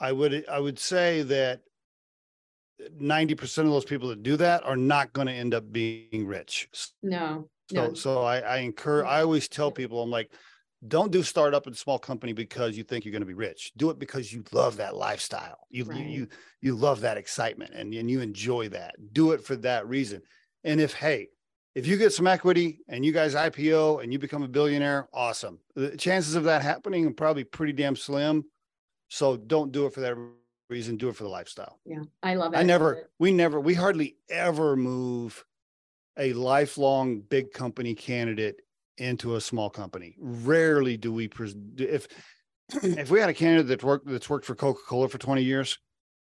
i 0.00 0.10
would 0.12 0.44
i 0.48 0.58
would 0.58 0.78
say 0.78 1.22
that 1.22 1.60
90% 2.98 3.58
of 3.58 3.66
those 3.66 3.84
people 3.84 4.08
that 4.08 4.22
do 4.22 4.36
that 4.38 4.64
are 4.64 4.76
not 4.76 5.12
going 5.12 5.26
to 5.26 5.32
end 5.34 5.52
up 5.54 5.70
being 5.70 6.26
rich 6.26 6.68
No, 7.02 7.48
so, 7.70 7.88
no. 7.88 7.94
so 7.94 8.22
I, 8.22 8.38
I 8.38 8.56
encourage, 8.58 9.06
I 9.06 9.20
always 9.20 9.48
tell 9.48 9.70
people, 9.70 10.02
I'm 10.02 10.10
like, 10.10 10.32
don't 10.88 11.12
do 11.12 11.22
startup 11.22 11.66
and 11.66 11.76
small 11.76 11.98
company 11.98 12.32
because 12.32 12.78
you 12.78 12.84
think 12.84 13.04
you're 13.04 13.12
going 13.12 13.20
to 13.20 13.26
be 13.26 13.34
rich. 13.34 13.70
Do 13.76 13.90
it 13.90 13.98
because 13.98 14.32
you 14.32 14.42
love 14.50 14.78
that 14.78 14.96
lifestyle. 14.96 15.58
You, 15.68 15.84
Right. 15.84 15.98
you, 15.98 16.06
you, 16.20 16.28
you 16.62 16.74
love 16.74 17.02
that 17.02 17.18
excitement 17.18 17.72
and, 17.74 17.92
and 17.92 18.10
you 18.10 18.22
enjoy 18.22 18.70
that. 18.70 18.94
Do 19.12 19.32
it 19.32 19.44
for 19.44 19.56
that 19.56 19.86
reason. 19.86 20.22
And 20.64 20.80
if, 20.80 20.94
hey, 20.94 21.28
if 21.74 21.86
you 21.86 21.98
get 21.98 22.14
some 22.14 22.26
equity 22.26 22.80
and 22.88 23.04
you 23.04 23.12
guys 23.12 23.34
IPO 23.34 24.02
and 24.02 24.10
you 24.10 24.18
become 24.18 24.42
a 24.42 24.48
billionaire, 24.48 25.06
awesome. 25.12 25.58
The 25.76 25.98
chances 25.98 26.34
of 26.34 26.44
that 26.44 26.62
happening 26.62 27.04
are 27.06 27.12
probably 27.12 27.44
pretty 27.44 27.74
damn 27.74 27.94
slim. 27.94 28.44
So 29.10 29.36
don't 29.36 29.72
do 29.72 29.86
it 29.86 29.92
for 29.92 30.00
that 30.00 30.16
reason. 30.70 30.96
Do 30.96 31.08
it 31.08 31.16
for 31.16 31.24
the 31.24 31.28
lifestyle. 31.28 31.80
Yeah, 31.84 32.02
I 32.22 32.34
love 32.34 32.54
it. 32.54 32.56
I 32.56 32.62
never, 32.62 33.10
we 33.18 33.32
never, 33.32 33.60
we 33.60 33.74
hardly 33.74 34.16
ever 34.30 34.76
move 34.76 35.44
a 36.16 36.32
lifelong 36.32 37.20
big 37.20 37.52
company 37.52 37.94
candidate 37.94 38.62
into 38.98 39.34
a 39.34 39.40
small 39.40 39.68
company. 39.68 40.14
Rarely 40.18 40.96
do 40.96 41.12
we, 41.12 41.26
pres- 41.26 41.56
if, 41.76 42.06
if 42.82 43.10
we 43.10 43.18
had 43.18 43.28
a 43.28 43.34
candidate 43.34 43.66
that 43.66 43.82
worked, 43.82 44.06
that's 44.06 44.30
worked 44.30 44.46
for 44.46 44.54
Coca-Cola 44.54 45.08
for 45.08 45.18
20 45.18 45.42
years, 45.42 45.76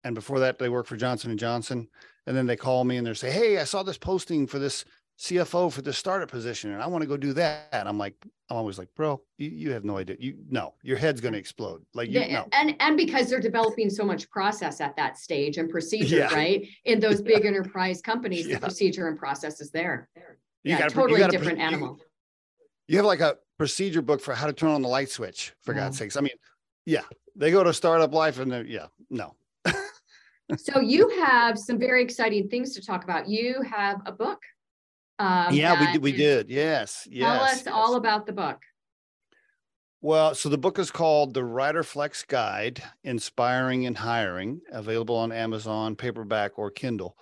and 0.04 0.14
before 0.14 0.40
that 0.40 0.60
they 0.60 0.68
worked 0.68 0.90
for 0.90 0.98
Johnson 0.98 1.32
and 1.32 1.40
Johnson, 1.40 1.88
and 2.28 2.36
then 2.36 2.46
they 2.46 2.58
call 2.58 2.84
me 2.84 2.98
and 2.98 3.08
they 3.08 3.14
say, 3.14 3.32
Hey, 3.32 3.60
I 3.60 3.64
saw 3.64 3.82
this 3.82 3.98
posting 3.98 4.46
for 4.46 4.60
this 4.60 4.84
CFO 5.24 5.72
for 5.72 5.82
the 5.82 5.94
startup 5.94 6.30
position 6.30 6.74
and 6.74 6.82
I 6.82 6.88
want 6.88 7.02
to 7.02 7.08
go 7.08 7.16
do 7.16 7.32
that. 7.34 7.70
And 7.72 7.88
I'm 7.88 7.98
like, 7.98 8.14
I'm 8.50 8.58
always 8.58 8.78
like, 8.78 8.90
bro, 8.94 9.22
you, 9.38 9.50
you 9.50 9.72
have 9.72 9.86
no 9.86 9.98
idea. 9.98 10.18
You 10.20 10.36
no, 10.50 10.74
your 10.84 10.98
head's 10.98 11.22
going 11.22 11.32
to 11.32 11.40
explode. 11.40 11.82
Like 11.94 12.10
you 12.10 12.20
Yeah, 12.20 12.34
no. 12.34 12.48
And, 12.52 12.76
and 12.82 12.98
because 12.98 13.30
they're 13.30 13.40
developing 13.40 13.90
so 13.90 14.04
much 14.04 14.30
process 14.30 14.82
at 14.82 14.98
that 14.98 15.18
stage 15.18 15.58
and 15.58 15.70
procedure, 15.70 16.18
Yeah. 16.18 16.34
right? 16.34 16.68
In 16.84 17.00
those 17.00 17.22
big 17.34 17.46
enterprise 17.46 18.02
companies, 18.02 18.50
the 18.50 18.60
procedure 18.60 19.08
and 19.08 19.18
process 19.18 19.62
is 19.62 19.72
there. 19.72 20.10
You 20.16 20.24
Yeah, 20.64 20.80
gotta- 20.80 20.94
totally 20.94 21.20
gotta 21.20 21.32
different 21.32 21.60
you- 21.60 21.66
animal. 21.66 22.00
you 22.90 22.98
have 22.98 23.06
like 23.06 23.22
a 23.22 23.38
procedure 23.58 24.02
book 24.02 24.20
for 24.20 24.34
how 24.34 24.48
to 24.48 24.54
turn 24.54 24.72
on 24.72 24.82
the 24.82 24.90
light 24.90 25.10
switch 25.10 25.54
for 25.62 25.72
mm-hmm. 25.72 25.82
god's 25.82 25.98
sakes 25.98 26.18
i 26.18 26.22
mean 26.22 26.34
yeah 26.86 27.04
they 27.36 27.52
go 27.52 27.64
to 27.64 27.72
startup 27.72 28.12
life 28.14 28.40
and 28.40 28.52
they're 28.52 28.66
yeah 28.66 28.88
no 29.10 29.36
So 30.58 30.80
you 30.82 31.08
have 31.10 31.58
some 31.58 31.80
very 31.80 32.04
exciting 32.04 32.50
things 32.50 32.74
to 32.76 32.86
talk 32.86 33.04
about. 33.04 33.28
You 33.30 33.62
have 33.62 34.02
a 34.06 34.12
book. 34.12 34.42
Um, 35.20 35.54
yeah 35.54 35.80
we 35.80 35.92
did 35.94 36.02
we 36.04 36.12
did 36.12 36.50
yes 36.50 37.08
yes 37.10 37.38
Tell 37.38 37.44
us 37.44 37.66
yes. 37.66 37.68
all 37.68 37.96
about 37.96 38.26
the 38.26 38.34
book. 38.34 38.62
well 40.02 40.34
so 40.36 40.50
the 40.50 40.58
book 40.58 40.80
is 40.80 40.90
called 40.92 41.34
the 41.34 41.42
Riderflex 41.42 42.28
guide 42.28 42.82
inspiring 43.04 43.86
and 43.86 43.98
hiring 43.98 44.62
available 44.72 45.16
on 45.16 45.32
amazon 45.32 45.96
paperback 45.96 46.58
or 46.58 46.72
kindle 46.72 47.16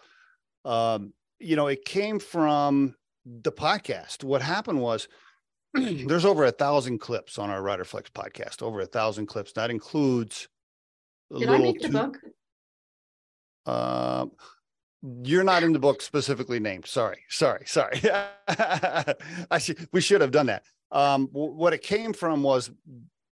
um 0.64 1.14
you 1.39 1.56
know 1.56 1.68
it 1.68 1.84
came 1.86 2.18
from 2.20 2.96
the 3.26 3.52
podcast 3.52 4.24
what 4.24 4.42
happened 4.42 4.80
was 4.82 5.08
there's 5.74 6.26
over 6.26 6.46
a 6.46 6.52
thousand 6.52 7.00
clips 7.00 7.38
on 7.38 7.50
our 7.50 7.62
Riderflex 7.62 8.10
podcast 8.12 8.62
over 8.62 8.82
a 8.82 8.86
thousand 8.86 9.28
clips 9.28 9.52
that 9.54 9.70
includes 9.70 10.48
a 11.34 11.39
Did 11.39 11.48
I 11.48 11.52
little 11.52 11.66
make 11.68 11.82
the 11.82 11.88
two- 11.88 11.94
book? 11.94 12.18
Um, 13.66 14.32
you're 15.24 15.43
not 15.43 15.64
in 15.64 15.74
the 15.74 15.80
book 15.80 16.02
specifically 16.02 16.60
named. 16.60 16.86
Sorry, 16.86 17.24
sorry, 17.30 17.66
sorry. 17.66 17.99
I 18.47 19.58
should, 19.60 19.88
we 19.91 20.02
should 20.02 20.22
have 20.22 20.32
done 20.32 20.47
that. 20.47 20.64
Um, 20.91 21.28
wh- 21.28 21.56
what 21.56 21.74
it 21.74 21.82
came 21.82 22.14
from 22.14 22.43
was 22.43 22.70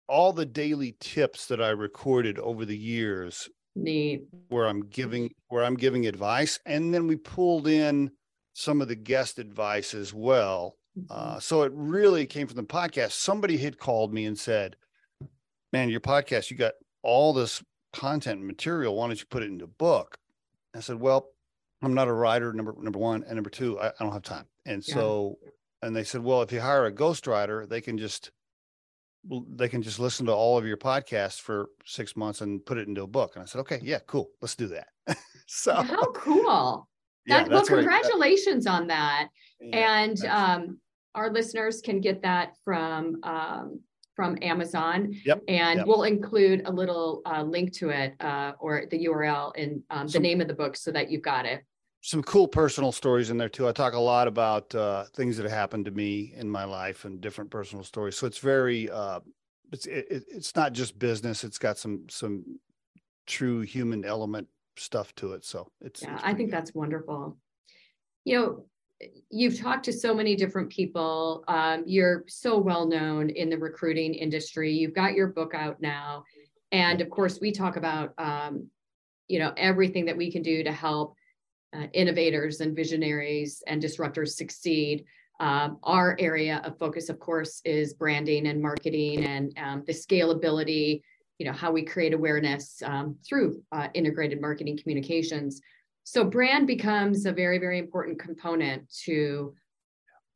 all 0.08 0.34
the 0.34 0.46
daily 0.46 0.96
tips 1.00 1.48
that 1.48 1.62
I 1.62 1.70
recorded 1.70 2.38
over 2.38 2.66
the 2.66 2.78
years 2.78 3.50
Neat. 3.76 4.26
where 4.50 4.68
I'm 4.68 4.82
giving 4.88 5.34
where 5.48 5.64
I'm 5.64 5.76
giving 5.76 6.06
advice, 6.06 6.60
and 6.66 6.94
then 6.94 7.08
we 7.08 7.16
pulled 7.16 7.68
in 7.68 8.12
some 8.54 8.82
of 8.82 8.88
the 8.88 8.96
guest 8.96 9.40
advice 9.40 9.94
as 9.94 10.14
well. 10.14 10.78
Uh, 11.10 11.40
so 11.40 11.64
it 11.64 11.72
really 11.76 12.26
came 12.26 12.48
from 12.48 12.56
the 12.58 12.64
podcast. 12.64 13.12
Somebody 13.12 13.58
had 13.58 13.78
called 13.80 14.14
me 14.14 14.26
and 14.26 14.38
said, 14.38 14.76
"Man, 15.74 15.90
your 15.90 16.00
podcast, 16.00 16.52
you 16.52 16.58
got 16.58 16.74
all 17.02 17.34
this 17.34 17.64
content 17.92 18.40
and 18.40 18.48
material. 18.48 18.96
Why 18.96 19.08
don't 19.08 19.20
you 19.20 19.26
put 19.30 19.44
it 19.44 19.50
into 19.50 19.66
a 19.66 19.68
book?" 19.68 20.18
I 20.76 20.80
said, 20.80 21.00
"Well, 21.00 21.30
I'm 21.86 21.94
not 21.94 22.08
a 22.08 22.14
writer. 22.14 22.52
Number 22.54 22.74
number 22.80 23.00
one, 23.00 23.24
and 23.24 23.36
number 23.36 23.50
two, 23.50 23.80
I, 23.80 23.88
I 23.90 23.94
don't 24.00 24.12
have 24.14 24.24
time." 24.24 24.46
And 24.66 24.86
Yeah. 24.88 24.96
so, 24.96 25.38
and 25.82 25.96
they 25.96 26.04
said, 26.04 26.22
"Well, 26.24 26.42
if 26.42 26.52
you 26.52 26.60
hire 26.62 26.86
a 26.86 26.92
ghostwriter, 26.92 27.68
they 27.70 27.82
can 27.82 27.98
just 27.98 28.32
they 29.50 29.68
can 29.68 29.82
just 29.82 30.00
listen 30.00 30.26
to 30.28 30.32
all 30.34 30.58
of 30.58 30.68
your 30.68 30.78
podcasts 30.78 31.40
for 31.42 31.70
six 31.86 32.16
months 32.16 32.42
and 32.42 32.64
put 32.66 32.78
it 32.78 32.88
into 32.88 33.04
a 33.04 33.08
book." 33.08 33.36
And 33.36 33.44
I 33.44 33.46
said, 33.46 33.60
"Okay, 33.60 33.80
yeah, 33.84 34.00
cool, 34.08 34.30
let's 34.42 34.56
do 34.56 34.68
that." 34.68 34.88
so, 35.48 35.74
How 35.76 36.12
cool. 36.12 36.88
yeah, 37.26 37.42
well, 37.44 37.50
that's 37.50 37.70
where 37.70 37.80
I- 37.80 37.84
congratulations 37.84 38.68
on 38.68 38.88
that. 38.88 39.30
yeah, 39.60 39.98
And 40.00 40.26
um, 40.26 40.80
our 41.16 41.32
listeners 41.32 41.82
can 41.82 42.02
get 42.02 42.22
that 42.24 42.54
from 42.64 43.20
um, 43.24 43.80
from 44.16 44.38
Amazon. 44.42 45.12
Yep, 45.26 45.42
And 45.50 45.80
yep. 45.80 45.88
we'll 45.88 46.04
include 46.04 46.62
a 46.66 46.72
little 46.72 47.22
uh, 47.26 47.42
link 47.44 47.74
to 47.78 47.90
it 47.90 48.14
uh, 48.22 48.54
or 48.60 48.84
the 48.90 49.08
URL 49.08 49.54
in 49.58 49.84
um, 49.90 50.06
the 50.08 50.14
Some- 50.14 50.22
name 50.22 50.40
of 50.40 50.48
the 50.48 50.54
book 50.54 50.78
so 50.78 50.92
that 50.92 51.10
you've 51.12 51.22
got 51.24 51.46
it. 51.46 51.66
Some 52.06 52.22
cool 52.22 52.48
personal 52.48 52.92
stories 52.92 53.32
in 53.32 53.38
there 53.40 53.50
too. 53.50 53.68
I 53.68 53.72
talk 53.72 53.94
a 53.94 54.00
lot 54.00 54.28
about 54.28 54.76
uh, 54.76 55.06
things 55.16 55.38
that 55.38 55.44
have 55.44 55.52
happened 55.52 55.86
to 55.86 55.92
me 55.92 56.34
in 56.36 56.48
my 56.48 56.64
life 56.64 57.04
and 57.04 57.20
different 57.20 57.50
personal 57.50 57.84
stories. 57.84 58.16
So 58.16 58.28
it's 58.28 58.38
very, 58.38 58.92
uh, 58.92 59.22
it's 59.72 59.88
it, 59.88 60.06
it- 60.12 60.26
it's 60.30 60.56
not 60.56 60.74
just 60.74 61.00
business. 61.00 61.44
It's 61.44 61.58
got 61.58 61.80
some 61.80 62.08
some 62.08 62.60
true 63.26 63.62
human 63.62 64.06
element 64.06 64.48
stuff 64.78 65.16
to 65.16 65.34
it. 65.34 65.46
So 65.46 65.68
it's 65.82 66.04
Yeah, 66.04 66.14
it's 66.14 66.24
I 66.24 66.36
think 66.36 66.52
good. 66.52 66.58
that's 66.58 66.76
wonderful. 66.76 67.40
You 68.24 68.40
know, 68.40 68.66
you've 69.32 69.58
talked 69.60 69.86
to 69.86 69.94
so 69.94 70.14
many 70.14 70.36
different 70.36 70.70
people. 70.70 71.44
Um, 71.48 71.86
you're 71.88 72.24
so 72.28 72.60
well 72.60 72.88
known 72.88 73.32
in 73.32 73.50
the 73.50 73.58
recruiting 73.58 74.14
industry. 74.14 74.72
You've 74.74 74.94
got 74.94 75.16
your 75.16 75.30
book 75.30 75.56
out 75.56 75.82
now. 75.82 76.24
And 76.72 77.02
of 77.02 77.10
course, 77.10 77.40
we 77.42 77.52
talk 77.52 77.78
about, 77.78 78.14
um, 78.20 78.70
you 79.28 79.40
know, 79.40 79.54
everything 79.58 80.06
that 80.06 80.18
we 80.18 80.32
can 80.32 80.44
do 80.44 80.64
to 80.64 80.72
help 80.72 81.16
uh, 81.76 81.88
innovators 81.94 82.62
and 82.62 82.76
visionaries 82.76 83.62
and 83.68 83.82
disruptors 83.82 84.30
succeed. 84.30 85.06
Um, 85.40 85.80
our 85.84 86.16
area 86.20 86.62
of 86.64 86.78
focus, 86.80 87.10
of 87.10 87.20
course, 87.20 87.62
is 87.66 87.94
branding 87.94 88.48
and 88.48 88.62
marketing 88.62 89.26
and 89.26 89.54
um, 89.58 89.84
the 89.86 89.92
scalability, 89.94 91.02
you 91.40 91.46
know, 91.46 91.52
how 91.52 91.72
we 91.72 91.84
create 91.84 92.14
awareness 92.14 92.82
um, 92.86 93.18
through 93.28 93.62
uh, 93.74 93.90
integrated 93.94 94.40
marketing 94.40 94.80
communications. 94.82 95.60
So 96.04 96.24
brand 96.24 96.68
becomes 96.68 97.26
a 97.26 97.34
very, 97.34 97.58
very 97.58 97.80
important 97.80 98.20
component 98.20 98.90
to, 99.06 99.54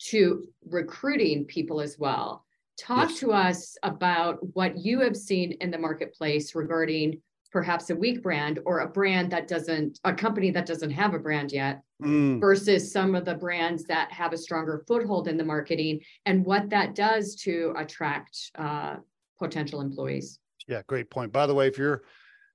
to 0.09 0.43
recruiting 0.67 1.45
people 1.45 1.79
as 1.79 1.97
well. 1.97 2.43
Talk 2.77 3.09
Yes. 3.09 3.19
to 3.19 3.31
us 3.31 3.77
about 3.83 4.39
what 4.55 4.77
you 4.77 4.99
have 5.01 5.15
seen 5.15 5.53
in 5.61 5.71
the 5.71 5.77
marketplace 5.77 6.55
regarding 6.55 7.21
perhaps 7.51 7.89
a 7.89 7.95
weak 7.95 8.21
brand 8.21 8.59
or 8.65 8.79
a 8.79 8.87
brand 8.87 9.31
that 9.31 9.47
doesn't, 9.47 9.99
a 10.03 10.13
company 10.13 10.51
that 10.51 10.65
doesn't 10.65 10.91
have 10.91 11.13
a 11.13 11.19
brand 11.19 11.51
yet 11.51 11.81
Mm, 12.01 12.39
versus 12.39 12.93
some 12.93 13.13
of 13.13 13.25
the 13.25 13.35
brands 13.35 13.83
that 13.83 14.09
have 14.13 14.31
a 14.31 14.37
stronger 14.37 14.85
foothold 14.87 15.27
in 15.27 15.35
the 15.35 15.43
marketing 15.43 15.99
and 16.25 16.45
what 16.45 16.69
that 16.69 16.95
does 16.95 17.35
to 17.35 17.73
attract 17.77 18.51
uh, 18.55 18.95
potential 19.37 19.81
employees. 19.81 20.39
yeah, 20.65 20.81
great 20.87 21.09
point. 21.09 21.33
By 21.33 21.45
the 21.45 21.53
way, 21.53 21.67
if 21.67 21.77
you're 21.77 22.03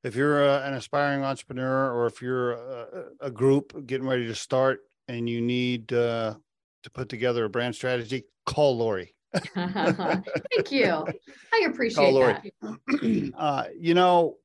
if 0.03 0.17
you're 0.17 0.49
uh, 0.49 0.67
an 0.67 0.73
aspiring 0.73 1.23
entrepreneur 1.25 1.93
or 1.93 2.07
if 2.07 2.23
you're 2.23 2.53
a, 2.53 3.05
a 3.21 3.31
group 3.31 3.87
getting 3.87 4.07
ready 4.07 4.27
to 4.27 4.35
start 4.35 4.81
and 5.09 5.29
you 5.29 5.43
need 5.43 5.93
uh, 5.93 6.35
to 6.83 6.91
put 6.91 7.11
together 7.11 7.45
a 7.45 7.51
brand 7.51 7.75
strategy, 7.75 8.25
call 8.47 8.79
Lori. 8.79 9.15
Thank 9.55 10.71
you. 10.71 10.85
I 10.87 11.61
Call 11.61 11.67
appreciate 11.67 12.13
Lori. 12.15 12.53
that. 12.63 13.33
uh, 13.37 13.65
you 13.79 13.93
know, 13.93 14.37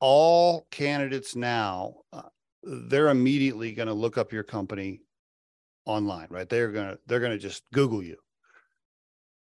all 0.00 0.66
candidates 0.70 1.36
now, 1.36 1.96
uh, 2.12 2.22
they're 2.62 3.08
immediately 3.08 3.72
going 3.72 3.88
to 3.88 3.94
look 3.94 4.18
up 4.18 4.32
your 4.32 4.42
company 4.42 5.00
online, 5.86 6.26
right? 6.30 6.48
They're 6.48 6.72
going 6.72 6.90
to 6.90 6.98
they're 7.06 7.20
going 7.20 7.32
to 7.32 7.38
just 7.38 7.62
Google 7.72 8.02
you. 8.02 8.16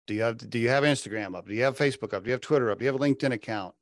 Do 0.08 0.14
you 0.14 0.22
have 0.22 0.38
do 0.50 0.60
you 0.60 0.70
have 0.70 0.84
Instagram 0.84 1.36
up? 1.36 1.48
Do 1.48 1.54
you 1.54 1.64
have 1.64 1.78
Facebook 1.78 2.14
up? 2.14 2.24
Do 2.24 2.30
you 2.30 2.34
have 2.34 2.42
Twitter 2.42 2.72
up? 2.72 2.80
Do 2.80 2.86
you 2.86 2.92
have 2.92 3.00
a 3.00 3.04
LinkedIn 3.04 3.34
account? 3.34 3.76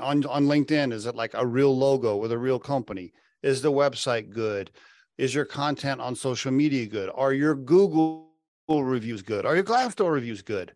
On 0.00 0.24
on 0.26 0.46
LinkedIn, 0.46 0.92
is 0.92 1.06
it 1.06 1.14
like 1.14 1.34
a 1.34 1.46
real 1.46 1.76
logo 1.76 2.16
with 2.16 2.32
a 2.32 2.38
real 2.38 2.58
company? 2.58 3.12
Is 3.42 3.62
the 3.62 3.72
website 3.72 4.30
good? 4.30 4.70
Is 5.18 5.34
your 5.34 5.44
content 5.44 6.00
on 6.00 6.14
social 6.14 6.52
media 6.52 6.86
good? 6.86 7.10
Are 7.14 7.32
your 7.32 7.54
Google 7.54 8.30
reviews 8.68 9.22
good? 9.22 9.46
Are 9.46 9.54
your 9.54 9.64
Glassdoor 9.64 10.12
reviews 10.12 10.42
good? 10.42 10.72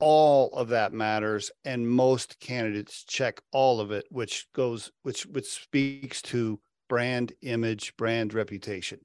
All 0.00 0.50
of 0.52 0.68
that 0.68 0.92
matters, 0.92 1.50
and 1.64 1.88
most 1.88 2.40
candidates 2.40 3.04
check 3.04 3.40
all 3.52 3.80
of 3.80 3.90
it, 3.90 4.06
which 4.10 4.46
goes, 4.54 4.90
which 5.02 5.26
which 5.26 5.46
speaks 5.46 6.22
to 6.22 6.58
brand 6.88 7.32
image, 7.42 7.96
brand 7.96 8.34
reputation. 8.34 8.98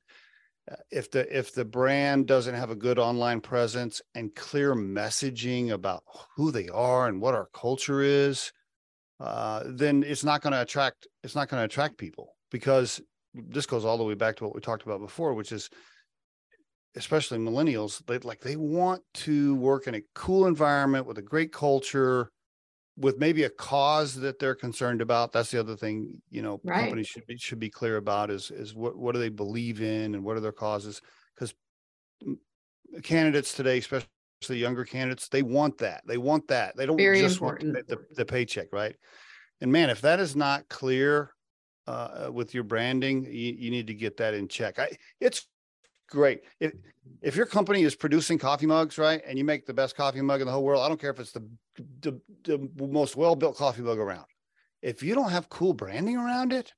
Uh, 0.70 0.76
if 0.92 1.12
the 1.12 1.38
if 1.38 1.54
the 1.54 1.66
brand 1.66 2.26
doesn't 2.26 2.56
have 2.56 2.72
a 2.72 2.76
good 2.76 2.98
online 2.98 3.40
presence 3.40 4.02
and 4.16 4.34
clear 4.36 4.74
messaging 4.74 5.72
about 5.72 6.04
who 6.36 6.52
they 6.52 6.68
are 6.70 7.08
and 7.08 7.22
what 7.22 7.36
our 7.36 7.50
culture 7.54 8.02
is, 8.02 8.52
uh, 9.20 9.64
then 9.68 10.04
it's 10.04 10.24
not 10.24 10.42
going 10.42 10.54
to 10.54 10.62
attract 10.62 11.08
it's 11.24 11.36
not 11.36 11.50
going 11.50 11.62
to 11.62 11.66
attract 11.66 11.98
people 11.98 12.36
because 12.52 13.00
this 13.34 13.66
goes 13.66 13.86
all 13.86 13.98
the 13.98 14.04
way 14.04 14.14
back 14.14 14.36
to 14.38 14.44
what 14.44 14.56
we 14.56 14.62
talked 14.62 14.84
about 14.84 15.00
before, 15.00 15.34
which 15.34 15.52
is 15.52 15.70
especially 16.96 17.38
millennials, 17.38 18.06
they 18.06 18.20
like 18.20 18.42
they 18.42 18.56
want 18.56 19.02
to 19.14 19.56
work 19.56 19.88
in 19.88 19.96
a 19.96 20.02
cool 20.14 20.48
environment 20.48 21.06
with 21.06 21.18
a 21.18 21.22
great 21.22 21.52
culture, 21.52 22.32
with 22.98 23.18
maybe 23.18 23.44
a 23.44 23.50
cause 23.50 24.16
that 24.16 24.40
they're 24.40 24.56
concerned 24.56 25.02
about. 25.02 25.32
That's 25.32 25.52
the 25.52 25.60
other 25.60 25.76
thing, 25.76 26.22
you 26.30 26.42
know, 26.42 26.62
right. 26.64 26.82
companies 26.82 27.08
should 27.08 27.26
be 27.28 27.38
should 27.38 27.60
be 27.60 27.70
clear 27.70 27.98
about 27.98 28.30
is 28.30 28.52
is 28.52 28.74
what 28.74 28.98
what 28.98 29.14
do 29.14 29.20
they 29.20 29.30
believe 29.30 29.82
in 29.82 30.16
and 30.16 30.24
what 30.24 30.38
are 30.38 30.42
their 30.42 30.52
causes? 30.52 31.02
Because 31.36 31.54
candidates 33.04 33.54
today, 33.54 33.80
especially 33.80 34.08
younger 34.50 34.86
candidates, 34.86 35.28
they 35.28 35.44
want 35.44 35.78
that. 35.80 36.04
They 36.08 36.18
want 36.18 36.48
that. 36.48 36.78
They 36.78 36.86
don't 36.86 36.98
Very 36.98 37.20
just 37.20 37.36
important. 37.36 37.74
want 37.74 37.88
the, 37.88 37.96
the, 37.96 38.02
the 38.16 38.26
paycheck, 38.26 38.68
right? 38.72 38.96
And 39.62 39.72
man, 39.72 39.90
if 39.90 40.02
that 40.02 40.20
is 40.20 40.36
not 40.36 40.68
clear 40.70 41.32
uh, 41.88 42.30
with 42.32 42.54
your 42.54 42.64
branding, 42.64 43.26
you, 43.26 43.56
you 43.58 43.72
need 43.72 43.88
to 43.88 43.94
get 43.94 44.18
that 44.18 44.34
in 44.34 44.48
check. 44.48 44.80
I, 44.80 44.90
it's 45.20 45.48
great. 46.08 46.42
If 46.60 46.74
if 47.22 47.36
your 47.36 47.46
company 47.46 47.84
is 47.84 47.96
producing 47.96 48.38
coffee 48.38 48.66
mugs, 48.66 48.98
right, 48.98 49.22
and 49.26 49.38
you 49.38 49.44
make 49.44 49.66
the 49.66 49.74
best 49.74 49.96
coffee 49.96 50.22
mug 50.22 50.42
in 50.42 50.48
the 50.48 50.54
whole 50.54 50.64
world, 50.64 50.84
I 50.84 50.88
don't 50.88 51.00
care 51.00 51.12
if 51.12 51.20
it's 51.20 51.32
the 51.32 51.48
the, 52.02 52.20
the 52.44 52.70
most 52.78 53.16
well 53.16 53.36
built 53.36 53.58
coffee 53.58 53.82
mug 53.82 54.00
around. 54.00 54.26
If 54.82 55.04
you 55.04 55.16
don't 55.16 55.32
have 55.32 55.50
cool 55.50 55.74
branding 55.74 56.18
around 56.18 56.54
it, 56.54 56.74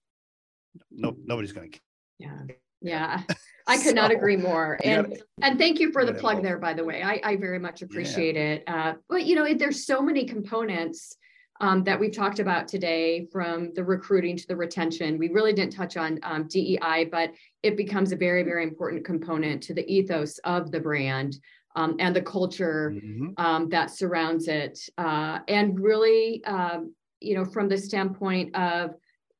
no 0.91 1.15
nobody's 1.23 1.51
going 1.51 1.71
to. 1.71 1.79
Yeah, 2.19 2.41
yeah, 2.81 3.21
I 3.67 3.77
could 3.77 3.85
so, 3.87 3.91
not 3.91 4.11
agree 4.11 4.37
more. 4.37 4.77
And 4.83 5.09
gotta, 5.09 5.21
and 5.41 5.59
thank 5.59 5.79
you 5.79 5.91
for 5.91 6.05
the 6.05 6.13
plug 6.13 6.43
there, 6.43 6.57
by 6.57 6.73
the 6.73 6.83
way. 6.83 7.03
I 7.03 7.19
I 7.23 7.35
very 7.35 7.59
much 7.59 7.81
appreciate 7.81 8.35
yeah. 8.35 8.53
it. 8.53 8.63
Uh, 8.67 8.93
but 9.09 9.25
you 9.25 9.35
know, 9.35 9.53
there's 9.53 9.85
so 9.85 10.01
many 10.01 10.25
components 10.25 11.17
um, 11.59 11.83
that 11.83 11.99
we've 11.99 12.15
talked 12.15 12.39
about 12.39 12.67
today, 12.67 13.27
from 13.31 13.73
the 13.73 13.83
recruiting 13.83 14.37
to 14.37 14.47
the 14.47 14.55
retention. 14.55 15.17
We 15.17 15.29
really 15.29 15.53
didn't 15.53 15.73
touch 15.73 15.97
on 15.97 16.19
um, 16.23 16.47
DEI, 16.47 17.09
but 17.11 17.31
it 17.63 17.75
becomes 17.75 18.11
a 18.11 18.15
very, 18.15 18.43
very 18.43 18.63
important 18.63 19.05
component 19.05 19.63
to 19.63 19.73
the 19.73 19.91
ethos 19.91 20.37
of 20.39 20.71
the 20.71 20.79
brand 20.79 21.37
um, 21.75 21.95
and 21.99 22.15
the 22.15 22.21
culture 22.21 22.93
mm-hmm. 22.95 23.29
Um, 23.37 23.69
that 23.69 23.91
surrounds 23.91 24.47
it. 24.47 24.79
Uh, 24.97 25.39
and 25.47 25.79
really, 25.79 26.43
um, 26.45 26.93
you 27.19 27.35
know, 27.35 27.45
from 27.45 27.67
the 27.67 27.77
standpoint 27.77 28.55
of 28.55 28.95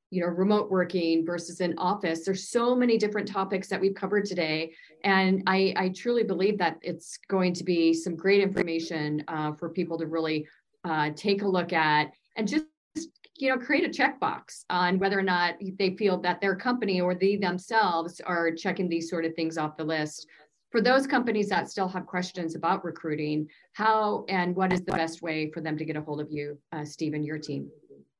you 0.09 0.21
know 0.21 0.27
remote 0.27 0.71
working 0.71 1.25
versus 1.25 1.59
in 1.59 1.77
office 1.77 2.23
there's 2.23 2.49
so 2.49 2.73
many 2.73 2.97
different 2.97 3.27
topics 3.27 3.67
that 3.67 3.81
we've 3.81 3.93
covered 3.93 4.23
today 4.23 4.71
and 5.03 5.43
i 5.47 5.73
i 5.75 5.89
truly 5.89 6.23
believe 6.23 6.57
that 6.57 6.77
it's 6.81 7.17
going 7.27 7.53
to 7.53 7.63
be 7.63 7.93
some 7.93 8.15
great 8.15 8.41
information 8.41 9.21
uh, 9.27 9.51
for 9.53 9.69
people 9.69 9.97
to 9.97 10.05
really 10.05 10.47
uh, 10.87 11.09
take 11.15 11.41
a 11.41 11.47
look 11.47 11.73
at 11.73 12.11
and 12.37 12.47
just 12.47 12.65
you 13.35 13.49
know 13.49 13.57
create 13.57 13.85
a 13.85 13.89
checkbox 13.89 14.63
on 14.69 14.97
whether 14.99 15.19
or 15.19 15.23
not 15.23 15.55
they 15.77 15.95
feel 15.95 16.19
that 16.21 16.41
their 16.41 16.55
company 16.55 17.01
or 17.01 17.13
they 17.13 17.35
themselves 17.35 18.19
are 18.21 18.51
checking 18.51 18.89
these 18.89 19.09
sort 19.09 19.25
of 19.25 19.33
things 19.35 19.57
off 19.57 19.77
the 19.77 19.83
list. 19.83 20.27
For 20.71 20.81
those 20.81 21.07
companies 21.07 21.47
that 21.49 21.69
still 21.69 21.87
have 21.87 22.05
questions 22.05 22.55
about 22.55 22.83
recruiting 22.83 23.47
how 23.73 24.25
and 24.27 24.55
what 24.55 24.73
is 24.73 24.81
the 24.81 24.91
best 24.93 25.21
way 25.21 25.49
for 25.51 25.61
them 25.61 25.77
to 25.77 25.85
get 25.85 25.95
a 25.95 26.01
hold 26.01 26.19
of 26.19 26.31
you 26.31 26.57
uh, 26.71 26.83
steve 26.83 27.13
and 27.13 27.25
your 27.25 27.37
team? 27.37 27.69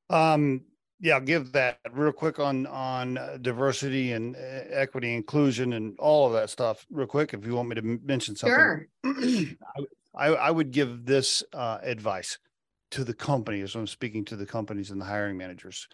Um, 0.09 0.61
yeah 0.99 1.15
i'll 1.15 1.21
give 1.21 1.51
that 1.51 1.79
real 1.91 2.11
quick 2.11 2.39
on 2.39 2.65
on 2.67 3.19
diversity 3.41 4.13
and 4.13 4.35
uh, 4.35 4.39
equity 4.71 5.13
inclusion 5.13 5.73
and 5.73 5.95
all 5.99 6.25
of 6.25 6.33
that 6.33 6.49
stuff 6.49 6.87
real 6.89 7.05
quick 7.05 7.33
if 7.33 7.45
you 7.45 7.53
want 7.55 7.69
me 7.69 7.75
to 7.75 7.99
mention 8.03 8.35
something. 8.35 8.55
Sure. 8.55 8.87
I, 10.15 10.27
I 10.29 10.51
would 10.51 10.71
give 10.71 11.05
this 11.05 11.43
uh, 11.53 11.77
advice 11.83 12.39
to 12.91 13.03
the 13.03 13.13
company 13.13 13.61
as 13.61 13.75
I'm 13.75 13.87
speaking 13.87 14.25
to 14.25 14.35
the 14.35 14.45
companies 14.45 14.91
and 14.91 15.01
the 15.01 15.05
hiring 15.05 15.37
managers. 15.37 15.87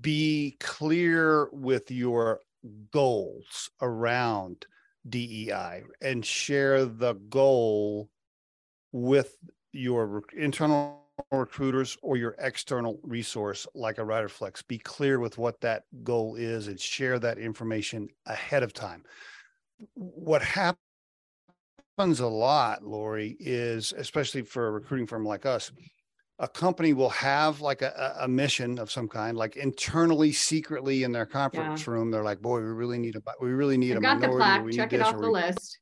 Be 0.00 0.56
clear 0.60 1.48
with 1.52 1.90
your 1.90 2.40
goals 2.92 3.70
around 3.80 4.66
DEI 5.08 5.84
and 6.02 6.24
share 6.24 6.84
the 6.84 7.14
goal 7.14 8.10
with 8.92 9.36
your 9.72 10.22
internal 10.36 11.00
recruiters 11.32 11.96
or 12.02 12.16
your 12.16 12.34
external 12.38 12.98
resource 13.02 13.66
like 13.74 13.98
a 13.98 14.02
RiderFlex. 14.02 14.66
Be 14.66 14.78
clear 14.78 15.18
with 15.20 15.38
what 15.38 15.60
that 15.60 15.84
goal 16.02 16.34
is 16.36 16.68
and 16.68 16.78
share 16.78 17.18
that 17.18 17.38
information 17.38 18.08
ahead 18.26 18.62
of 18.62 18.72
time. 18.72 19.04
What 19.94 20.42
happens 20.42 20.89
happens 22.00 22.20
a 22.20 22.26
lot, 22.26 22.82
Lori, 22.82 23.36
is 23.38 23.92
especially 23.94 24.40
for 24.40 24.68
a 24.68 24.70
recruiting 24.70 25.06
firm 25.06 25.22
like 25.22 25.44
us, 25.44 25.70
a 26.38 26.48
company 26.48 26.94
will 26.94 27.10
have 27.10 27.60
like 27.60 27.82
a, 27.82 28.16
a 28.20 28.26
mission 28.26 28.78
of 28.78 28.90
some 28.90 29.06
kind, 29.06 29.36
like 29.36 29.56
internally, 29.56 30.32
secretly 30.32 31.02
in 31.02 31.12
their 31.12 31.26
conference 31.26 31.86
yeah. 31.86 31.92
room. 31.92 32.10
They're 32.10 32.22
like, 32.22 32.40
"Boy, 32.40 32.60
we 32.60 32.68
really 32.68 32.98
need 32.98 33.16
a, 33.16 33.22
we 33.42 33.50
really 33.50 33.76
need 33.76 33.92
I've 33.92 33.98
a 33.98 34.00
got 34.00 34.20
minority. 34.20 34.38
the 34.38 34.38
plaque. 34.38 34.90
Check 34.90 34.92
it 34.94 35.02
off 35.02 35.18
the 35.18 35.26
we, 35.26 35.32
list." 35.32 35.78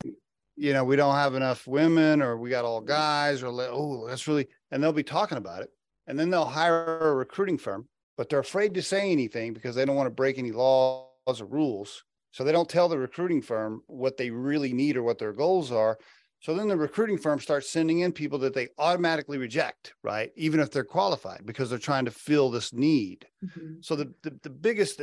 You 0.56 0.72
know, 0.72 0.82
we 0.82 0.96
don't 0.96 1.14
have 1.14 1.36
enough 1.36 1.68
women, 1.68 2.20
or 2.20 2.36
we 2.36 2.50
got 2.50 2.64
all 2.64 2.80
guys, 2.80 3.44
or 3.44 3.52
oh, 3.70 4.08
that's 4.08 4.26
really, 4.26 4.48
and 4.72 4.82
they'll 4.82 4.92
be 4.92 5.04
talking 5.04 5.38
about 5.38 5.62
it, 5.62 5.70
and 6.08 6.18
then 6.18 6.30
they'll 6.30 6.44
hire 6.44 6.98
a 6.98 7.14
recruiting 7.14 7.58
firm, 7.58 7.86
but 8.16 8.28
they're 8.28 8.40
afraid 8.40 8.74
to 8.74 8.82
say 8.82 9.12
anything 9.12 9.52
because 9.52 9.76
they 9.76 9.84
don't 9.84 9.94
want 9.94 10.08
to 10.08 10.14
break 10.14 10.36
any 10.36 10.50
laws 10.50 11.40
or 11.40 11.44
rules. 11.44 12.02
So 12.38 12.44
they 12.44 12.52
don't 12.52 12.68
tell 12.68 12.88
the 12.88 12.96
recruiting 12.96 13.42
firm 13.42 13.82
what 13.88 14.16
they 14.16 14.30
really 14.30 14.72
need 14.72 14.96
or 14.96 15.02
what 15.02 15.18
their 15.18 15.32
goals 15.32 15.72
are. 15.72 15.98
So 16.38 16.54
then 16.54 16.68
the 16.68 16.76
recruiting 16.76 17.18
firm 17.18 17.40
starts 17.40 17.68
sending 17.68 17.98
in 17.98 18.12
people 18.12 18.38
that 18.38 18.54
they 18.54 18.68
automatically 18.78 19.38
reject, 19.38 19.94
right? 20.04 20.30
Even 20.36 20.60
if 20.60 20.70
they're 20.70 20.84
qualified 20.84 21.40
because 21.44 21.68
they're 21.68 21.80
trying 21.80 22.04
to 22.04 22.12
fill 22.12 22.48
this 22.48 22.72
need. 22.72 23.26
Mm-hmm. 23.44 23.80
So 23.80 23.96
the, 23.96 24.14
the, 24.22 24.38
the 24.44 24.50
biggest 24.50 25.02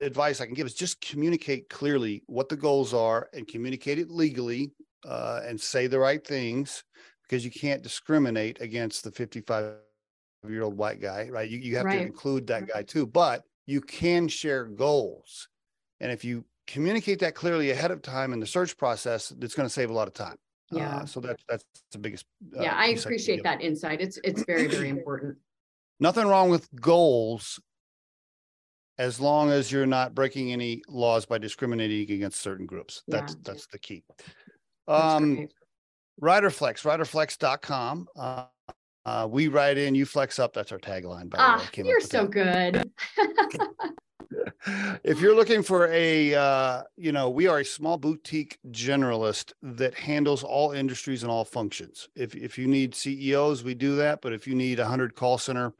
advice 0.00 0.40
I 0.40 0.46
can 0.46 0.54
give 0.54 0.68
is 0.68 0.74
just 0.74 1.00
communicate 1.00 1.68
clearly 1.68 2.22
what 2.26 2.48
the 2.48 2.56
goals 2.56 2.94
are 2.94 3.28
and 3.32 3.48
communicate 3.48 3.98
it 3.98 4.08
legally 4.08 4.70
uh, 5.04 5.40
and 5.44 5.60
say 5.60 5.88
the 5.88 5.98
right 5.98 6.24
things 6.24 6.84
because 7.24 7.44
you 7.44 7.50
can't 7.50 7.82
discriminate 7.82 8.60
against 8.60 9.02
the 9.02 9.10
55 9.10 9.78
year 10.48 10.62
old 10.62 10.76
white 10.76 11.00
guy, 11.00 11.28
right? 11.28 11.50
You, 11.50 11.58
you 11.58 11.76
have 11.78 11.86
right. 11.86 11.98
to 11.98 12.06
include 12.06 12.46
that 12.46 12.68
guy 12.68 12.84
too, 12.84 13.04
but 13.04 13.42
you 13.66 13.80
can 13.80 14.28
share 14.28 14.66
goals. 14.66 15.48
And 15.98 16.12
if 16.12 16.24
you 16.24 16.44
communicate 16.66 17.18
that 17.20 17.34
clearly 17.34 17.70
ahead 17.70 17.90
of 17.90 18.02
time 18.02 18.32
in 18.32 18.40
the 18.40 18.46
search 18.46 18.76
process, 18.76 19.32
it's 19.40 19.54
going 19.54 19.68
to 19.68 19.72
save 19.72 19.90
a 19.90 19.92
lot 19.92 20.08
of 20.08 20.14
time. 20.14 20.36
Yeah. 20.70 20.96
Uh, 20.96 21.06
so 21.06 21.20
that's 21.20 21.42
that's 21.48 21.64
the 21.92 21.98
biggest. 21.98 22.24
Uh, 22.56 22.62
yeah, 22.62 22.74
I 22.74 22.88
appreciate 22.88 23.42
that 23.42 23.60
insight. 23.60 24.00
It's 24.00 24.18
it's 24.24 24.42
very 24.44 24.66
very 24.66 24.88
important. 24.88 25.36
Nothing 26.00 26.26
wrong 26.26 26.48
with 26.48 26.68
goals, 26.74 27.60
as 28.98 29.20
long 29.20 29.50
as 29.50 29.70
you're 29.70 29.86
not 29.86 30.14
breaking 30.14 30.50
any 30.50 30.82
laws 30.88 31.26
by 31.26 31.38
discriminating 31.38 32.10
against 32.10 32.40
certain 32.40 32.66
groups. 32.66 33.02
That's 33.06 33.34
yeah. 33.34 33.40
that's 33.44 33.66
the 33.66 33.78
key. 33.78 34.02
Um, 34.88 35.48
Riderflex, 36.20 36.82
riderflex.com. 36.84 38.06
Uh, 38.16 38.44
uh, 39.04 39.28
we 39.30 39.48
ride 39.48 39.78
in, 39.78 39.94
you 39.94 40.06
flex 40.06 40.38
up. 40.38 40.52
That's 40.52 40.70
our 40.72 40.78
tagline. 40.78 41.28
By 41.28 41.38
ah, 41.40 41.68
the 41.74 41.82
way. 41.82 41.88
You're 41.88 42.00
so 42.00 42.26
good. 42.26 42.90
if 45.04 45.20
you're 45.20 45.34
looking 45.34 45.62
for 45.62 45.88
a, 45.88 46.34
uh, 46.34 46.82
you 46.96 47.12
know, 47.12 47.28
we 47.30 47.46
are 47.46 47.60
a 47.60 47.64
small 47.64 47.98
boutique 47.98 48.58
generalist 48.70 49.52
that 49.62 49.94
handles 49.94 50.42
all 50.42 50.72
industries 50.72 51.22
and 51.22 51.30
all 51.30 51.44
functions. 51.44 52.08
If 52.14 52.34
if 52.34 52.58
you 52.58 52.66
need 52.66 52.94
CEOs, 52.94 53.64
we 53.64 53.74
do 53.74 53.96
that. 53.96 54.20
But 54.22 54.32
if 54.32 54.46
you 54.46 54.54
need 54.54 54.78
100 54.78 55.14
call 55.14 55.38
center 55.38 55.74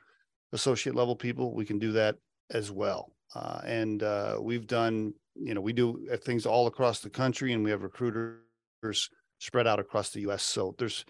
associate 0.53 0.95
level 0.95 1.17
people, 1.17 1.55
we 1.55 1.65
can 1.65 1.79
do 1.79 1.93
that 1.93 2.17
as 2.51 2.71
well. 2.71 3.13
Uh, 3.35 3.61
and 3.65 4.03
uh, 4.03 4.39
we've 4.41 4.67
done, 4.67 5.15
you 5.35 5.55
know, 5.55 5.61
we 5.61 5.73
do 5.73 6.07
things 6.23 6.47
all 6.47 6.67
across 6.67 7.01
the 7.01 7.11
country, 7.11 7.53
and 7.53 7.65
we 7.65 7.71
have 7.71 7.83
recruiters 7.83 9.11
spread 9.39 9.67
out 9.67 9.81
across 9.81 10.11
the 10.11 10.21
U.S. 10.21 10.43
So 10.43 10.75
there's, 10.79 11.05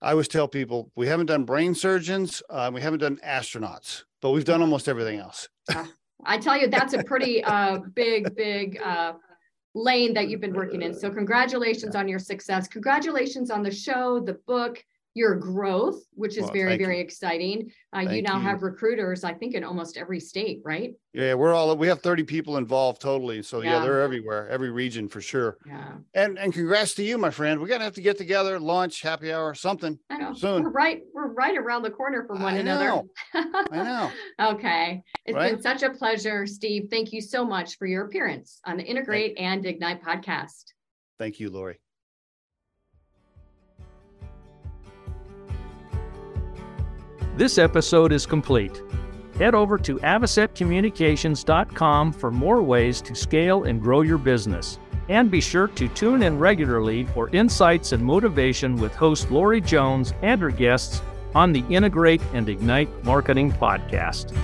I 0.00 0.12
always 0.12 0.28
tell 0.28 0.48
people 0.48 0.90
we 0.94 1.08
haven't 1.08 1.26
done 1.26 1.44
brain 1.44 1.74
surgeons, 1.74 2.42
uh, 2.48 2.70
we 2.72 2.80
haven't 2.80 3.00
done 3.00 3.18
astronauts, 3.26 4.04
but 4.22 4.30
we've 4.30 4.44
done 4.44 4.60
almost 4.60 4.88
everything 4.88 5.18
else. 5.18 5.48
I 6.24 6.38
tell 6.38 6.58
you, 6.58 6.68
that's 6.68 6.94
a 6.94 7.02
pretty 7.02 7.42
uh, 7.44 7.78
big, 7.94 8.34
big 8.34 8.80
uh, 8.82 9.14
lane 9.74 10.14
that 10.14 10.28
you've 10.28 10.40
been 10.40 10.54
working 10.54 10.82
in. 10.82 10.92
So, 10.94 11.10
congratulations 11.10 11.94
on 11.94 12.08
your 12.08 12.18
success. 12.18 12.68
Congratulations 12.68 13.50
on 13.50 13.62
the 13.62 13.70
show, 13.70 14.20
the 14.20 14.34
book, 14.46 14.84
your 15.14 15.34
growth, 15.34 16.00
which 16.14 16.36
is 16.36 16.44
well, 16.44 16.52
very, 16.52 16.78
very 16.78 16.98
you. 16.98 17.02
exciting. 17.02 17.70
Uh, 17.94 18.00
you 18.00 18.22
now 18.22 18.36
you. 18.36 18.42
have 18.42 18.62
recruiters, 18.62 19.24
I 19.24 19.34
think, 19.34 19.54
in 19.54 19.64
almost 19.64 19.96
every 19.96 20.20
state, 20.20 20.60
right? 20.64 20.92
Yeah, 21.12 21.34
we're 21.34 21.54
all 21.54 21.76
we 21.76 21.88
have 21.88 22.00
30 22.00 22.22
people 22.24 22.56
involved 22.56 23.00
totally. 23.00 23.42
So 23.42 23.60
yeah, 23.60 23.78
yeah 23.78 23.80
they're 23.80 24.02
everywhere, 24.02 24.48
every 24.48 24.70
region 24.70 25.08
for 25.08 25.20
sure. 25.20 25.58
Yeah. 25.66 25.94
And 26.14 26.38
and 26.38 26.52
congrats 26.52 26.94
to 26.94 27.02
you, 27.02 27.18
my 27.18 27.30
friend. 27.30 27.60
We're 27.60 27.66
gonna 27.66 27.84
have 27.84 27.94
to 27.94 28.00
get 28.00 28.18
together, 28.18 28.60
lunch, 28.60 29.02
happy 29.02 29.32
hour, 29.32 29.54
something. 29.54 29.98
I 30.10 30.18
know. 30.18 30.34
Soon. 30.34 30.62
We're 30.62 30.70
right, 30.70 31.02
we're 31.12 31.32
right 31.32 31.56
around 31.56 31.82
the 31.82 31.90
corner 31.90 32.24
from 32.26 32.42
one 32.42 32.54
I 32.54 32.58
another. 32.58 33.02
I 33.34 33.64
know. 33.70 34.10
okay. 34.52 35.02
It's 35.24 35.34
right? 35.34 35.52
been 35.52 35.62
such 35.62 35.82
a 35.82 35.90
pleasure, 35.90 36.46
Steve. 36.46 36.88
Thank 36.90 37.12
you 37.12 37.20
so 37.20 37.44
much 37.44 37.76
for 37.78 37.86
your 37.86 38.06
appearance 38.06 38.60
on 38.64 38.76
the 38.76 38.84
Integrate 38.84 39.38
and 39.38 39.64
Ignite 39.64 40.02
podcast. 40.02 40.64
Thank 41.18 41.40
you, 41.40 41.50
Lori. 41.50 41.78
This 47.38 47.56
episode 47.56 48.10
is 48.10 48.26
complete. 48.26 48.82
Head 49.36 49.54
over 49.54 49.78
to 49.78 49.98
avocetcommunications.com 49.98 52.12
for 52.12 52.32
more 52.32 52.62
ways 52.64 53.00
to 53.02 53.14
scale 53.14 53.62
and 53.62 53.80
grow 53.80 54.00
your 54.00 54.18
business. 54.18 54.80
And 55.08 55.30
be 55.30 55.40
sure 55.40 55.68
to 55.68 55.86
tune 55.86 56.24
in 56.24 56.36
regularly 56.36 57.04
for 57.04 57.30
insights 57.30 57.92
and 57.92 58.04
motivation 58.04 58.74
with 58.74 58.92
host 58.92 59.30
Lori 59.30 59.60
Jones 59.60 60.14
and 60.20 60.40
her 60.40 60.50
guests 60.50 61.00
on 61.32 61.52
the 61.52 61.62
Integrate 61.70 62.22
and 62.32 62.48
Ignite 62.48 63.04
Marketing 63.04 63.52
Podcast. 63.52 64.36